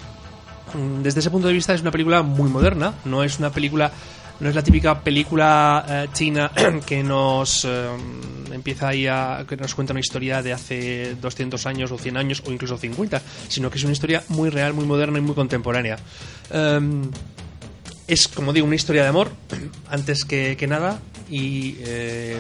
[0.74, 3.91] Mm, Desde ese punto de vista es una película muy moderna, no es una película
[4.39, 6.51] no es la típica película eh, china
[6.85, 7.88] que nos eh,
[8.51, 12.43] empieza ahí a que nos cuenta una historia de hace 200 años o 100 años
[12.45, 15.97] o incluso 50, sino que es una historia muy real, muy moderna y muy contemporánea.
[16.51, 17.09] Em,
[18.07, 19.31] es, como digo, una historia de amor,
[19.89, 20.99] antes que, que nada,
[21.30, 22.38] y eh,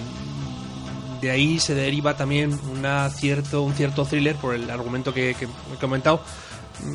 [1.21, 5.45] de ahí se deriva también una cierto, un cierto thriller por el argumento que, que
[5.45, 6.21] he comentado.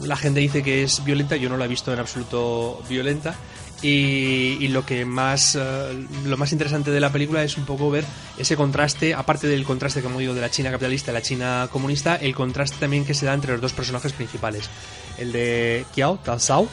[0.04, 3.34] La gente dice que es violenta, yo no la he visto en absoluto violenta.
[3.82, 7.90] Y, y lo que más eh, lo más interesante de la película es un poco
[7.90, 8.04] ver
[8.38, 12.14] ese contraste, aparte del contraste, como digo, de la China capitalista y la China comunista,
[12.14, 14.70] el contraste también que se da entre los dos personajes principales.
[15.18, 16.68] El de Kiao, Tao Sao,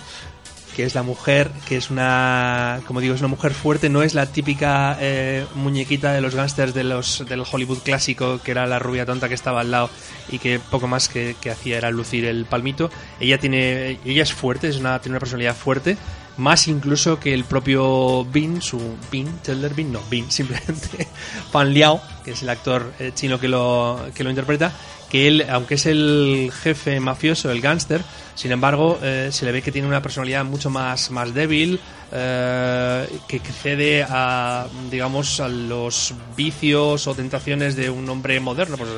[0.76, 4.14] que es la mujer, que es una, como digo, es una mujer fuerte, no es
[4.14, 8.80] la típica eh, muñequita de los gángsters de los, del Hollywood clásico, que era la
[8.80, 9.90] rubia tonta que estaba al lado
[10.30, 12.90] y que poco más que, que hacía era lucir el palmito.
[13.20, 15.98] Ella tiene, ella es fuerte, es una, tiene una personalidad fuerte,
[16.40, 18.80] más incluso que el propio Bin, su
[19.12, 21.08] Bin, Teller Bin, no, Bin, simplemente
[21.52, 24.72] Fan Liao, que es el actor eh, chino que lo, que lo interpreta,
[25.10, 28.02] que él, aunque es el jefe mafioso, el gángster,
[28.36, 31.80] sin embargo, eh, se le ve que tiene una personalidad mucho más, más débil,
[32.12, 38.90] eh, que cede a, digamos, a los vicios o tentaciones de un hombre moderno, pues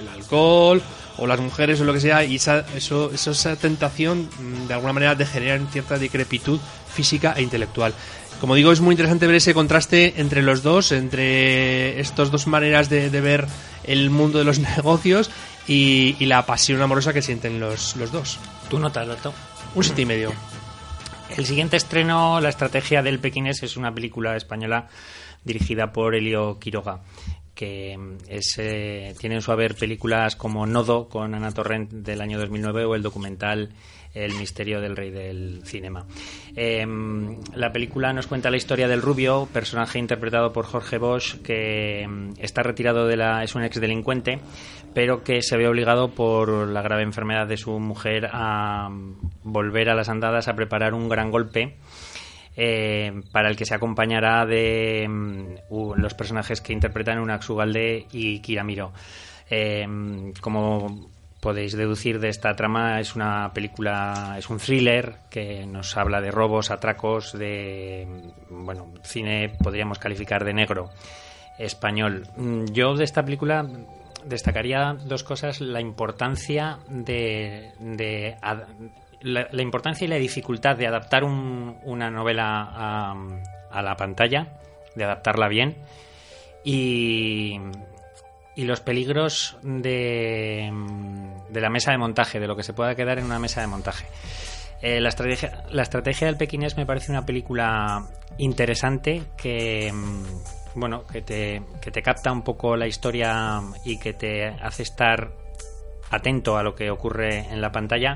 [0.00, 0.82] el alcohol
[1.18, 4.92] o las mujeres o lo que sea, y esa, eso- esa tentación mm, de alguna
[4.92, 6.58] manera degenera en cierta decrepitud
[6.90, 7.94] física e intelectual.
[8.40, 12.88] Como digo, es muy interesante ver ese contraste entre los dos, entre estas dos maneras
[12.88, 13.46] de, de ver
[13.84, 15.30] el mundo de los negocios
[15.66, 18.38] y, y la pasión amorosa que sienten los, los dos.
[18.68, 19.34] ¿Tú notas, Loto?
[19.74, 20.32] Un siete y medio.
[21.36, 24.88] El siguiente estreno, La estrategia del pequinés, es una película española
[25.44, 27.00] dirigida por Elio Quiroga
[27.60, 32.38] que es, eh, tiene en su haber películas como Nodo con Ana Torrent del año
[32.38, 33.68] 2009 o el documental
[34.12, 36.04] El misterio del rey del cinema.
[36.56, 36.84] Eh,
[37.54, 42.32] la película nos cuenta la historia del rubio, personaje interpretado por Jorge Bosch, que mm,
[42.38, 44.40] está retirado de la es un ex delincuente,
[44.94, 49.88] pero que se ve obligado por la grave enfermedad de su mujer a mm, volver
[49.88, 51.76] a las andadas a preparar un gran golpe
[53.32, 55.08] para el que se acompañará de
[55.70, 58.92] los personajes que interpretan Unax Ugalde y Kiramiro.
[60.42, 61.08] Como
[61.40, 66.30] podéis deducir de esta trama, es una película, es un thriller que nos habla de
[66.30, 68.06] robos, atracos, de
[68.50, 70.90] bueno, cine podríamos calificar de negro
[71.58, 72.26] español.
[72.36, 73.66] Mm, Yo de esta película
[74.24, 78.36] destacaría dos cosas: la importancia de, de
[79.22, 83.14] la importancia y la dificultad de adaptar un- una novela a,
[83.70, 84.46] a la pantalla,
[84.94, 85.76] de adaptarla bien,
[86.64, 87.58] y,
[88.60, 90.70] y los peligros de,
[91.48, 93.66] de la mesa de montaje, de lo que se pueda quedar en una mesa de
[93.66, 94.04] montaje.
[94.82, 98.06] Eh, la, estrategia, la estrategia del pequinés me parece una película
[98.36, 104.12] interesante que, mm, bueno, que te, que te capta un poco la historia y que
[104.12, 105.32] te hace estar
[106.10, 108.14] atento a lo que ocurre en la pantalla,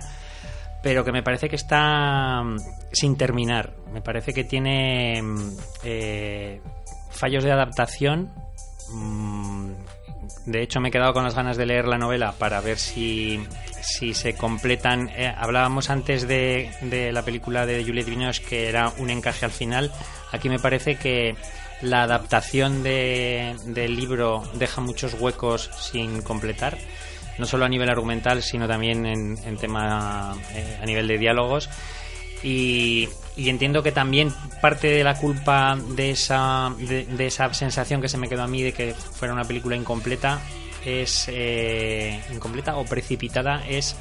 [0.83, 2.59] pero que me parece que está mm,
[2.93, 3.73] sin terminar.
[3.95, 6.61] Me parece que tiene mm, eh,
[7.09, 8.31] fallos de adaptación.
[8.93, 9.64] Mm,
[10.47, 13.43] de hecho, me he quedado con las ganas de leer la novela para ver si,
[13.81, 15.09] si se completan.
[15.17, 19.53] Eh, hablábamos antes de, de, la película de Juliette Binoche que era un encaje al
[19.53, 19.91] final.
[20.33, 21.35] Aquí me parece que
[21.81, 26.77] la adaptación de, del libro deja muchos huecos sin completar,
[27.39, 31.71] no solo a nivel argumental, sino también en, tema eh, a nivel de diálogos.
[32.45, 38.19] Y, entiendo que también parte de la culpa de esa, de, esa sensación que se
[38.19, 40.41] me quedó a mí de que fuera una película incompleta
[40.85, 43.97] es eh, incompleta o precipitada es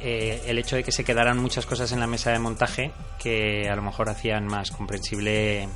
[0.00, 3.70] eh, el hecho de que se quedaran muchas cosas en la mesa de montaje que
[3.70, 5.66] a lo mejor hacían más comprensible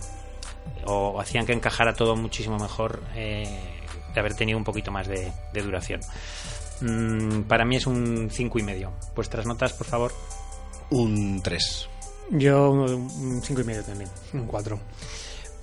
[0.85, 3.49] o hacían que encajara todo muchísimo mejor eh,
[4.13, 6.01] de haber tenido un poquito más de, duración.
[6.81, 8.93] Mm, para mí es un cinco y medio.
[9.15, 10.13] Vuestras notas, por favor.
[10.91, 11.89] Un 3.
[12.31, 14.11] Yo un cinco y medio también.
[14.33, 14.79] Un 4.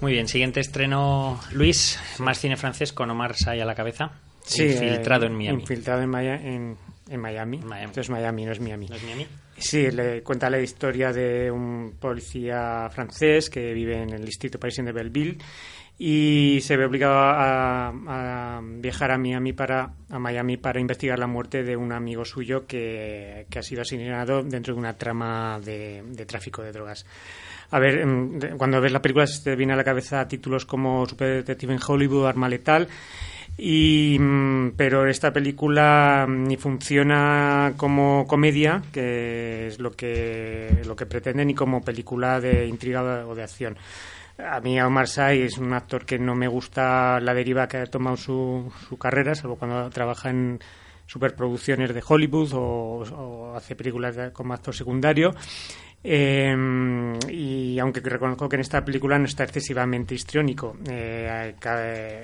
[0.02, 4.11] Muy bien, siguiente estreno, Luis, más cine francés con Omar Say a la cabeza.
[4.43, 5.61] Sí, infiltrado en Miami.
[5.61, 6.77] Infiltrado en, en,
[7.10, 7.57] en Miami.
[7.60, 7.85] Miami.
[7.85, 8.88] Entonces Miami, no es Miami.
[8.88, 9.27] ¿No es Miami?
[9.57, 14.88] Sí, le cuenta la historia de un policía francés que vive en el distrito parisino
[14.88, 15.38] de Belleville
[15.98, 21.64] y se ve obligado a, viajar a Miami para a Miami para investigar la muerte
[21.64, 26.72] de un amigo suyo que, ha sido asesinado dentro de una trama de, tráfico de
[26.72, 27.06] drogas.
[27.72, 31.06] A ver, em, cuando ves la película se te viene a la cabeza títulos como
[31.06, 32.88] Super Detective en Hollywood, Arma Letal
[33.58, 40.96] y, mm, pero esta película mm, ni funciona como comedia, que es lo que, lo
[40.96, 43.78] que pretende, ni como película de intriga o de acción.
[44.38, 47.86] A mí Omar Sy es un actor que no me gusta la deriva que ha
[47.86, 50.60] tomado su, su carrera, salvo cuando trabaja en
[51.06, 55.34] superproducciones de Hollywood o, hace películas como actor secundario.
[56.07, 56.56] Eh,
[57.32, 61.56] y aunque reconozco que en esta película no está excesivamente histriónico, eh,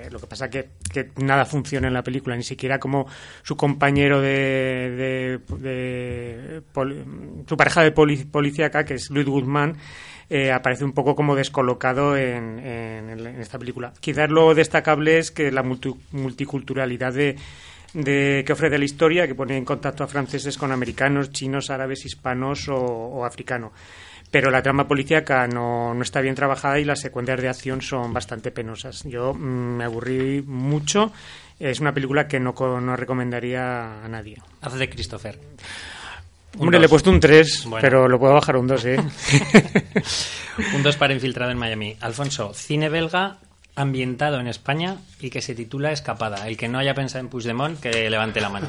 [0.08, 3.08] lo que pasa que, que nada funciona en la película, ni siquiera como
[3.42, 6.62] su compañero de, de,
[7.44, 9.76] su pareja de policía que es Luis Guzmán,
[10.34, 12.58] eh, aparece un poco como descolocado en,
[13.38, 13.92] esta película.
[14.00, 17.36] Quizás lo destacable es que la multiculturalidad de
[17.94, 22.06] de, que ofrece la historia, que pone en contacto a franceses con americanos, chinos, árabes,
[22.06, 23.72] hispanos o, africanos.
[24.30, 28.14] Pero la trama policíaca no, no, está bien trabajada y las secuencias de acción son
[28.14, 29.04] bastante penosas.
[29.04, 31.12] Yo mm, me aburrí mucho.
[31.60, 34.38] Es una película que no, no recomendaría a nadie.
[34.62, 35.38] Haz de Christopher.
[36.58, 38.96] Hombre, le he puesto un 3, pero lo puedo bajar un 2, ¿eh?
[40.74, 41.96] un 2 para Infiltrado en Miami.
[42.00, 43.38] Alfonso, cine belga
[43.74, 46.46] ambientado en España y que se titula Escapada.
[46.48, 48.68] El que no haya pensado en Puigdemont, que levante la mano.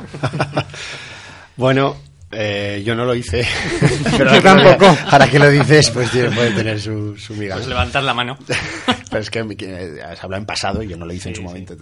[1.58, 1.98] bueno,
[2.36, 3.46] eh, yo no lo hice.
[4.18, 4.98] Pero tampoco.
[5.10, 8.38] Ahora que lo dices, pues puede tener su, su Pues levantar la mano.
[9.14, 11.76] Pero es que, se habla en pasado y yo no lo hice en su momento.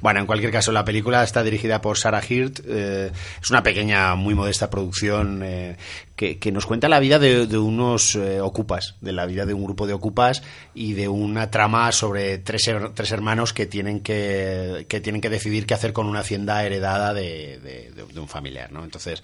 [0.00, 2.60] Bueno, en cualquier caso, la película está dirigida por Sarah Hirt.
[2.66, 3.12] Eh,
[3.42, 5.76] es una pequeña, muy modesta producción eh,
[6.16, 9.86] que, nos cuenta la vida de, unos eh, ocupas, de la vida de un grupo
[9.86, 10.42] de ocupas
[10.74, 15.66] y de una trama sobre tres, tres hermanos que tienen que, que tienen que decidir
[15.66, 18.70] qué hacer con una hacienda heredada de, un familiar.
[18.70, 18.84] ¿no?
[18.84, 19.22] Entonces,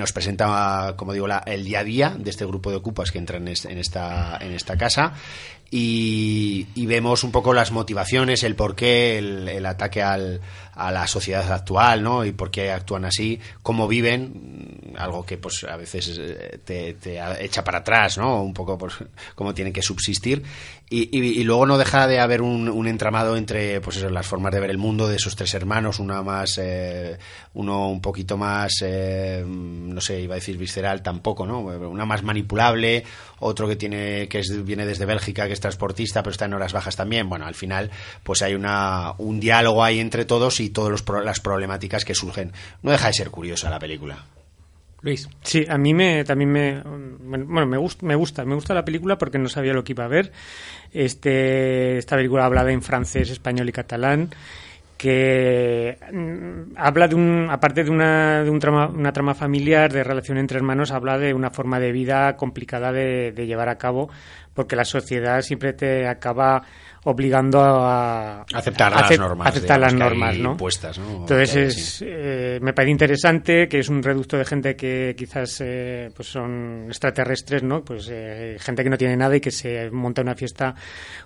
[0.00, 3.46] nos presenta, como digo, el día a día de este grupo de ocupas que entran
[3.46, 5.14] en esta, en esta casa
[5.70, 10.40] y, vemos un poco las motivaciones, el porqué, el, el ataque al,
[10.74, 12.24] a la sociedad actual, ¿no?
[12.24, 17.20] Y por qué actúan así, cómo viven, algo que pues a veces eh, te, te
[17.44, 18.42] echa para atrás, ¿no?
[18.42, 18.94] Un poco pues
[19.36, 20.42] cómo tienen que subsistir
[20.92, 24.70] y, luego no deja de haber un, entramado entre pues eso, las formas de ver
[24.70, 27.16] el mundo de esos tres hermanos, una más, eh,
[27.54, 31.60] uno un poquito más, eh, no sé, iba a decir visceral tampoco, ¿no?
[31.60, 33.04] Una más manipulable,
[33.38, 36.96] otro que tiene que viene desde Bélgica, que es transportista, pero está en horas bajas
[36.96, 37.28] también.
[37.28, 37.92] Bueno, al final,
[38.24, 42.52] pues hay una, un diálogo ahí entre todos y todas las problemáticas que surgen.
[42.82, 44.24] No deja de ser curiosa la película.
[45.02, 45.28] Luis.
[45.42, 49.16] Sí, a mí me, también me, bueno, me, gusta, me gusta, me gusta la película
[49.16, 50.32] porque no sabía lo que iba a ver.
[50.92, 54.30] Este, esta película hablada en francés, español y catalán
[55.00, 60.04] que mm, habla de un, aparte de una, de un trama, una trama familiar, de
[60.04, 64.10] relación entre hermanos, habla de una forma de vida complicada de, llevar a cabo,
[64.52, 66.64] porque la sociedad siempre te acaba
[67.04, 70.52] obligando a aceptar a las normas, aceptar las normas, ¿no?
[70.52, 71.20] impuestas, ¿no?
[71.20, 72.04] Entonces es, sí.
[72.06, 76.84] eh, me parece interesante que es un reducto de gente que quizás eh, pues son
[76.88, 77.82] extraterrestres, ¿no?
[77.82, 80.74] Pues eh, gente que no tiene nada y que se monta una fiesta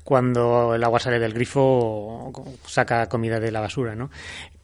[0.05, 2.33] cuando el agua sale del grifo o
[2.67, 4.11] saca comida de la basura, ¿no?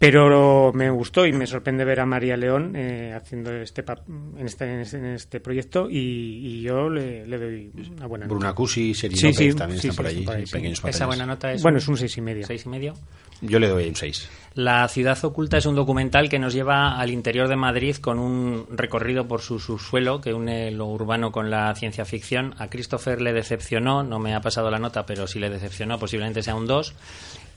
[0.00, 4.46] Pero me gustó y me sorprende ver a María León eh, haciendo este, pap- en
[4.46, 8.34] este en este, en este proyecto y, y yo le, le doy una buena nota.
[8.34, 10.82] Bruna Cusi, Seri Sí, también sí, están sí, por allí, por ahí, pequeños.
[10.86, 12.46] Esa buena nota es Bueno, un es un seis y medio.
[12.46, 12.94] seis y medio.
[13.42, 14.28] Yo le doy un 6.
[14.54, 18.66] La ciudad oculta es un documental que nos lleva al interior de Madrid con un
[18.70, 22.54] recorrido por su subsuelo que une lo urbano con la ciencia ficción.
[22.58, 26.42] A Christopher le decepcionó, no me ha pasado la nota, pero si le decepcionó posiblemente
[26.42, 26.94] sea un 2.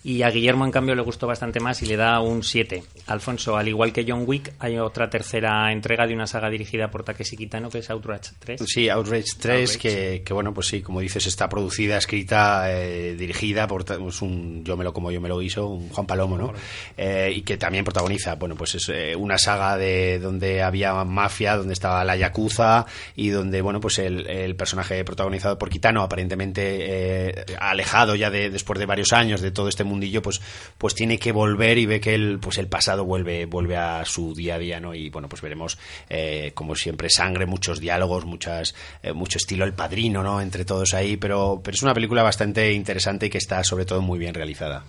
[0.05, 2.83] Y a Guillermo, en cambio, le gustó bastante más y le da un 7.
[3.07, 7.03] Alfonso, al igual que John Wick, hay otra tercera entrega de una saga dirigida por
[7.05, 8.61] Takeshi Kitano, que es Outrage 3.
[8.65, 9.79] Sí, Outrage 3, Outrage.
[9.79, 14.21] Que, que bueno, pues sí, como dices, está producida, escrita, eh, dirigida por ta- es
[14.21, 16.53] un Yo me lo como, yo me lo guiso, un Juan Palomo, ¿no?
[16.97, 21.55] Eh, y que también protagoniza, bueno, pues es eh, una saga de donde había mafia,
[21.55, 22.85] donde estaba la Yakuza
[23.15, 28.49] y donde, bueno, pues el, el personaje protagonizado por Kitano, aparentemente eh, alejado ya de,
[28.49, 30.41] después de varios años de todo este mundillo, pues,
[30.77, 34.33] pues tiene que volver y ve que el, pues el pasado vuelve, vuelve a su
[34.33, 34.93] día a día, ¿no?
[34.93, 35.77] Y bueno, pues veremos,
[36.09, 40.41] eh, como siempre, sangre, muchos diálogos, muchas, eh, mucho estilo El Padrino, ¿no?
[40.41, 44.01] Entre todos ahí, pero, pero es una película bastante interesante y que está sobre todo
[44.01, 44.83] muy bien realizada.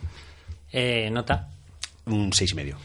[0.72, 1.48] Eh, nota.
[2.06, 2.76] Un seis y medio.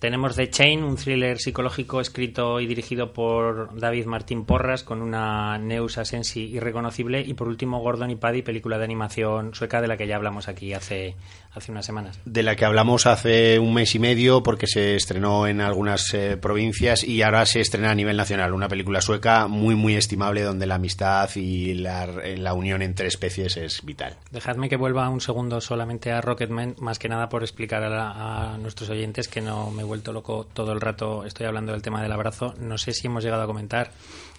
[0.00, 5.58] Tenemos The Chain, un thriller psicológico escrito y dirigido por David Martín Porras con una
[5.58, 9.98] Neus Asensi irreconocible y por último Gordon y Paddy, película de animación sueca de la
[9.98, 11.16] que ya hablamos aquí hace,
[11.52, 12.18] hace unas semanas.
[12.24, 16.38] de la que hablamos hace un mes y medio porque se estrenó en algunas eh,
[16.38, 18.54] provincias y ahora se estrena a nivel nacional.
[18.54, 23.58] Una película sueca muy, muy estimable donde la amistad y la, la unión entre especies
[23.58, 24.16] es vital.
[24.30, 28.54] Dejadme que vuelva un segundo solamente a Rocketman, más que nada por explicar a, la-
[28.54, 31.24] a nuestros oyentes que no me vuelto loco todo el rato.
[31.24, 32.54] Estoy hablando del tema del abrazo.
[32.60, 33.90] No sé si hemos llegado a comentar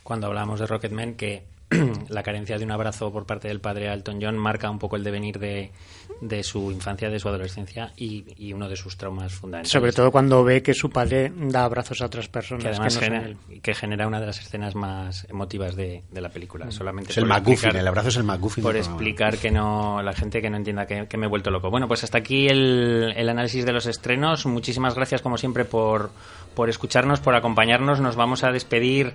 [0.01, 1.43] cuando hablábamos de Rocketman que
[2.09, 4.95] la carencia de un abrazo por parte del padre a Elton John marca un poco
[4.95, 5.71] el devenir de,
[6.19, 9.71] de su infancia, de su adolescencia y, y uno de sus traumas fundamentales.
[9.71, 12.99] Sobre todo cuando ve que su padre da abrazos a otras personas que además no
[12.99, 16.69] son genera, que genera una de las escenas más emotivas de, de la película.
[16.71, 18.63] Solamente Es el McGuffin, el abrazo es el McGuffin.
[18.63, 21.69] por explicar que no la gente que no entienda que, que me he vuelto loco.
[21.69, 24.45] Bueno, pues hasta aquí el, el análisis de los estrenos.
[24.45, 26.11] Muchísimas gracias como siempre por,
[26.53, 27.99] por escucharnos, por acompañarnos.
[28.01, 29.13] Nos vamos a despedir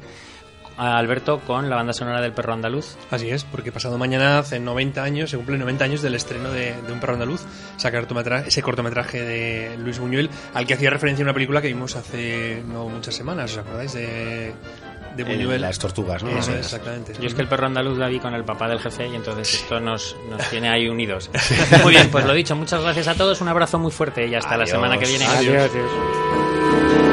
[0.79, 2.97] a Alberto con la banda sonora del perro andaluz.
[3.11, 6.75] Así es, porque pasado mañana, hace 90 años, se cumplen 90 años del estreno de,
[6.83, 7.43] de Un perro andaluz,
[7.79, 11.97] ese cortometraje, ese cortometraje de Luis Buñuel, al que hacía referencia una película que vimos
[11.97, 13.93] hace no muchas semanas, ¿os acordáis?
[13.95, 14.53] De,
[15.17, 15.63] de El- Buñuel.
[15.63, 16.31] las tortugas, ¿no?
[16.39, 17.15] Eso exactamente.
[17.19, 19.55] Yo es que el perro andaluz la vi con el papá del jefe y entonces
[19.55, 21.31] esto nos, nos tiene ahí unidos.
[21.83, 24.57] Muy bien, pues lo dicho, muchas gracias a todos, un abrazo muy fuerte y hasta
[24.59, 25.25] la semana que viene.
[25.25, 27.06] Adiós, adiós.